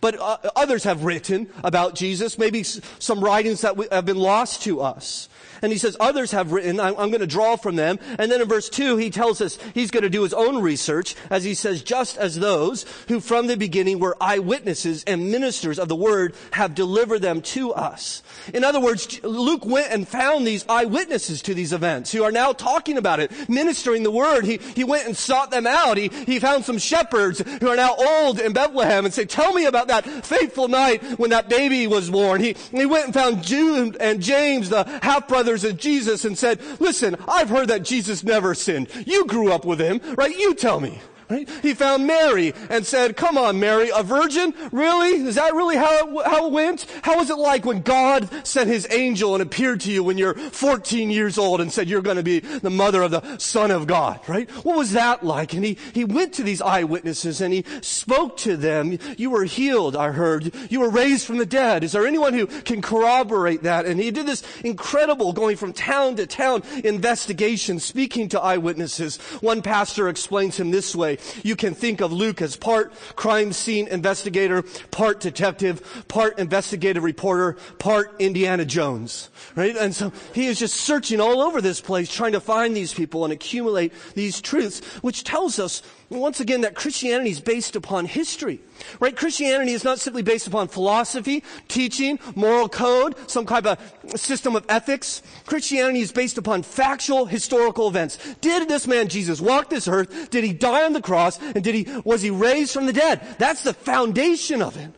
But 0.00 0.20
uh, 0.20 0.38
others 0.54 0.84
have 0.84 1.04
written 1.04 1.48
about 1.64 1.94
Jesus, 1.94 2.38
maybe 2.38 2.62
some 2.62 3.20
writings 3.20 3.62
that 3.62 3.76
have 3.90 4.06
been 4.06 4.18
lost 4.18 4.62
to 4.62 4.80
us. 4.80 5.28
And 5.62 5.72
he 5.72 5.78
says, 5.78 5.96
others 5.98 6.30
have 6.32 6.52
written, 6.52 6.78
I'm, 6.78 6.94
I'm 6.96 7.10
going 7.10 7.20
to 7.20 7.26
draw 7.26 7.56
from 7.56 7.76
them. 7.76 7.98
And 8.18 8.30
then 8.30 8.40
in 8.40 8.48
verse 8.48 8.68
2, 8.68 8.96
he 8.96 9.10
tells 9.10 9.40
us 9.40 9.58
he's 9.74 9.90
going 9.90 10.02
to 10.02 10.10
do 10.10 10.22
his 10.22 10.34
own 10.34 10.62
research, 10.62 11.16
as 11.30 11.44
he 11.44 11.54
says, 11.54 11.82
just 11.82 12.16
as 12.16 12.38
those 12.38 12.84
who 13.08 13.20
from 13.20 13.46
the 13.46 13.56
beginning 13.56 13.98
were 13.98 14.16
eyewitnesses 14.20 15.04
and 15.04 15.30
ministers 15.30 15.78
of 15.78 15.88
the 15.88 15.96
word 15.96 16.34
have 16.52 16.74
delivered 16.74 17.22
them 17.22 17.42
to 17.42 17.72
us. 17.72 18.22
In 18.54 18.64
other 18.64 18.80
words, 18.80 19.22
Luke 19.24 19.66
went 19.66 19.92
and 19.92 20.06
found 20.06 20.46
these 20.46 20.64
eyewitnesses 20.68 21.42
to 21.42 21.54
these 21.54 21.72
events 21.72 22.12
who 22.12 22.22
are 22.22 22.32
now 22.32 22.52
talking 22.52 22.96
about 22.96 23.20
it, 23.20 23.32
ministering 23.48 24.02
the 24.02 24.10
word. 24.10 24.44
He, 24.44 24.58
he 24.76 24.84
went 24.84 25.06
and 25.06 25.16
sought 25.16 25.50
them 25.50 25.66
out. 25.66 25.96
He, 25.96 26.08
he 26.08 26.38
found 26.38 26.64
some 26.64 26.78
shepherds 26.78 27.42
who 27.60 27.68
are 27.68 27.76
now 27.76 27.96
old 27.96 28.38
in 28.38 28.52
Bethlehem 28.52 29.04
and 29.04 29.12
said, 29.12 29.28
tell 29.28 29.52
me 29.52 29.64
about 29.64 29.87
that 29.88 30.04
fateful 30.24 30.68
night 30.68 31.02
when 31.18 31.30
that 31.30 31.48
baby 31.48 31.86
was 31.86 32.10
born. 32.10 32.40
He, 32.40 32.56
he 32.70 32.86
went 32.86 33.06
and 33.06 33.14
found 33.14 33.42
Jude 33.42 33.96
and 34.00 34.22
James, 34.22 34.68
the 34.68 34.84
half 35.02 35.28
brothers 35.28 35.64
of 35.64 35.76
Jesus 35.76 36.24
and 36.24 36.38
said, 36.38 36.60
listen, 36.80 37.16
I've 37.26 37.48
heard 37.48 37.68
that 37.68 37.82
Jesus 37.82 38.24
never 38.24 38.54
sinned. 38.54 38.88
You 39.06 39.26
grew 39.26 39.52
up 39.52 39.64
with 39.64 39.80
him, 39.80 40.00
right? 40.16 40.36
You 40.36 40.54
tell 40.54 40.80
me. 40.80 41.00
Right? 41.30 41.48
He 41.60 41.74
found 41.74 42.06
Mary 42.06 42.54
and 42.70 42.86
said, 42.86 43.16
come 43.16 43.36
on, 43.36 43.60
Mary, 43.60 43.90
a 43.94 44.02
virgin? 44.02 44.54
Really? 44.72 45.10
Is 45.26 45.34
that 45.34 45.52
really 45.52 45.76
how 45.76 45.90
it, 45.90 46.26
how 46.26 46.46
it 46.46 46.52
went? 46.52 46.86
How 47.02 47.18
was 47.18 47.28
it 47.28 47.36
like 47.36 47.66
when 47.66 47.82
God 47.82 48.30
sent 48.46 48.70
his 48.70 48.86
angel 48.90 49.34
and 49.34 49.42
appeared 49.42 49.82
to 49.82 49.92
you 49.92 50.02
when 50.02 50.16
you're 50.16 50.34
14 50.34 51.10
years 51.10 51.36
old 51.36 51.60
and 51.60 51.70
said 51.70 51.86
you're 51.86 52.00
going 52.00 52.16
to 52.16 52.22
be 52.22 52.40
the 52.40 52.70
mother 52.70 53.02
of 53.02 53.10
the 53.10 53.36
son 53.36 53.70
of 53.70 53.86
God, 53.86 54.20
right? 54.26 54.50
What 54.64 54.78
was 54.78 54.92
that 54.92 55.22
like? 55.22 55.52
And 55.52 55.64
he, 55.64 55.76
he 55.92 56.06
went 56.06 56.32
to 56.34 56.42
these 56.42 56.62
eyewitnesses 56.62 57.42
and 57.42 57.52
he 57.52 57.64
spoke 57.82 58.38
to 58.38 58.56
them. 58.56 58.98
You 59.18 59.28
were 59.28 59.44
healed, 59.44 59.96
I 59.96 60.12
heard. 60.12 60.54
You 60.70 60.80
were 60.80 60.90
raised 60.90 61.26
from 61.26 61.36
the 61.36 61.46
dead. 61.46 61.84
Is 61.84 61.92
there 61.92 62.06
anyone 62.06 62.32
who 62.32 62.46
can 62.46 62.80
corroborate 62.80 63.64
that? 63.64 63.84
And 63.84 64.00
he 64.00 64.10
did 64.10 64.24
this 64.24 64.42
incredible 64.64 65.34
going 65.34 65.58
from 65.58 65.74
town 65.74 66.16
to 66.16 66.26
town 66.26 66.62
investigation, 66.84 67.80
speaking 67.80 68.30
to 68.30 68.40
eyewitnesses. 68.40 69.18
One 69.40 69.60
pastor 69.60 70.08
explains 70.08 70.58
him 70.58 70.70
this 70.70 70.96
way. 70.96 71.17
You 71.42 71.56
can 71.56 71.74
think 71.74 72.00
of 72.00 72.12
Luke 72.12 72.42
as 72.42 72.56
part 72.56 72.92
crime 73.16 73.52
scene 73.52 73.88
investigator, 73.88 74.62
part 74.90 75.20
detective, 75.20 76.04
part 76.08 76.38
investigative 76.38 77.02
reporter, 77.02 77.56
part 77.78 78.14
Indiana 78.18 78.64
Jones, 78.64 79.30
right? 79.56 79.76
And 79.76 79.94
so 79.94 80.12
he 80.34 80.46
is 80.46 80.58
just 80.58 80.76
searching 80.76 81.20
all 81.20 81.40
over 81.40 81.60
this 81.60 81.80
place 81.80 82.12
trying 82.12 82.32
to 82.32 82.40
find 82.40 82.76
these 82.76 82.94
people 82.94 83.24
and 83.24 83.32
accumulate 83.32 83.92
these 84.14 84.40
truths, 84.40 84.84
which 85.02 85.24
tells 85.24 85.58
us 85.58 85.82
once 86.10 86.40
again 86.40 86.62
that 86.62 86.74
Christianity 86.74 87.30
is 87.30 87.40
based 87.40 87.76
upon 87.76 88.06
history. 88.06 88.60
Right? 88.98 89.14
Christianity 89.14 89.72
is 89.72 89.84
not 89.84 90.00
simply 90.00 90.22
based 90.22 90.46
upon 90.46 90.68
philosophy, 90.68 91.44
teaching, 91.68 92.18
moral 92.34 92.68
code, 92.68 93.14
some 93.28 93.44
kind 93.44 93.66
of 93.66 93.78
a 94.14 94.18
system 94.18 94.56
of 94.56 94.64
ethics. 94.68 95.22
Christianity 95.44 96.00
is 96.00 96.12
based 96.12 96.38
upon 96.38 96.62
factual 96.62 97.26
historical 97.26 97.88
events. 97.88 98.18
Did 98.40 98.68
this 98.68 98.86
man 98.86 99.08
Jesus 99.08 99.40
walk 99.40 99.68
this 99.68 99.86
earth? 99.86 100.30
Did 100.30 100.44
he 100.44 100.52
die 100.52 100.84
on 100.84 100.94
the 100.94 101.02
cross? 101.02 101.38
And 101.40 101.62
did 101.62 101.74
he, 101.74 101.86
was 102.04 102.22
he 102.22 102.30
raised 102.30 102.72
from 102.72 102.86
the 102.86 102.92
dead? 102.92 103.20
That's 103.38 103.62
the 103.62 103.74
foundation 103.74 104.62
of 104.62 104.76
it. 104.76 104.90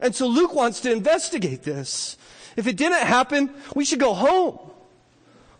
And 0.00 0.14
so 0.14 0.26
Luke 0.26 0.54
wants 0.54 0.80
to 0.80 0.92
investigate 0.92 1.62
this. 1.62 2.16
If 2.56 2.66
it 2.66 2.76
didn't 2.76 3.06
happen, 3.06 3.50
we 3.74 3.84
should 3.84 4.00
go 4.00 4.14
home. 4.14 4.58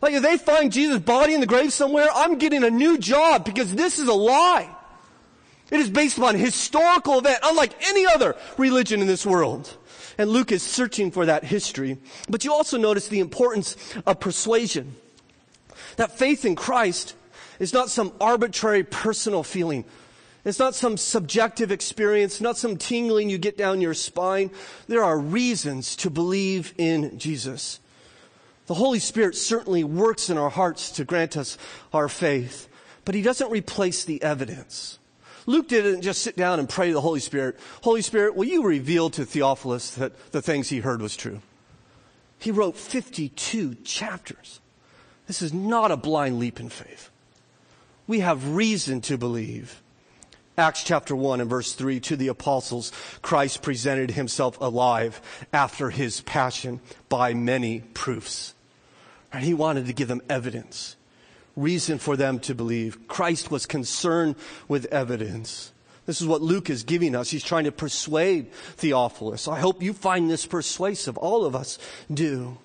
Like 0.01 0.14
if 0.14 0.23
they 0.23 0.37
find 0.37 0.71
Jesus' 0.71 1.01
body 1.01 1.35
in 1.35 1.40
the 1.40 1.47
grave 1.47 1.73
somewhere, 1.73 2.09
I'm 2.14 2.38
getting 2.38 2.62
a 2.62 2.71
new 2.71 2.99
job 2.99 3.44
because 3.44 3.75
this 3.75 3.99
is 3.99 4.07
a 4.07 4.14
lie. 4.14 4.75
It 5.70 5.81
is 5.81 5.90
based 5.90 6.18
upon 6.18 6.37
historical 6.37 7.18
event, 7.18 7.40
unlike 7.42 7.74
any 7.87 8.07
other 8.07 8.37
religion 8.57 9.00
in 9.00 9.07
this 9.07 9.26
world. 9.26 9.76
And 10.16 10.31
Luke 10.31 10.50
is 10.50 10.62
searching 10.62 11.11
for 11.11 11.26
that 11.26 11.44
history. 11.44 11.98
But 12.28 12.44
you 12.44 12.52
also 12.52 12.78
notice 12.78 13.09
the 13.09 13.20
importance 13.20 13.76
of 14.07 14.18
persuasion. 14.18 14.96
That 15.96 16.18
faith 16.18 16.44
in 16.44 16.57
Christ 16.57 17.14
is 17.59 17.72
not 17.72 17.90
some 17.90 18.12
arbitrary 18.20 18.85
personal 18.85 19.42
feeling. 19.42 19.85
It's 20.44 20.59
not 20.59 20.74
some 20.74 20.96
subjective 20.96 21.70
experience, 21.70 22.40
not 22.40 22.57
some 22.57 22.76
tingling 22.76 23.28
you 23.28 23.38
get 23.38 23.59
down 23.59 23.81
your 23.81 23.94
spine. 23.94 24.50
There 24.87 25.04
are 25.04 25.18
reasons 25.18 25.94
to 25.96 26.11
believe 26.11 26.72
in 26.78 27.18
Jesus. 27.18 27.81
The 28.66 28.74
Holy 28.74 28.98
Spirit 28.98 29.35
certainly 29.35 29.85
works 29.85 30.31
in 30.31 30.38
our 30.38 30.50
hearts 30.50 30.90
to 30.92 31.04
grant 31.04 31.37
us 31.37 31.59
our 31.92 32.09
faith, 32.09 32.68
but 33.04 33.14
He 33.14 33.22
doesn't 33.22 33.50
replace 33.50 34.04
the 34.04 34.22
evidence. 34.22 34.98
Luke 35.48 35.66
didn't 35.66 36.02
just 36.02 36.20
sit 36.20 36.37
down 36.37 36.58
and 36.58 36.68
pray 36.68 36.88
to 36.88 36.92
the 36.92 37.00
Holy 37.00 37.20
Spirit, 37.20 37.58
Holy 37.82 38.02
Spirit, 38.02 38.37
will 38.37 38.44
you 38.44 38.62
reveal 38.64 39.08
to 39.08 39.24
Theophilus 39.24 39.92
that 39.92 40.30
the 40.30 40.42
things 40.42 40.68
he 40.68 40.80
heard 40.80 41.00
was 41.00 41.16
true? 41.16 41.40
He 42.38 42.50
wrote 42.50 42.76
52 42.76 43.76
chapters. 43.76 44.61
This 45.26 45.40
is 45.40 45.54
not 45.54 45.90
a 45.90 45.96
blind 45.96 46.38
leap 46.38 46.61
in 46.61 46.68
faith. 46.68 47.08
We 48.06 48.20
have 48.20 48.56
reason 48.56 49.00
to 49.02 49.16
believe. 49.16 49.80
Acts 50.58 50.84
chapter 50.84 51.16
1 51.16 51.40
and 51.40 51.48
verse 51.48 51.72
3 51.72 51.98
to 52.00 52.16
the 52.16 52.28
apostles, 52.28 52.92
Christ 53.22 53.62
presented 53.62 54.11
himself 54.11 54.61
alive 54.61 55.18
after 55.50 55.88
his 55.88 56.20
passion 56.20 56.80
by 57.08 57.32
many 57.32 57.80
proofs. 57.94 58.52
And 59.32 59.42
he 59.42 59.54
wanted 59.54 59.87
to 59.87 59.94
give 59.94 60.08
them 60.08 60.20
evidence, 60.28 60.96
reason 61.59 61.99
for 61.99 62.16
them 62.16 62.38
to 62.40 62.55
believe. 62.55 63.09
Christ 63.09 63.51
was 63.51 63.66
concerned 63.66 64.37
with 64.68 64.87
evidence. 64.87 65.73
This 66.07 66.23
is 66.23 66.27
what 66.27 66.40
Luke 66.40 66.71
is 66.71 66.85
giving 66.85 67.14
us. 67.14 67.31
He's 67.31 67.44
trying 67.44 67.64
to 67.64 67.73
persuade 67.73 68.51
Theophilus. 68.77 69.47
I 69.47 69.59
hope 69.61 69.83
you 69.83 69.92
find 69.92 70.31
this 70.31 70.47
persuasive. 70.47 71.18
All 71.18 71.44
of 71.44 71.55
us 71.55 71.79
do. 72.12 72.57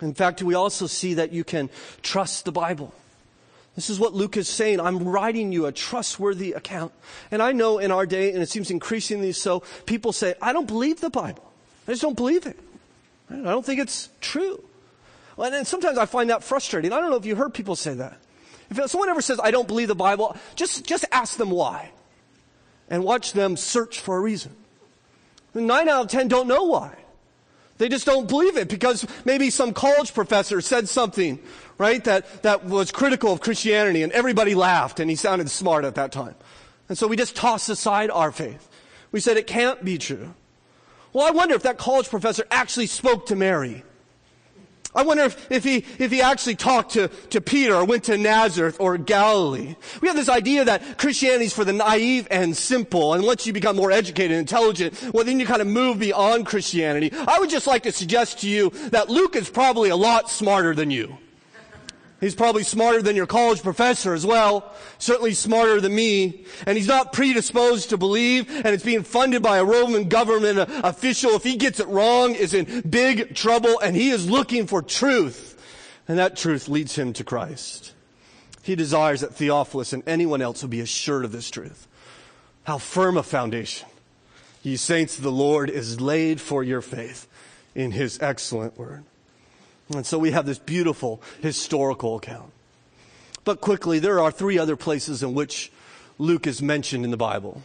In 0.00 0.14
fact, 0.14 0.42
we 0.42 0.54
also 0.54 0.86
see 0.86 1.14
that 1.14 1.32
you 1.32 1.42
can 1.42 1.70
trust 2.02 2.44
the 2.44 2.52
Bible. 2.52 2.94
This 3.74 3.90
is 3.90 3.98
what 3.98 4.12
Luke 4.12 4.36
is 4.36 4.48
saying. 4.48 4.78
I'm 4.78 5.08
writing 5.08 5.50
you 5.50 5.66
a 5.66 5.72
trustworthy 5.72 6.52
account. 6.52 6.92
And 7.32 7.42
I 7.42 7.50
know 7.50 7.78
in 7.78 7.90
our 7.90 8.06
day, 8.06 8.32
and 8.32 8.40
it 8.40 8.48
seems 8.48 8.70
increasingly 8.70 9.32
so, 9.32 9.64
people 9.86 10.12
say, 10.12 10.34
I 10.40 10.52
don't 10.52 10.68
believe 10.68 11.00
the 11.00 11.10
Bible. 11.10 11.50
I 11.88 11.92
just 11.92 12.02
don't 12.02 12.16
believe 12.16 12.46
it. 12.46 12.58
I 13.28 13.36
don't 13.36 13.66
think 13.66 13.80
it's 13.80 14.10
true. 14.20 14.62
And 15.36 15.66
sometimes 15.66 15.98
I 15.98 16.06
find 16.06 16.30
that 16.30 16.44
frustrating. 16.44 16.92
I 16.92 17.00
don't 17.00 17.10
know 17.10 17.16
if 17.16 17.26
you 17.26 17.34
heard 17.34 17.54
people 17.54 17.74
say 17.74 17.94
that. 17.94 18.18
If 18.78 18.90
someone 18.90 19.08
ever 19.08 19.20
says, 19.20 19.40
I 19.42 19.50
don't 19.50 19.68
believe 19.68 19.88
the 19.88 19.94
Bible, 19.94 20.36
just, 20.54 20.84
just 20.84 21.04
ask 21.12 21.36
them 21.36 21.50
why 21.50 21.90
and 22.88 23.04
watch 23.04 23.32
them 23.32 23.56
search 23.56 24.00
for 24.00 24.16
a 24.16 24.20
reason. 24.20 24.54
Nine 25.54 25.88
out 25.88 26.06
of 26.06 26.10
ten 26.10 26.28
don't 26.28 26.48
know 26.48 26.64
why. 26.64 26.96
They 27.78 27.88
just 27.88 28.06
don't 28.06 28.28
believe 28.28 28.56
it 28.56 28.68
because 28.68 29.06
maybe 29.24 29.50
some 29.50 29.72
college 29.72 30.14
professor 30.14 30.60
said 30.60 30.88
something, 30.88 31.40
right, 31.76 32.02
that, 32.04 32.42
that 32.42 32.64
was 32.64 32.92
critical 32.92 33.32
of 33.32 33.40
Christianity 33.40 34.02
and 34.02 34.12
everybody 34.12 34.54
laughed 34.54 35.00
and 35.00 35.10
he 35.10 35.16
sounded 35.16 35.50
smart 35.50 35.84
at 35.84 35.96
that 35.96 36.12
time. 36.12 36.34
And 36.88 36.96
so 36.96 37.08
we 37.08 37.16
just 37.16 37.34
tossed 37.34 37.68
aside 37.68 38.10
our 38.10 38.30
faith. 38.30 38.68
We 39.10 39.20
said 39.20 39.36
it 39.36 39.46
can't 39.46 39.84
be 39.84 39.98
true. 39.98 40.34
Well, 41.12 41.26
I 41.26 41.30
wonder 41.30 41.54
if 41.54 41.62
that 41.62 41.78
college 41.78 42.08
professor 42.08 42.44
actually 42.50 42.86
spoke 42.86 43.26
to 43.26 43.36
Mary 43.36 43.84
I 44.94 45.02
wonder 45.02 45.24
if, 45.24 45.50
if, 45.50 45.64
he, 45.64 45.84
if 45.98 46.10
he 46.10 46.22
actually 46.22 46.54
talked 46.54 46.92
to, 46.92 47.08
to 47.30 47.40
Peter 47.40 47.74
or 47.74 47.84
went 47.84 48.04
to 48.04 48.16
Nazareth 48.16 48.76
or 48.78 48.96
Galilee. 48.96 49.74
We 50.00 50.08
have 50.08 50.16
this 50.16 50.28
idea 50.28 50.64
that 50.64 50.98
Christianity 50.98 51.46
is 51.46 51.52
for 51.52 51.64
the 51.64 51.72
naive 51.72 52.28
and 52.30 52.56
simple. 52.56 53.14
And 53.14 53.24
once 53.24 53.46
you 53.46 53.52
become 53.52 53.76
more 53.76 53.90
educated 53.90 54.32
and 54.32 54.40
intelligent, 54.40 54.94
well, 55.12 55.24
then 55.24 55.40
you 55.40 55.46
kind 55.46 55.62
of 55.62 55.66
move 55.66 55.98
beyond 55.98 56.46
Christianity. 56.46 57.12
I 57.12 57.38
would 57.38 57.50
just 57.50 57.66
like 57.66 57.82
to 57.84 57.92
suggest 57.92 58.40
to 58.40 58.48
you 58.48 58.70
that 58.90 59.10
Luke 59.10 59.34
is 59.34 59.50
probably 59.50 59.90
a 59.90 59.96
lot 59.96 60.30
smarter 60.30 60.74
than 60.74 60.90
you. 60.90 61.18
He's 62.20 62.34
probably 62.34 62.62
smarter 62.62 63.02
than 63.02 63.16
your 63.16 63.26
college 63.26 63.62
professor 63.62 64.14
as 64.14 64.24
well. 64.24 64.72
Certainly 64.98 65.34
smarter 65.34 65.80
than 65.80 65.94
me. 65.94 66.46
And 66.66 66.76
he's 66.76 66.86
not 66.86 67.12
predisposed 67.12 67.90
to 67.90 67.98
believe 67.98 68.48
and 68.48 68.68
it's 68.68 68.84
being 68.84 69.02
funded 69.02 69.42
by 69.42 69.58
a 69.58 69.64
Roman 69.64 70.08
government 70.08 70.58
official. 70.84 71.32
If 71.32 71.42
he 71.42 71.56
gets 71.56 71.80
it 71.80 71.88
wrong, 71.88 72.34
is 72.34 72.54
in 72.54 72.80
big 72.82 73.34
trouble 73.34 73.78
and 73.80 73.94
he 73.94 74.10
is 74.10 74.30
looking 74.30 74.66
for 74.66 74.80
truth. 74.80 75.60
And 76.08 76.18
that 76.18 76.36
truth 76.36 76.68
leads 76.68 76.96
him 76.96 77.12
to 77.14 77.24
Christ. 77.24 77.92
He 78.62 78.74
desires 78.74 79.20
that 79.20 79.34
Theophilus 79.34 79.92
and 79.92 80.02
anyone 80.06 80.40
else 80.40 80.62
will 80.62 80.70
be 80.70 80.80
assured 80.80 81.24
of 81.24 81.32
this 81.32 81.50
truth. 81.50 81.86
How 82.62 82.78
firm 82.78 83.18
a 83.18 83.22
foundation, 83.22 83.88
ye 84.62 84.76
saints 84.76 85.18
of 85.18 85.24
the 85.24 85.32
Lord, 85.32 85.68
is 85.68 86.00
laid 86.00 86.40
for 86.40 86.62
your 86.62 86.80
faith 86.80 87.26
in 87.74 87.90
his 87.90 88.18
excellent 88.22 88.78
word. 88.78 89.04
And 89.92 90.06
so 90.06 90.18
we 90.18 90.30
have 90.30 90.46
this 90.46 90.58
beautiful 90.58 91.20
historical 91.42 92.16
account. 92.16 92.50
But 93.44 93.60
quickly, 93.60 93.98
there 93.98 94.20
are 94.20 94.30
three 94.30 94.58
other 94.58 94.76
places 94.76 95.22
in 95.22 95.34
which 95.34 95.70
Luke 96.18 96.46
is 96.46 96.62
mentioned 96.62 97.04
in 97.04 97.10
the 97.10 97.16
Bible. 97.16 97.62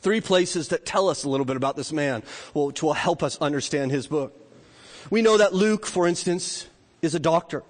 Three 0.00 0.20
places 0.20 0.68
that 0.68 0.84
tell 0.84 1.08
us 1.08 1.22
a 1.22 1.28
little 1.28 1.46
bit 1.46 1.56
about 1.56 1.76
this 1.76 1.92
man, 1.92 2.24
which 2.54 2.82
will 2.82 2.92
help 2.92 3.22
us 3.22 3.38
understand 3.40 3.92
his 3.92 4.08
book. 4.08 4.36
We 5.10 5.22
know 5.22 5.38
that 5.38 5.54
Luke, 5.54 5.86
for 5.86 6.08
instance, 6.08 6.66
is 7.02 7.14
a 7.14 7.20
doctor. 7.20 7.62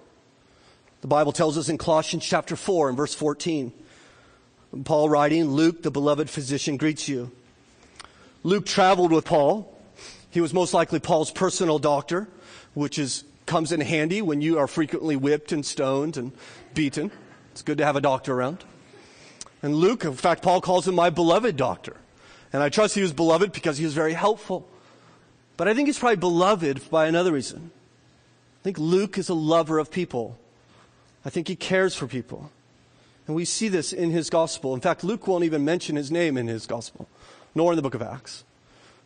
The 1.01 1.07
Bible 1.07 1.31
tells 1.31 1.57
us 1.57 1.69
in 1.69 1.77
Colossians 1.77 2.25
chapter 2.25 2.55
4 2.55 2.89
and 2.89 2.97
verse 2.97 3.13
14. 3.13 3.71
Paul 4.83 5.09
writing, 5.09 5.51
Luke, 5.51 5.83
the 5.83 5.91
beloved 5.91 6.29
physician, 6.29 6.77
greets 6.77 7.07
you. 7.07 7.31
Luke 8.41 8.65
traveled 8.65 9.11
with 9.11 9.25
Paul. 9.25 9.69
He 10.31 10.41
was 10.41 10.53
most 10.53 10.73
likely 10.73 10.99
Paul's 10.99 11.29
personal 11.29 11.77
doctor, 11.77 12.27
which 12.73 12.97
is 12.97 13.23
comes 13.45 13.71
in 13.71 13.81
handy 13.81 14.21
when 14.21 14.41
you 14.41 14.57
are 14.59 14.67
frequently 14.67 15.15
whipped 15.15 15.51
and 15.51 15.65
stoned 15.65 16.17
and 16.17 16.31
beaten. 16.73 17.11
It's 17.51 17.61
good 17.61 17.77
to 17.77 17.85
have 17.85 17.95
a 17.95 18.01
doctor 18.01 18.33
around. 18.33 18.63
And 19.61 19.75
Luke, 19.75 20.03
in 20.03 20.13
fact, 20.13 20.41
Paul 20.41 20.61
calls 20.61 20.87
him 20.87 20.95
my 20.95 21.09
beloved 21.09 21.55
doctor. 21.55 21.95
And 22.51 22.61
I 22.61 22.69
trust 22.69 22.95
he 22.95 23.01
was 23.01 23.13
beloved 23.13 23.51
because 23.51 23.77
he 23.77 23.85
was 23.85 23.93
very 23.93 24.13
helpful. 24.13 24.67
But 25.57 25.67
I 25.67 25.73
think 25.73 25.87
he's 25.87 25.99
probably 25.99 26.17
beloved 26.17 26.89
by 26.89 27.07
another 27.07 27.31
reason. 27.31 27.71
I 28.61 28.63
think 28.63 28.77
Luke 28.77 29.17
is 29.17 29.29
a 29.29 29.33
lover 29.33 29.79
of 29.79 29.91
people. 29.91 30.37
I 31.25 31.29
think 31.29 31.47
he 31.47 31.55
cares 31.55 31.95
for 31.95 32.07
people. 32.07 32.51
And 33.27 33.35
we 33.35 33.45
see 33.45 33.69
this 33.69 33.93
in 33.93 34.11
his 34.11 34.29
gospel. 34.29 34.73
In 34.73 34.81
fact, 34.81 35.03
Luke 35.03 35.27
won't 35.27 35.43
even 35.43 35.63
mention 35.63 35.95
his 35.95 36.11
name 36.11 36.37
in 36.37 36.47
his 36.47 36.67
gospel, 36.67 37.07
nor 37.55 37.71
in 37.71 37.77
the 37.77 37.81
book 37.81 37.93
of 37.93 38.01
Acts. 38.01 38.43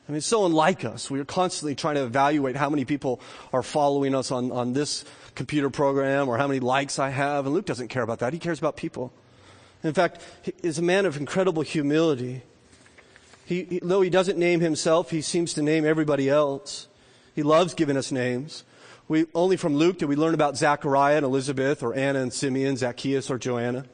I 0.08 0.12
mean, 0.12 0.18
it's 0.18 0.28
so 0.28 0.46
unlike 0.46 0.86
us. 0.86 1.12
We 1.12 1.20
are 1.20 1.26
constantly 1.26 1.76
trying 1.76 1.96
to 1.96 2.04
evaluate 2.04 2.56
how 2.56 2.70
many 2.70 2.86
people 2.86 3.20
are 3.52 3.62
following 3.62 4.16
us 4.16 4.32
on, 4.32 4.52
on 4.54 4.72
this 4.72 5.04
computer 5.36 5.70
program 5.70 6.30
or 6.30 6.38
how 6.38 6.48
many 6.48 6.62
likes 6.62 6.98
I 6.98 7.10
have. 7.10 7.46
And 7.46 7.54
Luke 7.54 7.66
doesn't 7.66 7.90
care 7.90 8.04
about 8.04 8.20
that. 8.20 8.32
He 8.32 8.40
cares 8.40 8.58
about 8.58 8.78
people. 8.78 9.12
In 9.84 9.94
fact, 9.94 10.22
he 10.42 10.54
is 10.64 10.80
a 10.80 10.82
man 10.82 11.06
of 11.06 11.18
incredible 11.18 11.62
humility. 11.62 12.42
He, 13.46 13.64
he, 13.64 13.80
though 13.84 14.02
he 14.02 14.10
doesn't 14.10 14.38
name 14.38 14.62
himself, 14.62 15.12
he 15.12 15.22
seems 15.22 15.54
to 15.56 15.62
name 15.62 15.86
everybody 15.86 16.30
else. 16.30 16.88
He 17.36 17.44
loves 17.44 17.74
giving 17.74 17.98
us 17.98 18.12
names. 18.12 18.64
We, 19.10 19.26
only 19.34 19.56
from 19.56 19.76
Luke 19.76 20.00
did 20.00 20.10
we 20.10 20.18
learn 20.18 20.34
about 20.34 20.58
Zachariah 20.58 21.16
and 21.16 21.26
Elizabeth 21.26 21.82
or 21.82 21.94
Anna 21.94 22.20
and 22.20 22.34
Simeon, 22.34 22.76
Zacchaeus 22.76 23.30
or 23.30 23.38
Joanna. 23.38 23.86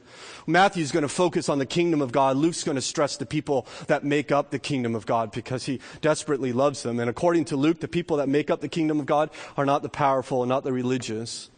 Matthew's 0.46 0.90
going 0.90 1.04
to 1.04 1.08
focus 1.08 1.48
on 1.48 1.58
the 1.58 1.66
kingdom 1.66 2.02
of 2.02 2.10
God. 2.10 2.36
Luke's 2.36 2.64
going 2.64 2.74
to 2.74 2.82
stress 2.82 3.16
the 3.16 3.26
people 3.26 3.66
that 3.86 4.02
make 4.02 4.32
up 4.32 4.50
the 4.50 4.58
kingdom 4.58 4.96
of 4.96 5.06
God 5.06 5.30
because 5.30 5.66
he 5.66 5.80
desperately 6.00 6.52
loves 6.52 6.82
them. 6.82 6.98
And 6.98 7.08
according 7.08 7.44
to 7.46 7.56
Luke, 7.56 7.78
the 7.78 7.88
people 7.88 8.16
that 8.16 8.28
make 8.28 8.50
up 8.50 8.60
the 8.60 8.68
kingdom 8.68 8.98
of 8.98 9.06
God 9.06 9.30
are 9.56 9.64
not 9.64 9.82
the 9.82 9.88
powerful 9.88 10.42
and 10.42 10.48
not 10.48 10.64
the 10.64 10.72
religious. 10.72 11.48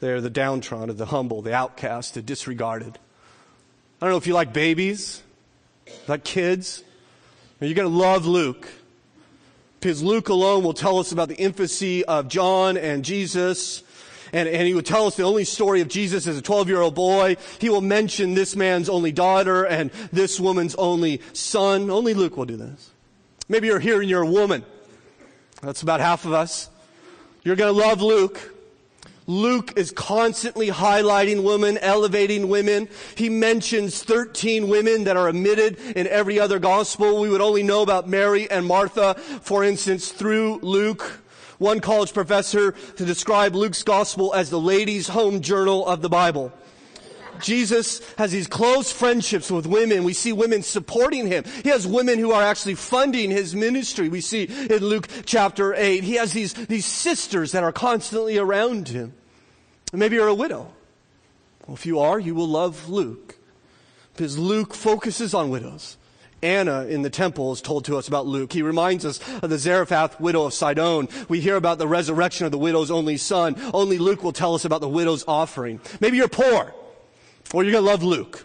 They're 0.00 0.22
the 0.22 0.30
downtrodden, 0.30 0.96
the 0.96 1.06
humble, 1.06 1.42
the 1.42 1.54
outcast, 1.54 2.14
the 2.14 2.22
disregarded. 2.22 2.98
I 4.00 4.06
don't 4.06 4.10
know 4.10 4.16
if 4.16 4.26
you 4.26 4.34
like 4.34 4.52
babies, 4.54 5.22
like 6.08 6.24
kids. 6.24 6.82
You're 7.60 7.74
going 7.74 7.90
to 7.90 7.96
love 7.96 8.26
Luke 8.26 8.68
because 9.82 10.02
Luke 10.02 10.28
alone 10.28 10.62
will 10.62 10.74
tell 10.74 11.00
us 11.00 11.10
about 11.10 11.28
the 11.28 11.34
infancy 11.34 12.04
of 12.04 12.28
John 12.28 12.76
and 12.76 13.04
Jesus. 13.04 13.82
And, 14.32 14.48
and 14.48 14.66
he 14.66 14.74
would 14.74 14.86
tell 14.86 15.06
us 15.06 15.16
the 15.16 15.24
only 15.24 15.44
story 15.44 15.80
of 15.80 15.88
Jesus 15.88 16.28
as 16.28 16.38
a 16.38 16.42
12 16.42 16.68
year 16.68 16.80
old 16.80 16.94
boy. 16.94 17.36
He 17.58 17.68
will 17.68 17.80
mention 17.80 18.34
this 18.34 18.54
man's 18.54 18.88
only 18.88 19.10
daughter 19.10 19.64
and 19.64 19.90
this 20.12 20.38
woman's 20.38 20.76
only 20.76 21.20
son. 21.32 21.90
Only 21.90 22.14
Luke 22.14 22.36
will 22.36 22.44
do 22.44 22.56
this. 22.56 22.90
Maybe 23.48 23.66
you're 23.66 23.80
here 23.80 24.00
and 24.00 24.08
you're 24.08 24.22
a 24.22 24.30
woman. 24.30 24.64
That's 25.60 25.82
about 25.82 26.00
half 26.00 26.24
of 26.24 26.32
us. 26.32 26.70
You're 27.42 27.56
going 27.56 27.74
to 27.74 27.78
love 27.78 28.00
Luke. 28.00 28.51
Luke 29.26 29.74
is 29.76 29.92
constantly 29.92 30.68
highlighting 30.68 31.44
women, 31.44 31.78
elevating 31.78 32.48
women. 32.48 32.88
He 33.16 33.28
mentions 33.28 34.02
13 34.02 34.68
women 34.68 35.04
that 35.04 35.16
are 35.16 35.28
omitted 35.28 35.78
in 35.96 36.06
every 36.08 36.40
other 36.40 36.58
gospel. 36.58 37.20
We 37.20 37.28
would 37.28 37.40
only 37.40 37.62
know 37.62 37.82
about 37.82 38.08
Mary 38.08 38.50
and 38.50 38.66
Martha, 38.66 39.14
for 39.14 39.62
instance, 39.62 40.10
through 40.10 40.58
Luke. 40.62 41.20
One 41.58 41.78
college 41.78 42.12
professor 42.12 42.72
to 42.72 43.04
describe 43.04 43.54
Luke's 43.54 43.84
gospel 43.84 44.34
as 44.34 44.50
the 44.50 44.58
ladies' 44.58 45.08
home 45.08 45.40
journal 45.40 45.86
of 45.86 46.02
the 46.02 46.08
Bible. 46.08 46.52
Jesus 47.40 48.00
has 48.16 48.32
these 48.32 48.46
close 48.46 48.92
friendships 48.92 49.50
with 49.50 49.66
women. 49.66 50.04
We 50.04 50.12
see 50.12 50.32
women 50.32 50.62
supporting 50.62 51.26
him. 51.26 51.44
He 51.62 51.68
has 51.70 51.86
women 51.86 52.18
who 52.18 52.32
are 52.32 52.42
actually 52.42 52.74
funding 52.74 53.30
his 53.30 53.54
ministry. 53.54 54.08
We 54.08 54.20
see 54.20 54.44
in 54.44 54.78
Luke 54.78 55.08
chapter 55.24 55.74
8. 55.74 56.04
He 56.04 56.14
has 56.14 56.32
these, 56.32 56.54
these 56.54 56.86
sisters 56.86 57.52
that 57.52 57.62
are 57.62 57.72
constantly 57.72 58.38
around 58.38 58.88
him. 58.88 59.14
Maybe 59.92 60.16
you're 60.16 60.28
a 60.28 60.34
widow. 60.34 60.72
Well, 61.66 61.74
if 61.74 61.86
you 61.86 62.00
are, 62.00 62.18
you 62.18 62.34
will 62.34 62.48
love 62.48 62.88
Luke. 62.88 63.36
Because 64.14 64.38
Luke 64.38 64.74
focuses 64.74 65.34
on 65.34 65.50
widows. 65.50 65.96
Anna 66.42 66.86
in 66.86 67.02
the 67.02 67.10
temple 67.10 67.52
is 67.52 67.60
told 67.62 67.84
to 67.84 67.96
us 67.96 68.08
about 68.08 68.26
Luke. 68.26 68.52
He 68.52 68.62
reminds 68.62 69.04
us 69.04 69.20
of 69.42 69.48
the 69.48 69.58
Zarephath 69.58 70.20
widow 70.20 70.44
of 70.44 70.54
Sidon. 70.54 71.08
We 71.28 71.40
hear 71.40 71.56
about 71.56 71.78
the 71.78 71.86
resurrection 71.86 72.46
of 72.46 72.52
the 72.52 72.58
widow's 72.58 72.90
only 72.90 73.16
son. 73.16 73.56
Only 73.72 73.98
Luke 73.98 74.24
will 74.24 74.32
tell 74.32 74.54
us 74.54 74.64
about 74.64 74.80
the 74.80 74.88
widow's 74.88 75.24
offering. 75.28 75.80
Maybe 76.00 76.16
you're 76.16 76.28
poor. 76.28 76.74
Or 77.52 77.62
you're 77.62 77.72
going 77.72 77.84
to 77.84 77.90
love 77.90 78.02
Luke. 78.02 78.44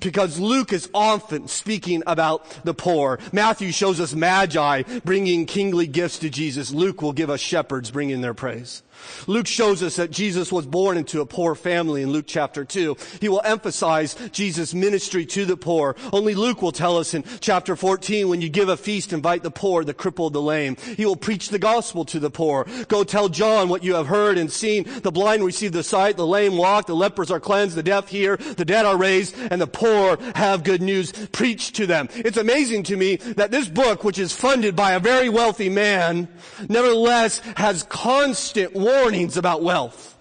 because 0.00 0.38
Luke 0.38 0.72
is 0.72 0.88
often 0.92 1.48
speaking 1.48 2.02
about 2.06 2.46
the 2.64 2.74
poor. 2.74 3.18
Matthew 3.32 3.72
shows 3.72 4.00
us 4.00 4.14
magi 4.14 4.82
bringing 5.04 5.46
kingly 5.46 5.86
gifts 5.86 6.18
to 6.18 6.30
Jesus. 6.30 6.70
Luke 6.70 7.00
will 7.00 7.12
give 7.12 7.30
us 7.30 7.40
shepherds 7.40 7.90
bringing 7.90 8.20
their 8.20 8.34
praise. 8.34 8.82
Luke 9.26 9.46
shows 9.46 9.82
us 9.82 9.96
that 9.96 10.10
Jesus 10.10 10.52
was 10.52 10.66
born 10.66 10.96
into 10.96 11.20
a 11.20 11.26
poor 11.26 11.54
family 11.54 12.02
in 12.02 12.10
Luke 12.10 12.26
chapter 12.26 12.64
2. 12.64 12.96
He 13.20 13.28
will 13.28 13.42
emphasize 13.44 14.14
Jesus' 14.32 14.74
ministry 14.74 15.24
to 15.26 15.44
the 15.44 15.56
poor. 15.56 15.96
Only 16.12 16.34
Luke 16.34 16.62
will 16.62 16.72
tell 16.72 16.98
us 16.98 17.14
in 17.14 17.24
chapter 17.40 17.76
14, 17.76 18.28
when 18.28 18.40
you 18.40 18.48
give 18.48 18.68
a 18.68 18.76
feast, 18.76 19.12
invite 19.12 19.42
the 19.42 19.50
poor, 19.50 19.84
the 19.84 19.94
crippled, 19.94 20.32
the 20.32 20.42
lame. 20.42 20.76
He 20.96 21.06
will 21.06 21.16
preach 21.16 21.48
the 21.48 21.58
gospel 21.58 22.04
to 22.06 22.20
the 22.20 22.30
poor. 22.30 22.66
Go 22.88 23.04
tell 23.04 23.28
John 23.28 23.68
what 23.68 23.82
you 23.82 23.94
have 23.94 24.06
heard 24.06 24.38
and 24.38 24.50
seen. 24.50 24.84
The 25.02 25.12
blind 25.12 25.44
receive 25.44 25.72
the 25.72 25.82
sight, 25.82 26.16
the 26.16 26.26
lame 26.26 26.56
walk, 26.56 26.86
the 26.86 26.94
lepers 26.94 27.30
are 27.30 27.40
cleansed, 27.40 27.76
the 27.76 27.82
deaf 27.82 28.08
hear, 28.08 28.36
the 28.36 28.64
dead 28.64 28.84
are 28.84 28.96
raised, 28.96 29.34
and 29.50 29.60
the 29.60 29.66
poor 29.66 30.18
have 30.34 30.64
good 30.64 30.82
news. 30.82 31.12
Preach 31.32 31.72
to 31.72 31.86
them. 31.86 32.08
It's 32.14 32.36
amazing 32.36 32.84
to 32.84 32.96
me 32.96 33.16
that 33.16 33.50
this 33.50 33.68
book, 33.68 34.04
which 34.04 34.18
is 34.18 34.32
funded 34.32 34.76
by 34.76 34.92
a 34.92 35.00
very 35.00 35.28
wealthy 35.28 35.68
man, 35.68 36.28
nevertheless 36.68 37.40
has 37.56 37.84
constant 37.84 38.74
warnings 38.84 39.36
about 39.36 39.62
wealth. 39.62 40.13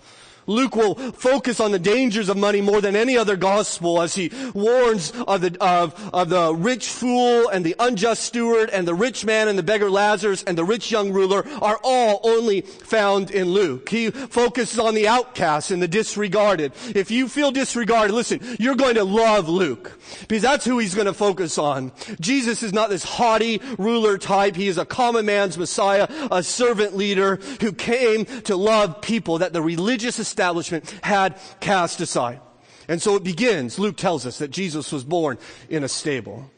Luke 0.48 0.76
will 0.76 0.96
focus 0.96 1.60
on 1.60 1.72
the 1.72 1.80
dangers 1.80 2.30
of 2.30 2.38
money 2.38 2.62
more 2.62 2.82
than 2.82 2.96
any 2.96 3.18
other 3.18 3.36
gospel 3.36 4.02
as 4.02 4.16
he 4.16 4.32
warns 4.54 5.12
of 5.28 5.42
the, 5.42 5.58
of, 5.62 6.10
of 6.14 6.30
the 6.30 6.54
rich 6.54 6.90
fool 6.90 7.50
and 7.50 7.66
the 7.66 7.76
unjust 7.80 8.24
steward 8.24 8.70
and 8.70 8.88
the 8.88 8.96
rich 8.96 9.26
man 9.26 9.48
and 9.48 9.58
the 9.58 9.64
beggar 9.64 9.90
Lazarus 9.90 10.44
and 10.44 10.58
the 10.58 10.64
rich 10.64 10.92
young 10.92 11.12
ruler 11.12 11.46
are 11.62 11.80
all 11.84 12.20
only 12.24 12.62
found 12.62 13.32
in 13.32 13.50
Luke. 13.50 13.90
He 13.90 14.10
focuses 14.10 14.80
on 14.80 14.96
the 14.96 15.08
outcasts 15.08 15.72
and 15.72 15.82
the 15.82 15.88
disregarded. 15.88 16.74
If 16.96 17.12
you 17.12 17.28
feel 17.28 17.52
disregarded, 17.52 18.14
listen, 18.14 18.40
you're 18.60 18.76
going 18.76 18.96
to 18.96 19.04
love 19.04 19.50
Luke 19.50 19.98
because 20.22 20.42
that's 20.42 20.66
who 20.66 20.80
he's 20.80 20.96
going 20.96 21.08
to 21.08 21.14
focus 21.14 21.58
on. 21.58 21.92
Jesus 22.20 22.64
is 22.64 22.74
not 22.74 22.90
this 22.90 23.04
haughty 23.04 23.62
ruler 23.78 24.18
type. 24.18 24.56
He 24.56 24.68
is 24.68 24.78
a 24.78 24.86
common 24.86 25.26
man's 25.26 25.58
Messiah, 25.58 26.08
a 26.32 26.44
servant 26.44 26.96
leader 26.96 27.38
who 27.62 27.72
came 27.72 28.26
to 28.44 28.56
love 28.56 29.02
people 29.02 29.40
that 29.40 29.54
the 29.54 29.62
religious 29.62 30.20
establishment 30.34 30.90
had 31.04 31.38
cast 31.60 32.02
aside. 32.02 32.40
And 32.88 33.00
so 33.02 33.16
it 33.16 33.24
begins. 33.24 33.78
Luke 33.78 33.96
tells 33.96 34.26
us 34.26 34.40
that 34.40 34.50
Jesus 34.50 34.92
was 34.92 35.04
born 35.04 35.38
in 35.70 35.84
a 35.84 35.88
stable. 35.88 36.50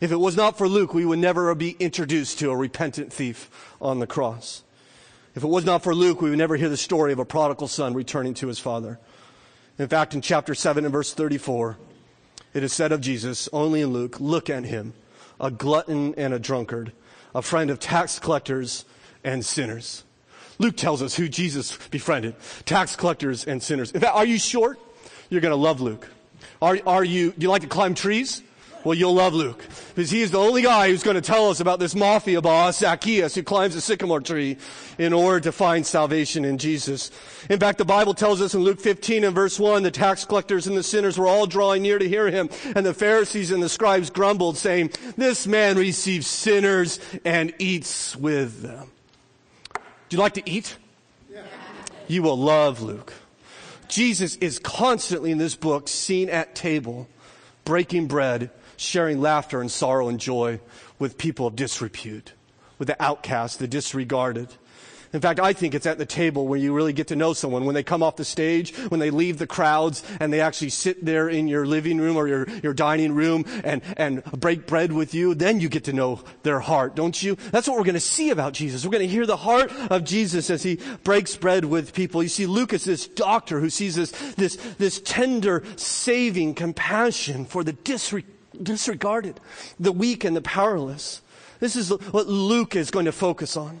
If 0.00 0.12
it 0.12 0.20
was 0.20 0.36
not 0.36 0.58
for 0.58 0.68
Luke, 0.68 0.92
we 0.92 1.06
would 1.06 1.18
never 1.18 1.52
be 1.54 1.70
introduced 1.80 2.38
to 2.40 2.50
a 2.50 2.56
repentant 2.56 3.12
thief 3.12 3.50
on 3.80 3.98
the 3.98 4.06
cross. 4.06 4.62
If 5.34 5.42
it 5.42 5.48
was 5.48 5.64
not 5.64 5.82
for 5.82 5.94
Luke, 5.94 6.20
we 6.20 6.28
would 6.28 6.38
never 6.38 6.56
hear 6.56 6.68
the 6.68 6.76
story 6.76 7.12
of 7.12 7.18
a 7.18 7.24
prodigal 7.24 7.66
son 7.66 7.94
returning 7.94 8.34
to 8.34 8.46
his 8.46 8.58
father. 8.58 9.00
In 9.78 9.88
fact, 9.88 10.14
in 10.14 10.20
chapter 10.20 10.54
7 10.54 10.84
and 10.84 10.92
verse 10.92 11.14
34, 11.14 11.78
it 12.52 12.62
is 12.62 12.72
said 12.72 12.92
of 12.92 13.00
Jesus, 13.00 13.48
only 13.52 13.80
in 13.80 13.92
Luke, 13.92 14.20
look 14.20 14.50
at 14.50 14.64
him, 14.64 14.92
a 15.40 15.50
glutton 15.50 16.14
and 16.16 16.34
a 16.34 16.38
drunkard, 16.38 16.92
a 17.34 17.42
friend 17.42 17.70
of 17.70 17.80
tax 17.80 18.18
collectors 18.18 18.84
and 19.24 19.44
sinners. 19.44 20.04
Luke 20.58 20.76
tells 20.76 21.02
us 21.02 21.14
who 21.14 21.28
Jesus 21.28 21.76
befriended 21.88 22.34
tax 22.64 22.96
collectors 22.96 23.44
and 23.44 23.62
sinners. 23.62 23.90
In 23.92 24.00
fact, 24.00 24.14
are 24.14 24.26
you 24.26 24.38
short? 24.38 24.78
You're 25.30 25.40
going 25.40 25.52
to 25.52 25.56
love 25.56 25.80
Luke. 25.80 26.08
Are, 26.62 26.78
are 26.86 27.04
you, 27.04 27.32
do 27.32 27.42
you 27.42 27.50
like 27.50 27.62
to 27.62 27.68
climb 27.68 27.94
trees? 27.94 28.42
Well, 28.84 28.94
you'll 28.94 29.14
love 29.14 29.32
Luke 29.32 29.64
because 29.94 30.10
he 30.10 30.20
is 30.20 30.30
the 30.30 30.38
only 30.38 30.60
guy 30.60 30.88
who's 30.88 31.02
going 31.02 31.14
to 31.14 31.22
tell 31.22 31.48
us 31.48 31.60
about 31.60 31.78
this 31.78 31.94
mafia 31.94 32.42
boss, 32.42 32.80
Zacchaeus, 32.80 33.34
who 33.34 33.42
climbs 33.42 33.74
a 33.74 33.80
sycamore 33.80 34.20
tree 34.20 34.58
in 34.98 35.14
order 35.14 35.40
to 35.40 35.52
find 35.52 35.86
salvation 35.86 36.44
in 36.44 36.58
Jesus. 36.58 37.10
In 37.48 37.58
fact, 37.58 37.78
the 37.78 37.86
Bible 37.86 38.12
tells 38.12 38.42
us 38.42 38.54
in 38.54 38.60
Luke 38.60 38.78
15 38.78 39.24
and 39.24 39.34
verse 39.34 39.58
1, 39.58 39.82
the 39.82 39.90
tax 39.90 40.26
collectors 40.26 40.66
and 40.66 40.76
the 40.76 40.82
sinners 40.82 41.16
were 41.16 41.26
all 41.26 41.46
drawing 41.46 41.80
near 41.80 41.98
to 41.98 42.06
hear 42.06 42.30
him. 42.30 42.50
And 42.76 42.84
the 42.84 42.92
Pharisees 42.92 43.50
and 43.50 43.62
the 43.62 43.70
scribes 43.70 44.10
grumbled 44.10 44.58
saying, 44.58 44.90
this 45.16 45.46
man 45.46 45.78
receives 45.78 46.26
sinners 46.26 47.00
and 47.24 47.54
eats 47.58 48.14
with 48.16 48.60
them. 48.60 48.90
Do 50.08 50.16
you 50.16 50.22
like 50.22 50.34
to 50.34 50.48
eat? 50.48 50.76
You 52.06 52.22
will 52.22 52.36
love 52.36 52.82
Luke. 52.82 53.12
Jesus 53.88 54.36
is 54.36 54.58
constantly 54.58 55.30
in 55.30 55.38
this 55.38 55.54
book 55.54 55.88
seen 55.88 56.28
at 56.28 56.54
table, 56.54 57.08
breaking 57.64 58.08
bread, 58.08 58.50
sharing 58.76 59.20
laughter 59.20 59.60
and 59.60 59.70
sorrow 59.70 60.08
and 60.08 60.20
joy 60.20 60.60
with 60.98 61.16
people 61.16 61.46
of 61.46 61.56
disrepute, 61.56 62.32
with 62.78 62.88
the 62.88 63.02
outcast, 63.02 63.58
the 63.58 63.68
disregarded. 63.68 64.48
In 65.14 65.20
fact, 65.20 65.38
I 65.38 65.52
think 65.52 65.74
it's 65.74 65.86
at 65.86 65.96
the 65.96 66.04
table 66.04 66.48
where 66.48 66.58
you 66.58 66.74
really 66.74 66.92
get 66.92 67.06
to 67.08 67.16
know 67.16 67.32
someone. 67.34 67.64
When 67.64 67.76
they 67.76 67.84
come 67.84 68.02
off 68.02 68.16
the 68.16 68.24
stage, 68.24 68.76
when 68.88 68.98
they 68.98 69.10
leave 69.10 69.38
the 69.38 69.46
crowds, 69.46 70.02
and 70.18 70.32
they 70.32 70.40
actually 70.40 70.70
sit 70.70 71.04
there 71.04 71.28
in 71.28 71.46
your 71.46 71.64
living 71.64 71.98
room 71.98 72.16
or 72.16 72.26
your, 72.26 72.48
your 72.64 72.74
dining 72.74 73.14
room 73.14 73.44
and, 73.62 73.80
and 73.96 74.24
break 74.24 74.66
bread 74.66 74.92
with 74.92 75.14
you, 75.14 75.36
then 75.36 75.60
you 75.60 75.68
get 75.68 75.84
to 75.84 75.92
know 75.92 76.20
their 76.42 76.58
heart, 76.58 76.96
don't 76.96 77.22
you? 77.22 77.36
That's 77.52 77.68
what 77.68 77.76
we're 77.78 77.84
going 77.84 77.94
to 77.94 78.00
see 78.00 78.30
about 78.30 78.54
Jesus. 78.54 78.84
We're 78.84 78.90
going 78.90 79.06
to 79.06 79.12
hear 79.12 79.24
the 79.24 79.36
heart 79.36 79.70
of 79.88 80.02
Jesus 80.02 80.50
as 80.50 80.64
he 80.64 80.80
breaks 81.04 81.36
bread 81.36 81.64
with 81.64 81.94
people. 81.94 82.20
You 82.20 82.28
see, 82.28 82.46
Luke 82.46 82.72
is 82.72 82.84
this 82.84 83.06
doctor 83.06 83.60
who 83.60 83.70
sees 83.70 83.94
this, 83.94 84.10
this, 84.32 84.56
this 84.78 85.00
tender, 85.00 85.62
saving 85.76 86.54
compassion 86.54 87.44
for 87.44 87.62
the 87.62 87.72
disre- 87.72 88.24
disregarded, 88.60 89.38
the 89.78 89.92
weak 89.92 90.24
and 90.24 90.34
the 90.34 90.42
powerless. 90.42 91.22
This 91.60 91.76
is 91.76 91.90
what 91.90 92.26
Luke 92.26 92.74
is 92.74 92.90
going 92.90 93.04
to 93.06 93.12
focus 93.12 93.56
on. 93.56 93.80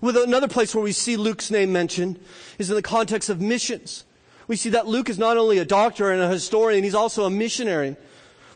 With 0.00 0.16
another 0.16 0.48
place 0.48 0.74
where 0.74 0.84
we 0.84 0.92
see 0.92 1.16
Luke's 1.16 1.50
name 1.50 1.72
mentioned 1.72 2.18
is 2.58 2.70
in 2.70 2.76
the 2.76 2.82
context 2.82 3.28
of 3.28 3.40
missions. 3.40 4.04
We 4.46 4.56
see 4.56 4.70
that 4.70 4.86
Luke 4.86 5.08
is 5.08 5.18
not 5.18 5.36
only 5.36 5.58
a 5.58 5.64
doctor 5.64 6.10
and 6.10 6.22
a 6.22 6.28
historian, 6.28 6.84
he's 6.84 6.94
also 6.94 7.24
a 7.24 7.30
missionary. 7.30 7.96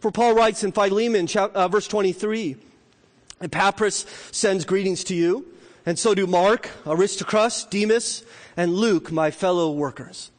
For 0.00 0.10
Paul 0.10 0.34
writes 0.34 0.64
in 0.64 0.72
Philemon, 0.72 1.28
uh, 1.36 1.68
verse 1.68 1.86
23, 1.86 2.56
Epaphras 3.40 4.06
sends 4.30 4.64
greetings 4.64 5.04
to 5.04 5.14
you, 5.14 5.46
and 5.84 5.98
so 5.98 6.14
do 6.14 6.26
Mark, 6.26 6.70
Aristarchus, 6.86 7.64
Demas, 7.64 8.24
and 8.56 8.74
Luke, 8.74 9.12
my 9.12 9.30
fellow 9.30 9.70
workers. 9.72 10.30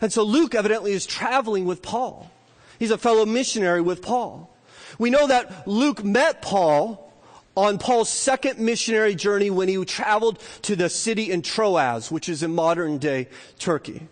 And 0.00 0.12
so 0.12 0.22
Luke 0.22 0.54
evidently 0.54 0.92
is 0.92 1.06
traveling 1.06 1.64
with 1.64 1.82
Paul. 1.82 2.30
He's 2.78 2.90
a 2.90 2.98
fellow 2.98 3.26
missionary 3.26 3.80
with 3.80 4.02
Paul. 4.02 4.50
We 4.98 5.10
know 5.10 5.26
that 5.26 5.66
Luke 5.66 6.04
met 6.04 6.42
Paul 6.42 7.03
on 7.56 7.78
Paul's 7.78 8.08
second 8.08 8.58
missionary 8.58 9.14
journey 9.14 9.50
when 9.50 9.68
he 9.68 9.82
traveled 9.84 10.40
to 10.62 10.76
the 10.76 10.88
city 10.88 11.30
in 11.30 11.42
Troas, 11.42 12.10
which 12.10 12.28
is 12.28 12.42
in 12.42 12.54
modern 12.54 12.98
day 12.98 13.28
Turkey. 13.58 14.08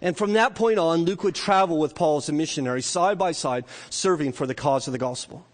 And 0.00 0.16
from 0.16 0.34
that 0.34 0.54
point 0.54 0.78
on, 0.78 1.04
Luke 1.04 1.24
would 1.24 1.34
travel 1.34 1.78
with 1.78 1.94
Paul 1.94 2.18
as 2.18 2.28
a 2.28 2.32
missionary, 2.32 2.82
side 2.82 3.18
by 3.18 3.32
side, 3.32 3.64
serving 3.90 4.32
for 4.32 4.46
the 4.46 4.54
cause 4.54 4.86
of 4.86 4.92
the 4.92 4.98
gospel. 4.98 5.46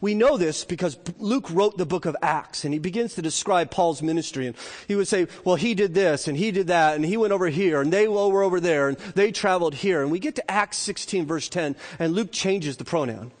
We 0.00 0.14
know 0.14 0.38
this 0.38 0.64
because 0.64 0.98
Luke 1.18 1.50
wrote 1.50 1.76
the 1.76 1.86
book 1.86 2.06
of 2.06 2.16
Acts 2.22 2.64
and 2.64 2.72
he 2.72 2.80
begins 2.80 3.14
to 3.14 3.22
describe 3.22 3.70
Paul's 3.70 4.02
ministry 4.02 4.46
and 4.46 4.56
he 4.88 4.96
would 4.96 5.06
say, 5.06 5.28
well, 5.44 5.56
he 5.56 5.74
did 5.74 5.92
this 5.92 6.26
and 6.26 6.36
he 6.36 6.50
did 6.50 6.68
that 6.68 6.96
and 6.96 7.04
he 7.04 7.18
went 7.18 7.32
over 7.32 7.48
here 7.48 7.82
and 7.82 7.92
they 7.92 8.08
were 8.08 8.42
over 8.42 8.58
there 8.58 8.88
and 8.88 8.96
they 9.14 9.30
traveled 9.30 9.74
here. 9.74 10.02
And 10.02 10.10
we 10.10 10.18
get 10.18 10.34
to 10.36 10.50
Acts 10.50 10.78
16 10.78 11.26
verse 11.26 11.48
10 11.50 11.76
and 11.98 12.14
Luke 12.14 12.32
changes 12.32 12.78
the 12.78 12.84
pronoun. 12.84 13.32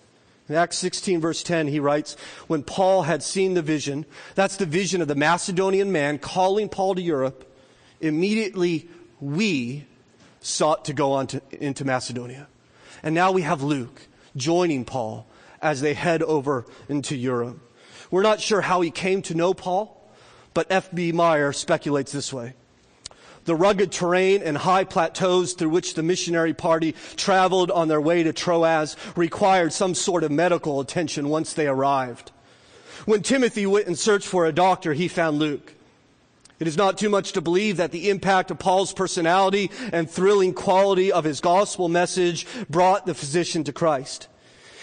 In 0.48 0.54
Acts 0.54 0.78
16 0.78 1.20
verse 1.20 1.42
10, 1.42 1.68
he 1.68 1.80
writes, 1.80 2.16
when 2.46 2.62
Paul 2.62 3.02
had 3.02 3.22
seen 3.22 3.54
the 3.54 3.62
vision, 3.62 4.04
that's 4.34 4.56
the 4.56 4.66
vision 4.66 5.00
of 5.00 5.08
the 5.08 5.14
Macedonian 5.14 5.92
man 5.92 6.18
calling 6.18 6.68
Paul 6.68 6.94
to 6.96 7.02
Europe, 7.02 7.50
immediately 8.00 8.88
we 9.20 9.86
sought 10.40 10.84
to 10.86 10.92
go 10.92 11.12
on 11.12 11.28
to, 11.28 11.42
into 11.52 11.84
Macedonia. 11.84 12.48
And 13.02 13.14
now 13.14 13.32
we 13.32 13.42
have 13.42 13.62
Luke 13.62 14.08
joining 14.36 14.84
Paul 14.84 15.26
as 15.60 15.80
they 15.80 15.94
head 15.94 16.22
over 16.22 16.66
into 16.88 17.16
Europe. 17.16 17.58
We're 18.10 18.22
not 18.22 18.40
sure 18.40 18.60
how 18.60 18.80
he 18.80 18.90
came 18.90 19.22
to 19.22 19.34
know 19.34 19.54
Paul, 19.54 19.98
but 20.54 20.66
F.B. 20.70 21.12
Meyer 21.12 21.52
speculates 21.52 22.12
this 22.12 22.32
way 22.32 22.54
the 23.44 23.54
rugged 23.54 23.92
terrain 23.92 24.42
and 24.42 24.56
high 24.56 24.84
plateaus 24.84 25.54
through 25.54 25.70
which 25.70 25.94
the 25.94 26.02
missionary 26.02 26.54
party 26.54 26.94
traveled 27.16 27.70
on 27.70 27.88
their 27.88 28.00
way 28.00 28.22
to 28.22 28.32
Troas 28.32 28.96
required 29.16 29.72
some 29.72 29.94
sort 29.94 30.24
of 30.24 30.30
medical 30.30 30.80
attention 30.80 31.28
once 31.28 31.52
they 31.52 31.66
arrived. 31.66 32.30
When 33.04 33.22
Timothy 33.22 33.66
went 33.66 33.86
and 33.86 33.98
searched 33.98 34.26
for 34.26 34.46
a 34.46 34.52
doctor, 34.52 34.92
he 34.92 35.08
found 35.08 35.38
Luke. 35.38 35.74
It 36.60 36.68
is 36.68 36.76
not 36.76 36.96
too 36.96 37.08
much 37.08 37.32
to 37.32 37.40
believe 37.40 37.78
that 37.78 37.90
the 37.90 38.08
impact 38.08 38.52
of 38.52 38.58
Paul's 38.60 38.92
personality 38.92 39.72
and 39.92 40.08
thrilling 40.08 40.54
quality 40.54 41.10
of 41.10 41.24
his 41.24 41.40
gospel 41.40 41.88
message 41.88 42.46
brought 42.70 43.04
the 43.04 43.14
physician 43.14 43.64
to 43.64 43.72
Christ. 43.72 44.28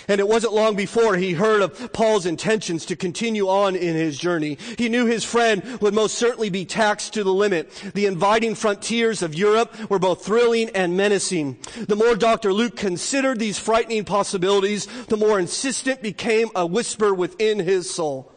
And 0.10 0.20
it 0.20 0.28
wasn't 0.28 0.54
long 0.54 0.76
before 0.76 1.16
he 1.16 1.34
heard 1.34 1.62
of 1.62 1.94
Paul's 1.94 2.26
intentions 2.26 2.84
to 2.88 2.96
continue 2.96 3.48
on 3.48 3.76
in 3.76 3.96
his 3.96 4.18
journey. 4.18 4.58
He 4.76 4.90
knew 4.90 5.06
his 5.06 5.24
friend 5.24 5.64
would 5.82 5.94
most 5.94 6.16
certainly 6.16 6.50
be 6.50 6.66
taxed 6.66 7.14
to 7.14 7.24
the 7.24 7.34
limit. 7.34 7.72
The 7.94 8.08
inviting 8.08 8.56
frontiers 8.56 9.22
of 9.22 9.36
Europe 9.36 9.78
were 9.88 10.00
both 10.00 10.26
thrilling 10.26 10.72
and 10.72 10.98
menacing. 10.98 11.60
The 11.88 11.96
more 11.96 12.16
Dr. 12.16 12.52
Luke 12.52 12.76
considered 12.76 13.38
these 13.38 13.60
frightening 13.60 14.04
possibilities, 14.04 14.88
the 15.06 15.16
more 15.16 15.40
insistent 15.40 16.02
became 16.02 16.50
a 16.56 16.66
whisper 16.66 17.14
within 17.14 17.60
his 17.60 17.88
soul. 17.88 18.32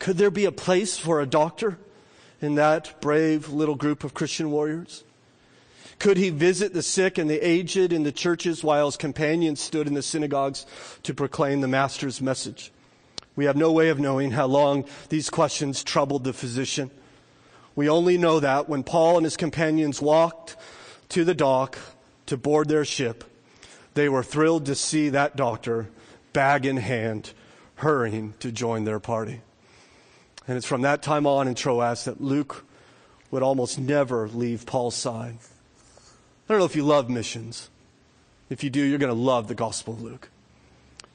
Could 0.00 0.18
there 0.18 0.32
be 0.32 0.44
a 0.44 0.52
place 0.52 0.98
for 0.98 1.20
a 1.20 1.26
doctor 1.26 1.78
in 2.42 2.56
that 2.56 3.00
brave 3.00 3.48
little 3.48 3.76
group 3.76 4.02
of 4.02 4.12
Christian 4.12 4.50
warriors? 4.50 5.03
Could 5.98 6.16
he 6.16 6.30
visit 6.30 6.72
the 6.72 6.82
sick 6.82 7.18
and 7.18 7.30
the 7.30 7.40
aged 7.40 7.92
in 7.92 8.02
the 8.02 8.12
churches 8.12 8.62
while 8.62 8.86
his 8.86 8.96
companions 8.96 9.60
stood 9.60 9.86
in 9.86 9.94
the 9.94 10.02
synagogues 10.02 10.66
to 11.02 11.14
proclaim 11.14 11.60
the 11.60 11.68
Master's 11.68 12.20
message? 12.20 12.72
We 13.36 13.46
have 13.46 13.56
no 13.56 13.72
way 13.72 13.88
of 13.88 13.98
knowing 13.98 14.30
how 14.32 14.46
long 14.46 14.84
these 15.08 15.30
questions 15.30 15.82
troubled 15.82 16.24
the 16.24 16.32
physician. 16.32 16.90
We 17.74 17.88
only 17.88 18.16
know 18.16 18.38
that 18.40 18.68
when 18.68 18.84
Paul 18.84 19.16
and 19.16 19.24
his 19.24 19.36
companions 19.36 20.00
walked 20.00 20.56
to 21.10 21.24
the 21.24 21.34
dock 21.34 21.78
to 22.26 22.36
board 22.36 22.68
their 22.68 22.84
ship, 22.84 23.24
they 23.94 24.08
were 24.08 24.22
thrilled 24.22 24.66
to 24.66 24.74
see 24.74 25.08
that 25.10 25.36
doctor, 25.36 25.88
bag 26.32 26.66
in 26.66 26.76
hand, 26.76 27.32
hurrying 27.76 28.34
to 28.40 28.52
join 28.52 28.84
their 28.84 29.00
party. 29.00 29.40
And 30.46 30.56
it's 30.56 30.66
from 30.66 30.82
that 30.82 31.02
time 31.02 31.26
on 31.26 31.48
in 31.48 31.54
Troas 31.54 32.04
that 32.04 32.20
Luke 32.20 32.64
would 33.30 33.42
almost 33.42 33.78
never 33.78 34.28
leave 34.28 34.66
Paul's 34.66 34.94
side. 34.94 35.38
I 36.48 36.52
don't 36.52 36.58
know 36.58 36.66
if 36.66 36.76
you 36.76 36.84
love 36.84 37.08
missions. 37.08 37.70
If 38.50 38.62
you 38.62 38.70
do, 38.70 38.82
you're 38.82 38.98
going 38.98 39.14
to 39.14 39.18
love 39.18 39.48
the 39.48 39.54
Gospel 39.54 39.94
of 39.94 40.02
Luke. 40.02 40.30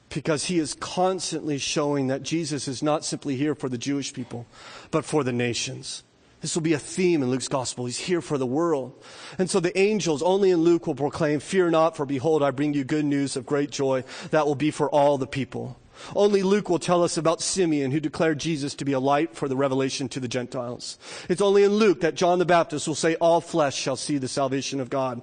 Because 0.08 0.46
he 0.46 0.58
is 0.58 0.74
constantly 0.74 1.56
showing 1.58 2.08
that 2.08 2.24
Jesus 2.24 2.66
is 2.66 2.82
not 2.82 3.04
simply 3.04 3.36
here 3.36 3.54
for 3.54 3.68
the 3.68 3.78
Jewish 3.78 4.12
people, 4.12 4.46
but 4.90 5.04
for 5.04 5.22
the 5.22 5.32
nations. 5.32 6.02
This 6.40 6.54
will 6.54 6.62
be 6.62 6.72
a 6.72 6.78
theme 6.78 7.22
in 7.22 7.30
Luke's 7.30 7.48
gospel. 7.48 7.84
He's 7.84 7.98
here 7.98 8.22
for 8.22 8.38
the 8.38 8.46
world. 8.46 8.94
And 9.38 9.48
so 9.48 9.60
the 9.60 9.78
angels 9.78 10.22
only 10.22 10.50
in 10.50 10.62
Luke 10.62 10.86
will 10.86 10.94
proclaim, 10.94 11.38
Fear 11.38 11.70
not, 11.70 11.96
for 11.96 12.06
behold, 12.06 12.42
I 12.42 12.50
bring 12.50 12.72
you 12.72 12.82
good 12.82 13.04
news 13.04 13.36
of 13.36 13.44
great 13.44 13.70
joy 13.70 14.04
that 14.30 14.46
will 14.46 14.54
be 14.54 14.70
for 14.70 14.88
all 14.88 15.18
the 15.18 15.26
people. 15.26 15.78
Only 16.14 16.42
Luke 16.42 16.68
will 16.68 16.78
tell 16.78 17.02
us 17.02 17.16
about 17.16 17.40
Simeon, 17.40 17.90
who 17.90 18.00
declared 18.00 18.38
Jesus 18.38 18.74
to 18.74 18.84
be 18.84 18.92
a 18.92 19.00
light 19.00 19.34
for 19.34 19.48
the 19.48 19.56
revelation 19.56 20.08
to 20.10 20.20
the 20.20 20.28
Gentiles. 20.28 20.98
It's 21.28 21.40
only 21.40 21.64
in 21.64 21.72
Luke 21.72 22.00
that 22.00 22.14
John 22.14 22.38
the 22.38 22.44
Baptist 22.44 22.86
will 22.86 22.94
say, 22.94 23.16
All 23.16 23.40
flesh 23.40 23.76
shall 23.76 23.96
see 23.96 24.18
the 24.18 24.28
salvation 24.28 24.80
of 24.80 24.90
God. 24.90 25.22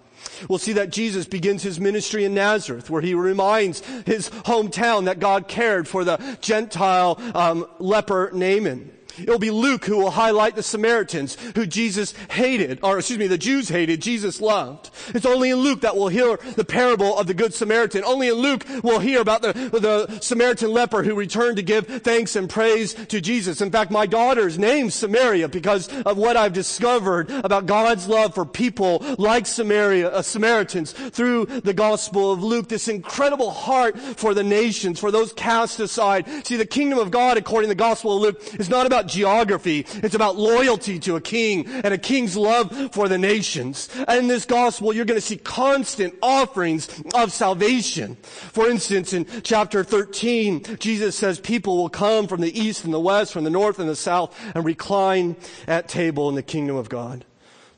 We'll 0.50 0.60
see 0.60 0.74
that 0.74 0.90
Jesus 0.90 1.26
begins 1.26 1.64
his 1.64 1.80
ministry 1.80 2.26
in 2.26 2.34
Nazareth, 2.34 2.90
where 2.90 3.02
he 3.02 3.14
reminds 3.14 3.82
his 4.06 4.30
hometown 4.30 5.06
that 5.06 5.20
God 5.20 5.48
cared 5.48 5.88
for 5.88 6.04
the 6.04 6.38
Gentile 6.42 7.20
um, 7.36 7.66
leper 7.80 8.32
Naaman. 8.34 8.97
It'll 9.20 9.40
be 9.40 9.52
Luke 9.52 9.86
who 9.86 9.98
will 9.98 10.12
highlight 10.12 10.56
the 10.56 10.64
Samaritans 10.64 11.38
who 11.56 11.66
Jesus 11.66 12.14
hated, 12.32 12.80
or 12.84 12.98
excuse 12.98 13.20
me, 13.20 13.28
the 13.28 13.38
Jews 13.38 13.70
hated, 13.70 14.02
Jesus 14.02 14.42
loved. 14.42 14.90
It's 15.10 15.26
only 15.26 15.50
in 15.50 15.58
Luke 15.58 15.82
that 15.82 15.96
we'll 15.96 16.08
hear 16.08 16.38
the 16.56 16.66
parable 16.66 17.18
of 17.18 17.28
the 17.28 17.34
Good 17.34 17.54
Samaritan. 17.54 18.04
Only 18.04 18.30
in 18.30 18.36
Luke 18.36 18.66
we'll 18.84 19.00
hear 19.00 19.22
about 19.22 19.42
the, 19.42 19.54
the 19.54 20.20
Samaritan 20.20 20.72
leper 20.72 21.04
who 21.04 21.16
returned 21.16 21.58
to 21.58 21.64
give 21.64 21.88
thanks 22.04 22.36
and 22.36 22.50
praise 22.50 22.94
to 22.94 23.22
Jesus. 23.22 23.62
In 23.62 23.72
fact, 23.72 23.92
my 23.92 24.06
daughter's 24.06 24.60
named 24.60 24.94
Samaria 24.94 25.48
because 25.48 25.88
of 26.04 26.18
what 26.18 26.38
I've 26.38 26.54
discovered 26.54 27.30
about 27.30 27.66
God's 27.66 28.08
love 28.08 28.36
for 28.36 28.46
people 28.46 29.04
like 29.18 29.46
Samaria, 29.46 30.10
uh, 30.10 30.22
Samaritans 30.22 30.92
through 30.92 31.46
the 31.46 31.74
Gospel 31.74 32.32
of 32.32 32.44
Luke. 32.44 32.70
This 32.70 32.88
incredible 32.88 33.52
heart 33.52 33.98
for 34.00 34.34
the 34.34 34.44
nations, 34.44 35.00
for 35.00 35.12
those 35.12 35.34
cast 35.34 35.80
aside. 35.80 36.46
See, 36.46 36.58
the 36.58 36.66
kingdom 36.66 37.00
of 37.00 37.12
God, 37.12 37.38
according 37.38 37.70
to 37.70 37.76
the 37.76 37.76
Gospel 37.76 38.16
of 38.16 38.22
Luke, 38.22 38.60
is 38.60 38.70
not 38.70 38.86
about 38.86 39.07
geography. 39.08 39.86
It's 39.96 40.16
about 40.16 40.36
loyalty 40.36 41.00
to 41.00 41.16
a 41.16 41.22
king 41.22 41.68
and 41.68 41.94
a 41.94 41.98
king's 41.98 42.36
love 42.36 42.94
for 42.94 43.08
the 43.08 43.18
nations. 43.18 43.90
And 44.08 44.20
in 44.20 44.28
this 44.28 44.46
gospel, 44.46 44.94
you're 44.94 45.06
going 45.06 45.20
to 45.20 45.26
see 45.26 45.38
constant 45.38 46.16
offerings 46.22 46.90
of 47.16 47.32
salvation. 47.32 48.16
For 48.16 48.70
instance, 48.70 49.14
in 49.14 49.26
chapter 49.44 49.84
13, 49.84 50.78
Jesus 50.80 51.16
says 51.16 51.40
people 51.40 51.78
will 51.78 51.90
come 51.90 52.28
from 52.28 52.42
the 52.42 52.60
east 52.60 52.86
and 52.86 52.94
the 52.94 53.00
west, 53.00 53.34
from 53.34 53.44
the 53.44 53.50
north 53.50 53.80
and 53.80 53.90
the 53.90 53.96
south, 53.96 54.38
and 54.56 54.66
recline 54.66 55.36
at 55.68 55.88
table 55.88 56.30
in 56.30 56.36
the 56.36 56.44
kingdom 56.44 56.76
of 56.76 56.90
God. 56.90 57.26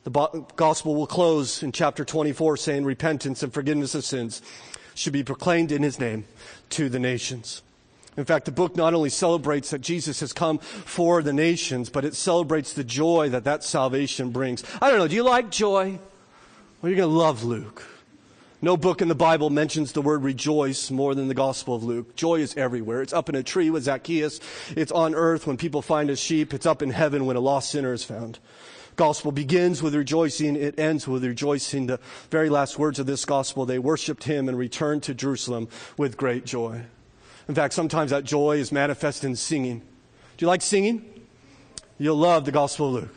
The 0.03 0.45
gospel 0.55 0.95
will 0.95 1.07
close 1.07 1.61
in 1.61 1.71
chapter 1.71 2.05
24 2.05 2.57
saying 2.57 2.85
repentance 2.85 3.43
and 3.43 3.53
forgiveness 3.53 3.95
of 3.95 4.05
sins 4.05 4.41
should 4.95 5.13
be 5.13 5.23
proclaimed 5.23 5.71
in 5.71 5.83
his 5.83 5.99
name 5.99 6.25
to 6.71 6.89
the 6.89 6.99
nations. 6.99 7.61
In 8.17 8.25
fact, 8.25 8.45
the 8.45 8.51
book 8.51 8.75
not 8.75 8.93
only 8.93 9.09
celebrates 9.09 9.69
that 9.69 9.79
Jesus 9.79 10.19
has 10.19 10.33
come 10.33 10.57
for 10.57 11.21
the 11.21 11.33
nations, 11.33 11.89
but 11.89 12.05
it 12.05 12.15
celebrates 12.15 12.73
the 12.73 12.83
joy 12.83 13.29
that 13.29 13.45
that 13.45 13.63
salvation 13.63 14.31
brings. 14.31 14.63
I 14.81 14.89
don't 14.89 14.99
know, 14.99 15.07
do 15.07 15.15
you 15.15 15.23
like 15.23 15.51
joy? 15.51 15.99
Well, 16.81 16.89
you're 16.89 16.97
going 16.97 17.09
to 17.09 17.15
love 17.15 17.43
Luke. 17.43 17.85
No 18.61 18.75
book 18.75 19.01
in 19.01 19.07
the 19.07 19.15
Bible 19.15 19.49
mentions 19.49 19.93
the 19.93 20.01
word 20.01 20.21
rejoice 20.21 20.91
more 20.91 21.15
than 21.15 21.29
the 21.29 21.33
Gospel 21.33 21.75
of 21.75 21.83
Luke. 21.83 22.15
Joy 22.17 22.41
is 22.41 22.57
everywhere. 22.57 23.01
It's 23.01 23.13
up 23.13 23.29
in 23.29 23.35
a 23.35 23.43
tree 23.43 23.69
with 23.69 23.83
Zacchaeus. 23.83 24.41
It's 24.75 24.91
on 24.91 25.15
earth 25.15 25.47
when 25.47 25.55
people 25.55 25.81
find 25.81 26.09
a 26.09 26.17
sheep. 26.17 26.53
It's 26.53 26.65
up 26.65 26.81
in 26.81 26.89
heaven 26.89 27.25
when 27.25 27.37
a 27.37 27.39
lost 27.39 27.71
sinner 27.71 27.93
is 27.93 28.03
found. 28.03 28.39
Gospel 28.97 29.31
begins 29.31 29.81
with 29.81 29.95
rejoicing. 29.95 30.57
It 30.57 30.77
ends 30.77 31.07
with 31.07 31.23
rejoicing. 31.23 31.87
The 31.87 32.01
very 32.31 32.49
last 32.49 32.77
words 32.77 32.99
of 32.99 33.05
this 33.05 33.23
gospel, 33.23 33.65
they 33.65 33.79
worshiped 33.79 34.25
him 34.25 34.49
and 34.49 34.57
returned 34.57 35.03
to 35.03 35.13
Jerusalem 35.13 35.69
with 35.95 36.17
great 36.17 36.45
joy. 36.45 36.83
In 37.49 37.55
fact, 37.55 37.73
sometimes 37.73 38.11
that 38.11 38.25
joy 38.25 38.57
is 38.57 38.71
manifest 38.71 39.23
in 39.23 39.35
singing. 39.35 39.79
Do 39.79 40.45
you 40.45 40.47
like 40.47 40.61
singing? 40.61 41.03
You'll 41.97 42.15
love 42.15 42.45
the 42.45 42.51
Gospel 42.51 42.95
of 42.95 43.03
Luke. 43.03 43.15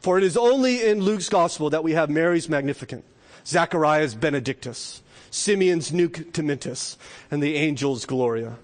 For 0.00 0.18
it 0.18 0.24
is 0.24 0.36
only 0.36 0.86
in 0.86 1.00
Luke's 1.00 1.30
Gospel 1.30 1.70
that 1.70 1.82
we 1.82 1.92
have 1.92 2.10
Mary's 2.10 2.50
Magnificat, 2.50 3.02
Zachariah's 3.46 4.14
Benedictus, 4.14 5.02
Simeon's 5.30 5.90
Nunc 5.90 6.34
Dimittis, 6.34 6.98
and 7.30 7.42
the 7.42 7.56
angel's 7.56 8.04
Gloria. 8.04 8.58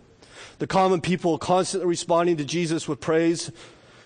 The 0.58 0.66
common 0.66 1.00
people 1.00 1.38
constantly 1.38 1.88
responding 1.88 2.36
to 2.36 2.44
Jesus 2.44 2.86
with 2.86 3.00
praise 3.00 3.50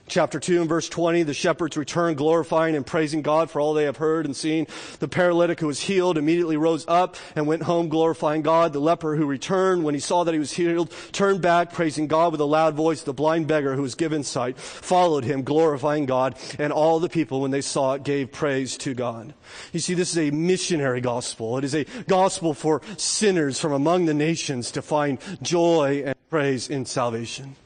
Chapter 0.09 0.39
2 0.39 0.61
and 0.61 0.69
verse 0.69 0.89
20, 0.89 1.25
the 1.25 1.35
shepherds 1.35 1.77
return 1.77 2.15
glorifying 2.15 2.77
and 2.77 2.87
praising 2.87 3.23
God 3.23 3.51
for 3.51 3.61
all 3.61 3.75
they 3.75 3.85
have 3.85 3.97
heard 3.97 4.25
and 4.25 4.37
seen. 4.37 4.69
The 5.01 5.09
paralytic 5.09 5.59
who 5.59 5.67
was 5.67 5.81
healed 5.81 6.17
immediately 6.17 6.57
rose 6.57 6.85
up 6.87 7.17
and 7.35 7.49
went 7.49 7.65
home 7.65 7.89
glorifying 7.89 8.43
God. 8.43 8.73
The 8.73 8.79
leper 8.79 9.17
who 9.17 9.27
returned 9.27 9.83
when 9.83 9.95
he 9.95 10.01
saw 10.01 10.23
that 10.23 10.33
he 10.33 10.39
was 10.39 10.53
healed 10.53 10.93
turned 11.11 11.43
back 11.43 11.73
praising 11.73 12.07
God 12.07 12.31
with 12.31 12.41
a 12.41 12.45
loud 12.45 12.75
voice. 12.75 13.03
The 13.03 13.13
blind 13.13 13.49
beggar 13.49 13.75
who 13.75 13.83
was 13.83 13.97
given 13.97 14.23
sight 14.23 14.57
followed 14.59 15.25
him 15.25 15.43
glorifying 15.43 16.07
God. 16.07 16.37
And 16.57 16.73
all 16.73 17.01
the 17.01 17.09
people 17.09 17.41
when 17.41 17.51
they 17.51 17.61
saw 17.61 17.95
it 17.95 18.05
gave 18.05 18.31
praise 18.31 18.77
to 18.79 18.95
God. 18.95 19.35
You 19.73 19.81
see, 19.81 19.95
this 19.95 20.13
is 20.13 20.19
a 20.19 20.31
missionary 20.31 21.01
gospel. 21.01 21.59
It 21.59 21.65
is 21.65 21.75
a 21.75 21.85
gospel 22.07 22.55
for 22.55 22.81
sinners 22.97 23.59
from 23.59 23.73
among 23.73 24.07
the 24.07 24.15
nations 24.15 24.71
to 24.73 24.83
find 24.83 25.19
joy 25.43 26.05
and 26.07 26.15
praise 26.31 26.71
in 26.71 26.87
salvation. 26.87 27.57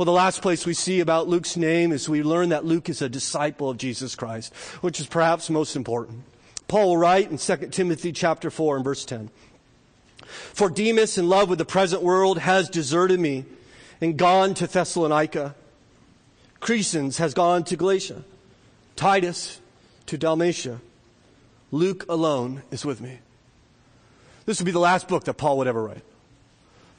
Well, 0.00 0.06
the 0.06 0.12
last 0.12 0.40
place 0.40 0.64
we 0.64 0.72
see 0.72 1.00
about 1.00 1.28
Luke's 1.28 1.58
name 1.58 1.92
is 1.92 2.08
we 2.08 2.22
learn 2.22 2.48
that 2.48 2.64
Luke 2.64 2.88
is 2.88 3.02
a 3.02 3.08
disciple 3.10 3.68
of 3.68 3.76
Jesus 3.76 4.14
Christ, 4.14 4.54
which 4.80 4.98
is 4.98 5.06
perhaps 5.06 5.50
most 5.50 5.76
important. 5.76 6.22
Paul 6.68 6.88
will 6.88 6.96
write 6.96 7.30
in 7.30 7.36
2 7.36 7.66
Timothy 7.66 8.10
chapter 8.10 8.50
4 8.50 8.76
and 8.76 8.84
verse 8.86 9.04
10. 9.04 9.28
For 10.24 10.70
Demas, 10.70 11.18
in 11.18 11.28
love 11.28 11.50
with 11.50 11.58
the 11.58 11.66
present 11.66 12.02
world, 12.02 12.38
has 12.38 12.70
deserted 12.70 13.20
me 13.20 13.44
and 14.00 14.16
gone 14.16 14.54
to 14.54 14.66
Thessalonica. 14.66 15.54
Crescens 16.62 17.18
has 17.18 17.34
gone 17.34 17.62
to 17.64 17.76
Galatia. 17.76 18.24
Titus 18.96 19.60
to 20.06 20.16
Dalmatia. 20.16 20.80
Luke 21.70 22.06
alone 22.08 22.62
is 22.70 22.86
with 22.86 23.02
me. 23.02 23.18
This 24.46 24.60
would 24.60 24.64
be 24.64 24.72
the 24.72 24.78
last 24.78 25.08
book 25.08 25.24
that 25.24 25.34
Paul 25.34 25.58
would 25.58 25.68
ever 25.68 25.82
write. 25.82 26.04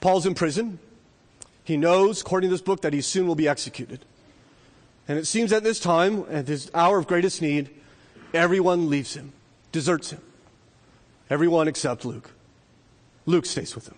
Paul's 0.02 0.28
in 0.28 0.36
prison. 0.36 0.78
He 1.64 1.78
knows, 1.78 2.22
according 2.22 2.50
to 2.50 2.54
this 2.54 2.62
book, 2.62 2.82
that 2.82 2.94
he 2.94 3.02
soon 3.02 3.28
will 3.28 3.36
be 3.36 3.48
executed. 3.48 4.00
And 5.08 5.18
it 5.18 5.28
seems 5.28 5.52
at 5.52 5.64
this 5.64 5.80
time, 5.80 6.26
at 6.30 6.48
his 6.48 6.72
hour 6.74 6.98
of 6.98 7.08
greatest 7.08 7.42
need, 7.42 7.70
everyone 8.34 8.90
leaves 8.90 9.16
him, 9.16 9.34
deserts 9.72 10.12
him. 10.12 10.22
Everyone 11.30 11.68
except 11.68 12.06
Luke. 12.06 12.32
Luke 13.26 13.46
stays 13.46 13.76
with 13.76 13.88
him. 13.88 13.96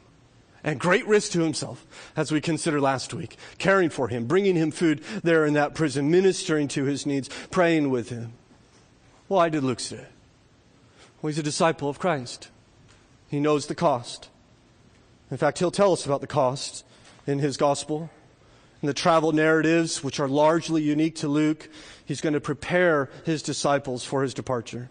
And 0.64 0.80
great 0.80 1.05
risk 1.07 1.34
to 1.34 1.41
himself, 1.41 1.86
as 2.16 2.32
we 2.32 2.39
considered 2.39 2.82
last 2.82 3.14
week, 3.14 3.38
caring 3.57 3.89
for 3.89 4.07
him, 4.07 4.28
bringing 4.28 4.55
him 4.55 4.72
food 4.72 5.01
there 5.22 5.45
in 5.45 5.53
that 5.55 5.76
prison, 5.76 6.09
ministering 6.09 6.70
to 6.70 6.86
his 6.86 7.05
needs, 7.05 7.30
praying 7.51 7.89
with 7.89 8.09
him. 8.09 8.34
Why 9.28 9.49
did 9.49 9.64
Luke 9.64 9.82
stay? 9.82 10.05
Well, 11.22 11.30
he's 11.30 11.39
a 11.39 11.43
disciple 11.43 11.89
of 11.89 11.99
Christ. 11.99 12.49
He 13.28 13.39
knows 13.39 13.68
the 13.68 13.76
cost. 13.76 14.30
In 15.32 15.38
fact, 15.38 15.59
he'll 15.59 15.72
tell 15.72 15.91
us 15.91 16.05
about 16.05 16.22
the 16.22 16.28
cost 16.28 16.86
in 17.26 17.39
his 17.39 17.57
gospel. 17.57 18.09
In 18.82 18.88
the 18.88 18.93
travel 18.93 19.32
narratives, 19.32 20.03
which 20.03 20.19
are 20.19 20.28
largely 20.28 20.82
unique 20.82 21.15
to 21.15 21.28
Luke, 21.28 21.69
he's 22.05 22.21
going 22.21 22.34
to 22.34 22.41
prepare 22.41 23.09
his 23.26 23.41
disciples 23.41 24.03
for 24.03 24.24
his 24.24 24.34
departure. 24.34 24.89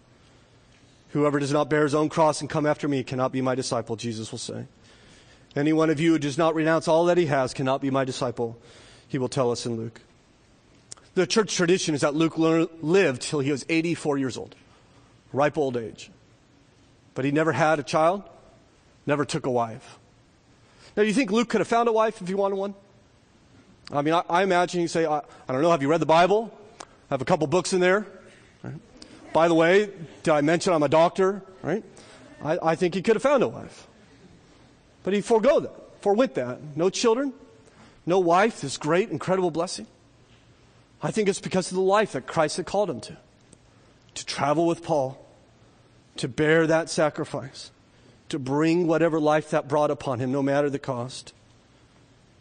Whoever 1.09 1.39
does 1.39 1.51
not 1.51 1.69
bear 1.69 1.83
his 1.83 1.93
own 1.93 2.09
cross 2.09 2.41
and 2.41 2.49
come 2.49 2.65
after 2.65 2.87
me 2.87 3.03
cannot 3.03 3.31
be 3.31 3.41
my 3.41 3.53
disciple, 3.53 3.95
Jesus 3.95 4.31
will 4.31 4.39
say. 4.39 4.65
Any 5.55 5.71
one 5.71 5.91
of 5.91 5.99
you 5.99 6.13
who 6.13 6.19
does 6.19 6.39
not 6.39 6.55
renounce 6.55 6.87
all 6.87 7.05
that 7.05 7.19
he 7.19 7.27
has 7.27 7.53
cannot 7.53 7.81
be 7.81 7.91
my 7.91 8.03
disciple, 8.03 8.57
he 9.07 9.19
will 9.19 9.29
tell 9.29 9.51
us 9.51 9.67
in 9.67 9.75
Luke. 9.75 10.01
The 11.13 11.27
church 11.27 11.55
tradition 11.55 11.93
is 11.93 12.01
that 12.01 12.15
Luke 12.15 12.39
lived 12.39 13.21
till 13.21 13.41
he 13.41 13.51
was 13.51 13.63
84 13.69 14.17
years 14.17 14.35
old, 14.35 14.55
ripe 15.31 15.59
old 15.59 15.77
age. 15.77 16.09
But 17.13 17.25
he 17.25 17.31
never 17.31 17.51
had 17.51 17.77
a 17.77 17.83
child, 17.83 18.23
never 19.05 19.23
took 19.23 19.45
a 19.45 19.51
wife. 19.51 19.99
Now, 20.95 21.03
do 21.03 21.07
you 21.07 21.13
think 21.13 21.31
Luke 21.31 21.49
could 21.49 21.61
have 21.61 21.67
found 21.67 21.89
a 21.89 21.91
wife 21.91 22.21
if 22.21 22.27
he 22.27 22.35
wanted 22.35 22.55
one? 22.55 22.75
I 23.91 24.01
mean, 24.01 24.13
I, 24.13 24.23
I 24.29 24.43
imagine 24.43 24.81
you 24.81 24.87
say, 24.87 25.05
I, 25.05 25.17
I, 25.17 25.53
don't 25.53 25.61
know, 25.61 25.71
have 25.71 25.81
you 25.81 25.89
read 25.89 26.01
the 26.01 26.05
Bible? 26.05 26.55
I 26.81 27.13
have 27.15 27.21
a 27.21 27.25
couple 27.25 27.47
books 27.47 27.73
in 27.73 27.79
there. 27.79 28.05
Right? 28.63 28.75
By 29.33 29.47
the 29.47 29.55
way, 29.55 29.89
did 30.21 30.31
I 30.31 30.41
mention 30.41 30.73
I'm 30.73 30.83
a 30.83 30.89
doctor, 30.89 31.41
right? 31.61 31.83
I, 32.43 32.59
I 32.61 32.75
think 32.75 32.93
he 32.93 33.01
could 33.01 33.15
have 33.15 33.23
found 33.23 33.43
a 33.43 33.47
wife. 33.47 33.87
But 35.03 35.13
he 35.13 35.21
forego 35.21 35.59
that, 35.59 36.01
forwent 36.01 36.35
that. 36.35 36.59
No 36.75 36.89
children, 36.89 37.33
no 38.05 38.19
wife, 38.19 38.61
this 38.61 38.77
great, 38.77 39.09
incredible 39.09 39.51
blessing. 39.51 39.87
I 41.01 41.11
think 41.11 41.27
it's 41.27 41.41
because 41.41 41.71
of 41.71 41.75
the 41.75 41.81
life 41.81 42.13
that 42.13 42.27
Christ 42.27 42.57
had 42.57 42.65
called 42.65 42.89
him 42.89 43.01
to. 43.01 43.17
To 44.15 44.25
travel 44.25 44.67
with 44.67 44.83
Paul, 44.83 45.25
to 46.17 46.27
bear 46.27 46.67
that 46.67 46.89
sacrifice, 46.89 47.71
to 48.33 48.39
bring 48.39 48.87
whatever 48.87 49.19
life 49.19 49.51
that 49.51 49.67
brought 49.67 49.91
upon 49.91 50.19
him, 50.19 50.31
no 50.31 50.41
matter 50.41 50.67
the 50.67 50.79
cost. 50.79 51.33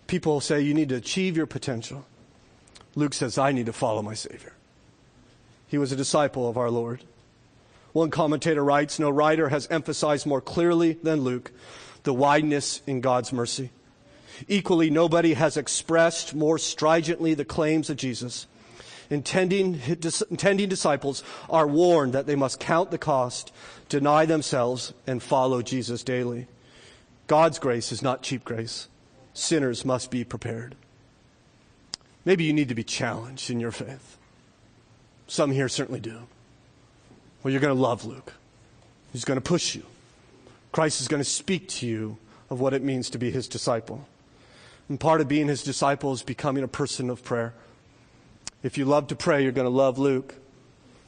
People 0.06 0.40
say 0.40 0.62
you 0.62 0.72
need 0.72 0.88
to 0.88 0.94
achieve 0.94 1.36
your 1.36 1.44
potential. 1.44 2.06
Luke 2.94 3.12
says, 3.12 3.36
I 3.36 3.52
need 3.52 3.66
to 3.66 3.74
follow 3.74 4.00
my 4.00 4.14
Savior. 4.14 4.54
He 5.68 5.76
was 5.76 5.92
a 5.92 5.96
disciple 5.96 6.48
of 6.48 6.56
our 6.56 6.70
Lord. 6.70 7.02
One 7.92 8.10
commentator 8.10 8.64
writes, 8.64 8.98
No 8.98 9.10
writer 9.10 9.50
has 9.50 9.68
emphasized 9.68 10.24
more 10.26 10.40
clearly 10.40 10.94
than 10.94 11.20
Luke 11.20 11.52
the 12.04 12.14
wideness 12.14 12.80
in 12.86 13.02
God's 13.02 13.30
mercy. 13.30 13.68
Equally, 14.48 14.88
nobody 14.88 15.34
has 15.34 15.58
expressed 15.58 16.34
more 16.34 16.56
stridently 16.56 17.34
the 17.34 17.44
claims 17.44 17.90
of 17.90 17.98
Jesus. 17.98 18.46
Intending, 19.10 19.78
intending 20.30 20.70
disciples 20.70 21.22
are 21.50 21.66
warned 21.66 22.14
that 22.14 22.26
they 22.26 22.34
must 22.34 22.58
count 22.58 22.90
the 22.90 22.96
cost, 22.96 23.52
deny 23.92 24.24
themselves, 24.24 24.94
and 25.06 25.22
follow 25.22 25.60
Jesus 25.60 26.02
daily. 26.02 26.46
God's 27.26 27.58
grace 27.58 27.92
is 27.92 28.00
not 28.00 28.22
cheap 28.22 28.42
grace. 28.42 28.88
Sinners 29.34 29.84
must 29.84 30.10
be 30.10 30.24
prepared. 30.24 30.74
Maybe 32.24 32.44
you 32.44 32.54
need 32.54 32.70
to 32.70 32.74
be 32.74 32.84
challenged 32.84 33.50
in 33.50 33.60
your 33.60 33.70
faith. 33.70 34.16
Some 35.26 35.50
here 35.50 35.68
certainly 35.68 36.00
do. 36.00 36.20
Well, 37.42 37.52
you're 37.52 37.60
going 37.60 37.76
to 37.76 37.80
love 37.80 38.06
Luke. 38.06 38.32
He's 39.12 39.26
going 39.26 39.36
to 39.36 39.42
push 39.42 39.74
you. 39.74 39.82
Christ 40.72 41.02
is 41.02 41.08
going 41.08 41.22
to 41.22 41.28
speak 41.28 41.68
to 41.68 41.86
you 41.86 42.16
of 42.48 42.60
what 42.60 42.72
it 42.72 42.82
means 42.82 43.10
to 43.10 43.18
be 43.18 43.30
his 43.30 43.46
disciple. 43.46 44.08
And 44.88 44.98
part 44.98 45.20
of 45.20 45.28
being 45.28 45.48
his 45.48 45.62
disciple 45.62 46.14
is 46.14 46.22
becoming 46.22 46.64
a 46.64 46.68
person 46.68 47.10
of 47.10 47.22
prayer. 47.22 47.52
If 48.62 48.78
you 48.78 48.86
love 48.86 49.08
to 49.08 49.16
pray, 49.16 49.42
you're 49.42 49.52
going 49.52 49.66
to 49.66 49.70
love 49.70 49.98
Luke. 49.98 50.34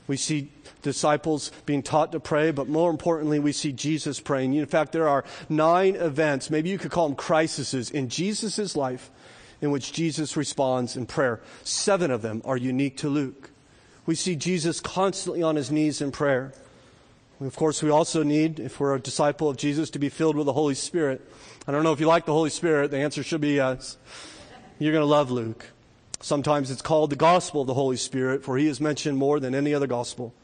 We 0.07 0.17
see 0.17 0.53
disciples 0.83 1.51
being 1.65 1.83
taught 1.83 2.13
to 2.13 2.21
pray, 2.21 2.51
but 2.51 2.69
more 2.69 2.91
importantly, 2.91 3.39
we 3.39 3.53
see 3.53 3.73
Jesus 3.73 4.21
praying. 4.21 4.55
In 4.55 4.67
fact, 4.67 4.93
there 4.93 5.09
are 5.09 5.25
nine 5.49 5.97
events, 5.97 6.51
maybe 6.51 6.69
you 6.69 6.79
could 6.79 6.91
call 6.91 7.09
them 7.09 7.17
crises, 7.17 7.91
in 7.91 8.09
Jesus' 8.09 8.77
life 8.77 9.11
in 9.61 9.71
which 9.71 9.93
Jesus 9.93 10.37
responds 10.37 10.97
in 10.97 11.07
prayer. 11.07 11.41
Seven 11.63 12.11
of 12.11 12.21
them 12.21 12.43
are 12.45 12.57
unique 12.57 12.99
to 12.99 13.09
Luke. 13.09 13.51
We 14.05 14.15
see 14.15 14.37
Jesus 14.37 14.81
constantly 14.81 15.43
on 15.43 15.57
his 15.57 15.71
knees 15.71 16.03
in 16.03 16.13
prayer. 16.13 16.53
Of 17.41 17.57
course, 17.57 17.83
we 17.83 17.91
also 17.91 18.23
need, 18.23 18.61
if 18.61 18.79
we're 18.79 18.95
a 18.95 19.01
disciple 19.01 19.49
of 19.49 19.57
Jesus, 19.57 19.91
to 19.91 19.99
be 19.99 20.11
filled 20.11 20.37
with 20.37 20.47
the 20.47 20.53
Holy 20.53 20.75
Spirit. 20.75 21.27
I 21.67 21.73
don't 21.73 21.83
know 21.83 21.93
if 21.93 22.01
you 22.01 22.07
like 22.07 22.27
the 22.27 22.33
Holy 22.33 22.51
Spirit. 22.51 22.91
The 22.91 22.99
answer 22.99 23.23
should 23.23 23.41
be 23.41 23.55
yes. 23.55 23.97
You're 24.79 24.93
going 24.93 25.03
to 25.03 25.07
love 25.07 25.31
Luke. 25.31 25.67
Sometimes 26.25 26.71
it's 26.71 26.81
called 26.81 27.11
the 27.11 27.17
gospel 27.17 27.61
of 27.61 27.67
the 27.67 27.75
Holy 27.75 27.99
Spirit, 27.99 28.43
for 28.43 28.57
he 28.57 28.67
is 28.67 28.81
mentioned 28.81 29.19
more 29.19 29.39
than 29.39 29.55
any 29.55 29.75
other 29.75 29.87
gospel. 29.87 30.35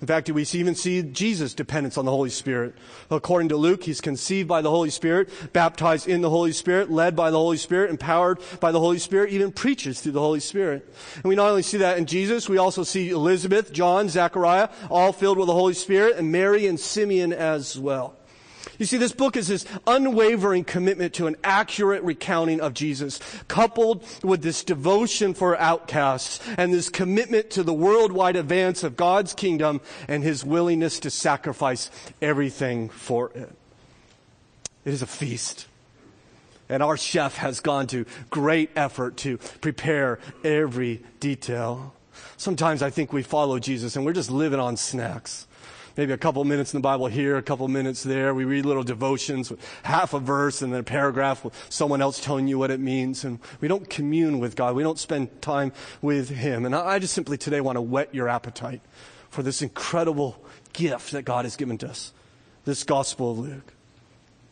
In 0.00 0.08
fact, 0.08 0.28
we 0.28 0.42
even 0.42 0.74
see 0.74 1.00
Jesus' 1.00 1.54
dependence 1.54 1.96
on 1.96 2.04
the 2.04 2.10
Holy 2.10 2.28
Spirit. 2.28 2.74
According 3.08 3.50
to 3.50 3.56
Luke, 3.56 3.84
he's 3.84 4.00
conceived 4.00 4.48
by 4.48 4.62
the 4.62 4.70
Holy 4.70 4.90
Spirit, 4.90 5.30
baptized 5.52 6.08
in 6.08 6.22
the 6.22 6.30
Holy 6.30 6.50
Spirit, 6.50 6.90
led 6.90 7.14
by 7.14 7.30
the 7.30 7.38
Holy 7.38 7.56
Spirit, 7.56 7.90
empowered 7.90 8.40
by 8.58 8.72
the 8.72 8.80
Holy 8.80 8.98
Spirit, 8.98 9.30
even 9.30 9.52
preaches 9.52 10.00
through 10.00 10.10
the 10.10 10.18
Holy 10.18 10.40
Spirit. 10.40 10.92
And 11.14 11.24
we 11.26 11.36
not 11.36 11.50
only 11.50 11.62
see 11.62 11.76
that 11.76 11.98
in 11.98 12.06
Jesus, 12.06 12.48
we 12.48 12.58
also 12.58 12.82
see 12.82 13.10
Elizabeth, 13.10 13.72
John, 13.72 14.08
Zechariah, 14.08 14.70
all 14.90 15.12
filled 15.12 15.38
with 15.38 15.46
the 15.46 15.52
Holy 15.52 15.74
Spirit, 15.74 16.16
and 16.16 16.32
Mary 16.32 16.66
and 16.66 16.80
Simeon 16.80 17.32
as 17.32 17.78
well. 17.78 18.16
You 18.78 18.86
see, 18.86 18.96
this 18.96 19.12
book 19.12 19.36
is 19.36 19.48
this 19.48 19.64
unwavering 19.86 20.64
commitment 20.64 21.14
to 21.14 21.26
an 21.26 21.36
accurate 21.44 22.02
recounting 22.02 22.60
of 22.60 22.74
Jesus, 22.74 23.20
coupled 23.48 24.04
with 24.22 24.42
this 24.42 24.64
devotion 24.64 25.34
for 25.34 25.58
outcasts 25.58 26.40
and 26.56 26.72
this 26.72 26.88
commitment 26.88 27.50
to 27.50 27.62
the 27.62 27.74
worldwide 27.74 28.36
advance 28.36 28.82
of 28.82 28.96
God's 28.96 29.34
kingdom 29.34 29.80
and 30.08 30.22
his 30.22 30.44
willingness 30.44 31.00
to 31.00 31.10
sacrifice 31.10 31.90
everything 32.20 32.88
for 32.88 33.30
it. 33.34 33.50
It 34.84 34.92
is 34.92 35.02
a 35.02 35.06
feast. 35.06 35.66
And 36.68 36.82
our 36.82 36.96
chef 36.96 37.36
has 37.36 37.60
gone 37.60 37.86
to 37.88 38.06
great 38.30 38.70
effort 38.76 39.16
to 39.18 39.38
prepare 39.60 40.18
every 40.42 41.02
detail. 41.20 41.94
Sometimes 42.36 42.82
I 42.82 42.90
think 42.90 43.12
we 43.12 43.22
follow 43.22 43.58
Jesus 43.58 43.96
and 43.96 44.04
we're 44.04 44.12
just 44.12 44.30
living 44.30 44.60
on 44.60 44.76
snacks 44.76 45.46
maybe 45.96 46.12
a 46.12 46.18
couple 46.18 46.44
minutes 46.44 46.72
in 46.72 46.78
the 46.78 46.82
Bible 46.82 47.06
here, 47.06 47.36
a 47.36 47.42
couple 47.42 47.66
minutes 47.68 48.02
there. 48.02 48.34
We 48.34 48.44
read 48.44 48.64
little 48.64 48.82
devotions 48.82 49.50
with 49.50 49.60
half 49.82 50.14
a 50.14 50.18
verse 50.18 50.62
and 50.62 50.72
then 50.72 50.80
a 50.80 50.84
paragraph 50.84 51.44
with 51.44 51.54
someone 51.68 52.02
else 52.02 52.20
telling 52.20 52.48
you 52.48 52.58
what 52.58 52.70
it 52.70 52.80
means. 52.80 53.24
And 53.24 53.38
we 53.60 53.68
don't 53.68 53.88
commune 53.88 54.38
with 54.38 54.56
God. 54.56 54.74
We 54.74 54.82
don't 54.82 54.98
spend 54.98 55.42
time 55.42 55.72
with 56.00 56.28
Him. 56.28 56.64
And 56.64 56.74
I 56.74 56.98
just 56.98 57.14
simply 57.14 57.36
today 57.38 57.60
want 57.60 57.76
to 57.76 57.82
whet 57.82 58.14
your 58.14 58.28
appetite 58.28 58.80
for 59.30 59.42
this 59.42 59.62
incredible 59.62 60.42
gift 60.72 61.12
that 61.12 61.24
God 61.24 61.44
has 61.44 61.56
given 61.56 61.78
to 61.78 61.88
us, 61.88 62.12
this 62.64 62.84
Gospel 62.84 63.32
of 63.32 63.38
Luke. 63.38 63.71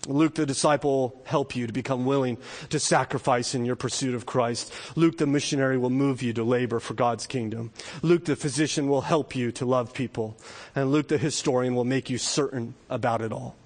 Luke 0.07 0.35
the 0.35 0.47
disciple 0.47 1.21
help 1.25 1.55
you 1.55 1.67
to 1.67 1.73
become 1.73 2.07
willing 2.07 2.39
to 2.71 2.79
sacrifice 2.79 3.55
in 3.55 3.67
your 3.67 3.77
pursuit 3.77 4.15
of 4.15 4.25
Christ. 4.25 4.73
Luke 4.97 5.19
the 5.19 5.27
missionary 5.27 5.77
will 5.77 5.91
move 5.91 6.23
you 6.23 6.33
to 6.33 6.43
labor 6.43 6.81
for 6.81 6.95
God's 6.95 7.27
kingdom. 7.27 7.71
Luke 8.03 8.25
the 8.25 8.37
physician 8.37 8.89
will 8.89 9.03
help 9.03 9.37
you 9.37 9.53
to 9.53 9.67
love 9.67 9.93
people. 9.93 10.37
And 10.75 10.91
Luke 10.91 11.09
the 11.09 11.19
historian 11.19 11.75
will 11.75 11.85
make 11.85 12.09
you 12.09 12.17
certain 12.17 12.75
about 12.89 13.21
it 13.21 13.31
all. 13.33 13.57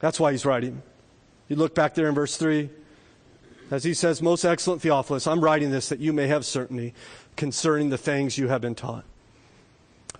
That's 0.00 0.18
why 0.18 0.32
he's 0.32 0.44
writing. 0.44 0.82
You 1.48 1.56
look 1.56 1.74
back 1.74 1.94
there 1.94 2.08
in 2.08 2.14
verse 2.14 2.36
3. 2.36 2.68
As 3.70 3.84
he 3.84 3.94
says, 3.94 4.20
Most 4.20 4.44
excellent 4.44 4.82
Theophilus, 4.82 5.26
I'm 5.26 5.40
writing 5.40 5.70
this 5.70 5.88
that 5.88 6.00
you 6.00 6.12
may 6.12 6.26
have 6.26 6.44
certainty 6.44 6.94
concerning 7.36 7.90
the 7.90 7.98
things 7.98 8.38
you 8.38 8.48
have 8.48 8.60
been 8.60 8.74
taught. 8.74 9.04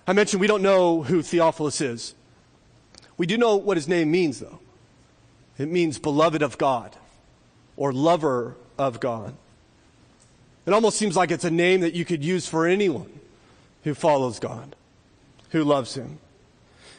I 0.07 0.12
mentioned 0.12 0.41
we 0.41 0.47
don't 0.47 0.62
know 0.62 1.03
who 1.03 1.22
Theophilus 1.22 1.80
is. 1.80 2.14
We 3.16 3.26
do 3.26 3.37
know 3.37 3.57
what 3.57 3.76
his 3.76 3.89
name 3.89 4.11
means, 4.11 4.41
though. 4.41 4.59
It 5.59 5.70
means 5.70 5.98
beloved 5.98 6.42
of 6.42 6.59
God 6.59 6.96
or 7.76 7.92
lover 7.92 8.57
of 8.78 9.00
God. 9.00 9.34
It 10.66 10.72
almost 10.72 10.98
seems 10.98 11.16
like 11.16 11.30
it's 11.30 11.44
a 11.44 11.50
name 11.50 11.80
that 11.80 11.94
you 11.94 12.05
could 12.05 12.24
use 12.24 12.48
for 12.48 12.66
anyone 12.66 13.20
who 13.84 13.94
follows 13.94 14.38
God, 14.38 14.74
who 15.50 15.62
loves 15.62 15.94
Him. 15.94 16.18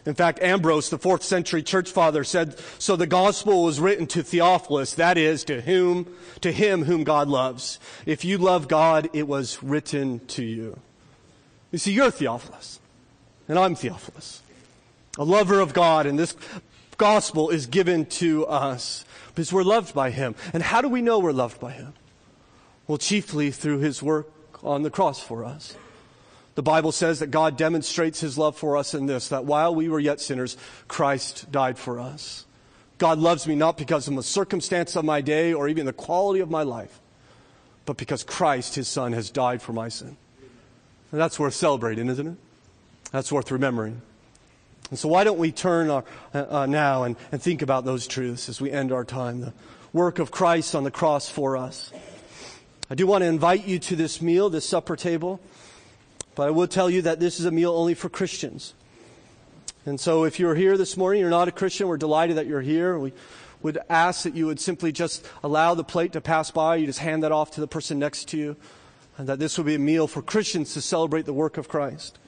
In 0.06 0.14
fact, 0.14 0.40
Ambrose, 0.40 0.90
the 0.90 1.00
fourth 1.00 1.24
century 1.24 1.64
church 1.64 1.90
father, 1.90 2.24
said, 2.24 2.60
so 2.78 2.96
the 2.96 3.08
gospel 3.08 3.64
was 3.64 3.80
written 3.80 4.06
to 4.08 4.22
Theophilus, 4.22 4.94
that 4.94 5.18
is, 5.18 5.44
to 5.46 5.62
whom, 5.62 6.16
to 6.42 6.52
him 6.52 6.84
whom 6.84 7.04
God 7.04 7.28
loves. 7.28 7.80
If 8.06 8.24
you 8.24 8.38
love 8.38 8.68
God, 8.68 9.10
it 9.14 9.28
was 9.28 9.64
written 9.64 10.20
to 10.28 10.44
you. 10.44 10.80
You 11.72 11.80
see, 11.80 11.92
you're 11.92 12.12
Theophilus, 12.12 12.80
and 13.48 13.58
I'm 13.58 13.74
Theophilus, 13.74 14.44
a 15.18 15.24
lover 15.24 15.60
of 15.60 15.74
God, 15.74 16.06
and 16.06 16.20
this 16.20 16.36
gospel 16.98 17.50
is 17.50 17.66
given 17.66 18.06
to 18.06 18.46
us 18.46 19.06
because 19.34 19.52
we're 19.52 19.64
loved 19.64 19.94
by 19.94 20.12
Him. 20.12 20.36
And 20.54 20.64
how 20.64 20.82
do 20.82 20.90
we 20.90 21.02
know 21.02 21.20
we're 21.20 21.32
loved 21.32 21.60
by 21.60 21.72
Him? 21.72 21.94
Well, 22.88 22.98
chiefly 22.98 23.52
through 23.52 23.80
His 23.80 24.02
work 24.02 24.30
on 24.64 24.84
the 24.84 24.90
cross 24.90 25.22
for 25.22 25.44
us. 25.44 25.76
The 26.56 26.64
Bible 26.64 26.94
says 26.94 27.20
that 27.20 27.32
God 27.32 27.58
demonstrates 27.58 28.22
His 28.22 28.38
love 28.38 28.58
for 28.58 28.78
us 28.78 28.94
in 28.94 29.08
this, 29.08 29.28
that 29.28 29.46
while 29.46 29.76
we 29.76 29.90
were 29.90 30.00
yet 30.00 30.22
sinners, 30.22 30.56
Christ 30.88 31.52
died 31.52 31.78
for 31.78 32.00
us. 32.00 32.46
God 32.98 33.20
loves 33.20 33.46
me 33.46 33.56
not 33.56 33.78
because 33.78 34.08
of 34.08 34.16
the 34.16 34.24
circumstance 34.24 34.96
of 34.96 35.04
my 35.04 35.20
day 35.20 35.54
or 35.54 35.68
even 35.68 35.86
the 35.86 35.94
quality 35.94 36.40
of 36.40 36.50
my 36.50 36.64
life, 36.64 37.02
but 37.86 37.98
because 37.98 38.24
Christ, 38.24 38.76
His 38.76 38.88
Son, 38.88 39.12
has 39.12 39.30
died 39.30 39.62
for 39.62 39.74
my 39.74 39.90
sin. 39.90 40.16
And 41.12 41.20
that's 41.20 41.38
worth 41.38 41.54
celebrating, 41.54 42.08
isn't 42.08 42.28
it? 42.28 42.38
That's 43.12 43.32
worth 43.32 43.52
remembering. 43.52 44.02
And 44.90 45.00
so, 45.00 45.08
why 45.10 45.24
don't 45.24 45.40
we 45.40 45.52
turn 45.52 45.90
our, 45.90 46.04
uh, 46.34 46.46
uh, 46.50 46.66
now 46.68 47.04
and, 47.04 47.16
and 47.32 47.42
think 47.42 47.62
about 47.62 47.86
those 47.86 48.06
truths 48.06 48.50
as 48.50 48.62
we 48.62 48.72
end 48.72 48.92
our 48.92 49.04
time? 49.04 49.42
The 49.42 49.54
work 49.94 50.20
of 50.20 50.30
Christ 50.30 50.76
on 50.76 50.84
the 50.84 50.92
cross 50.92 51.28
for 51.28 51.58
us. 51.58 51.92
I 52.90 52.96
do 52.96 53.08
want 53.08 53.24
to 53.24 53.26
invite 53.26 53.66
you 53.66 53.80
to 53.80 53.96
this 53.96 54.22
meal, 54.22 54.50
this 54.50 54.68
supper 54.68 54.96
table, 54.96 55.40
but 56.36 56.48
I 56.48 56.52
will 56.52 56.68
tell 56.68 56.90
you 56.90 57.02
that 57.04 57.20
this 57.20 57.40
is 57.40 57.46
a 57.46 57.52
meal 57.52 57.74
only 57.74 57.96
for 57.96 58.10
Christians. 58.10 58.76
And 59.88 60.00
so, 60.00 60.24
if 60.24 60.40
you're 60.40 60.56
here 60.56 60.78
this 60.78 60.98
morning, 60.98 61.22
you're 61.22 61.32
not 61.32 61.48
a 61.48 61.52
Christian, 61.52 61.88
we're 61.88 61.98
delighted 61.98 62.38
that 62.38 62.46
you're 62.46 62.62
here. 62.62 63.00
We 63.00 63.14
would 63.64 63.80
ask 63.90 64.24
that 64.24 64.36
you 64.36 64.46
would 64.46 64.60
simply 64.60 64.92
just 64.92 65.26
allow 65.44 65.74
the 65.74 65.84
plate 65.84 66.14
to 66.14 66.22
pass 66.22 66.52
by. 66.52 66.76
You 66.76 66.86
just 66.86 67.00
hand 67.00 67.24
that 67.24 67.32
off 67.32 67.52
to 67.52 67.62
the 67.62 67.68
person 67.68 67.98
next 67.98 68.28
to 68.30 68.38
you. 68.38 68.56
And 69.18 69.28
that 69.30 69.40
this 69.40 69.58
will 69.58 69.66
be 69.66 69.76
a 69.76 69.80
meal 69.80 70.08
for 70.08 70.22
Christians 70.22 70.74
to 70.74 70.82
celebrate 70.82 71.26
the 71.26 71.34
work 71.34 71.58
of 71.58 71.70
Christ 71.70 72.20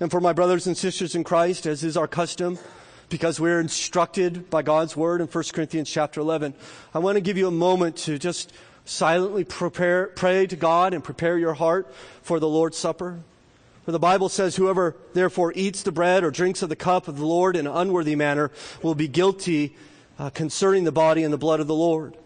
and 0.00 0.10
for 0.10 0.20
my 0.20 0.32
brothers 0.32 0.66
and 0.66 0.76
sisters 0.76 1.14
in 1.14 1.22
Christ, 1.22 1.66
as 1.66 1.84
is 1.84 1.96
our 1.96 2.08
custom, 2.08 2.58
because 3.10 3.38
we're 3.38 3.60
instructed 3.60 4.48
by 4.48 4.62
God's 4.62 4.96
word 4.96 5.20
in 5.20 5.26
1 5.26 5.44
Corinthians 5.52 5.90
chapter 5.90 6.22
11. 6.22 6.54
I 6.94 6.98
want 7.00 7.16
to 7.16 7.20
give 7.20 7.36
you 7.36 7.46
a 7.46 7.52
moment 7.52 7.96
to 7.98 8.18
just 8.18 8.50
silently 8.86 9.44
prepare, 9.44 10.06
pray 10.06 10.46
to 10.46 10.56
God 10.56 10.94
and 10.94 11.04
prepare 11.04 11.36
your 11.36 11.52
heart 11.52 11.92
for 12.22 12.40
the 12.40 12.48
Lord's 12.48 12.78
Supper. 12.78 13.20
For 13.84 13.92
the 13.92 13.98
Bible 13.98 14.30
says, 14.30 14.56
Whoever 14.56 14.96
therefore 15.12 15.52
eats 15.54 15.82
the 15.82 15.92
bread 15.92 16.24
or 16.24 16.30
drinks 16.30 16.62
of 16.62 16.70
the 16.70 16.76
cup 16.76 17.06
of 17.06 17.18
the 17.18 17.26
Lord 17.26 17.54
in 17.54 17.66
an 17.66 17.76
unworthy 17.76 18.16
manner 18.16 18.50
will 18.82 18.94
be 18.94 19.08
guilty 19.08 19.76
uh, 20.18 20.30
concerning 20.30 20.84
the 20.84 20.92
body 20.92 21.24
and 21.24 21.32
the 21.32 21.38
blood 21.38 21.60
of 21.60 21.66
the 21.66 21.74
Lord. 21.74 22.16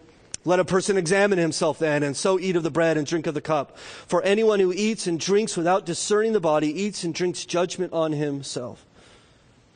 Let 0.47 0.59
a 0.59 0.65
person 0.65 0.95
examine 0.95 1.39
himself 1.39 1.79
then, 1.79 2.03
and 2.03 2.15
so 2.15 2.39
eat 2.39 2.55
of 2.55 2.61
the 2.61 2.69
bread 2.69 2.97
and 2.97 3.07
drink 3.07 3.25
of 3.25 3.33
the 3.33 3.41
cup. 3.41 3.77
For 3.79 4.21
anyone 4.21 4.59
who 4.59 4.71
eats 4.71 5.07
and 5.07 5.19
drinks 5.19 5.57
without 5.57 5.85
discerning 5.85 6.33
the 6.33 6.39
body 6.39 6.67
eats 6.67 7.03
and 7.03 7.13
drinks 7.15 7.45
judgment 7.45 7.93
on 7.93 8.11
himself. 8.11 8.85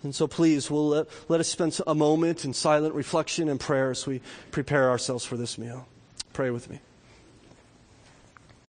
And 0.03 0.13
so 0.13 0.27
please, 0.27 0.69
we'll 0.69 0.89
let, 0.89 1.07
let 1.27 1.39
us 1.39 1.49
spend 1.49 1.77
a 1.85 1.95
moment 1.95 2.45
in 2.45 2.53
silent 2.53 2.93
reflection 2.93 3.49
and 3.49 3.59
prayer 3.59 3.91
as 3.91 4.05
we 4.05 4.21
prepare 4.51 4.89
ourselves 4.89 5.25
for 5.25 5.35
this 5.35 5.57
meal. 5.57 5.87
Pray 6.33 6.51
with 6.51 6.69
me. 6.69 6.79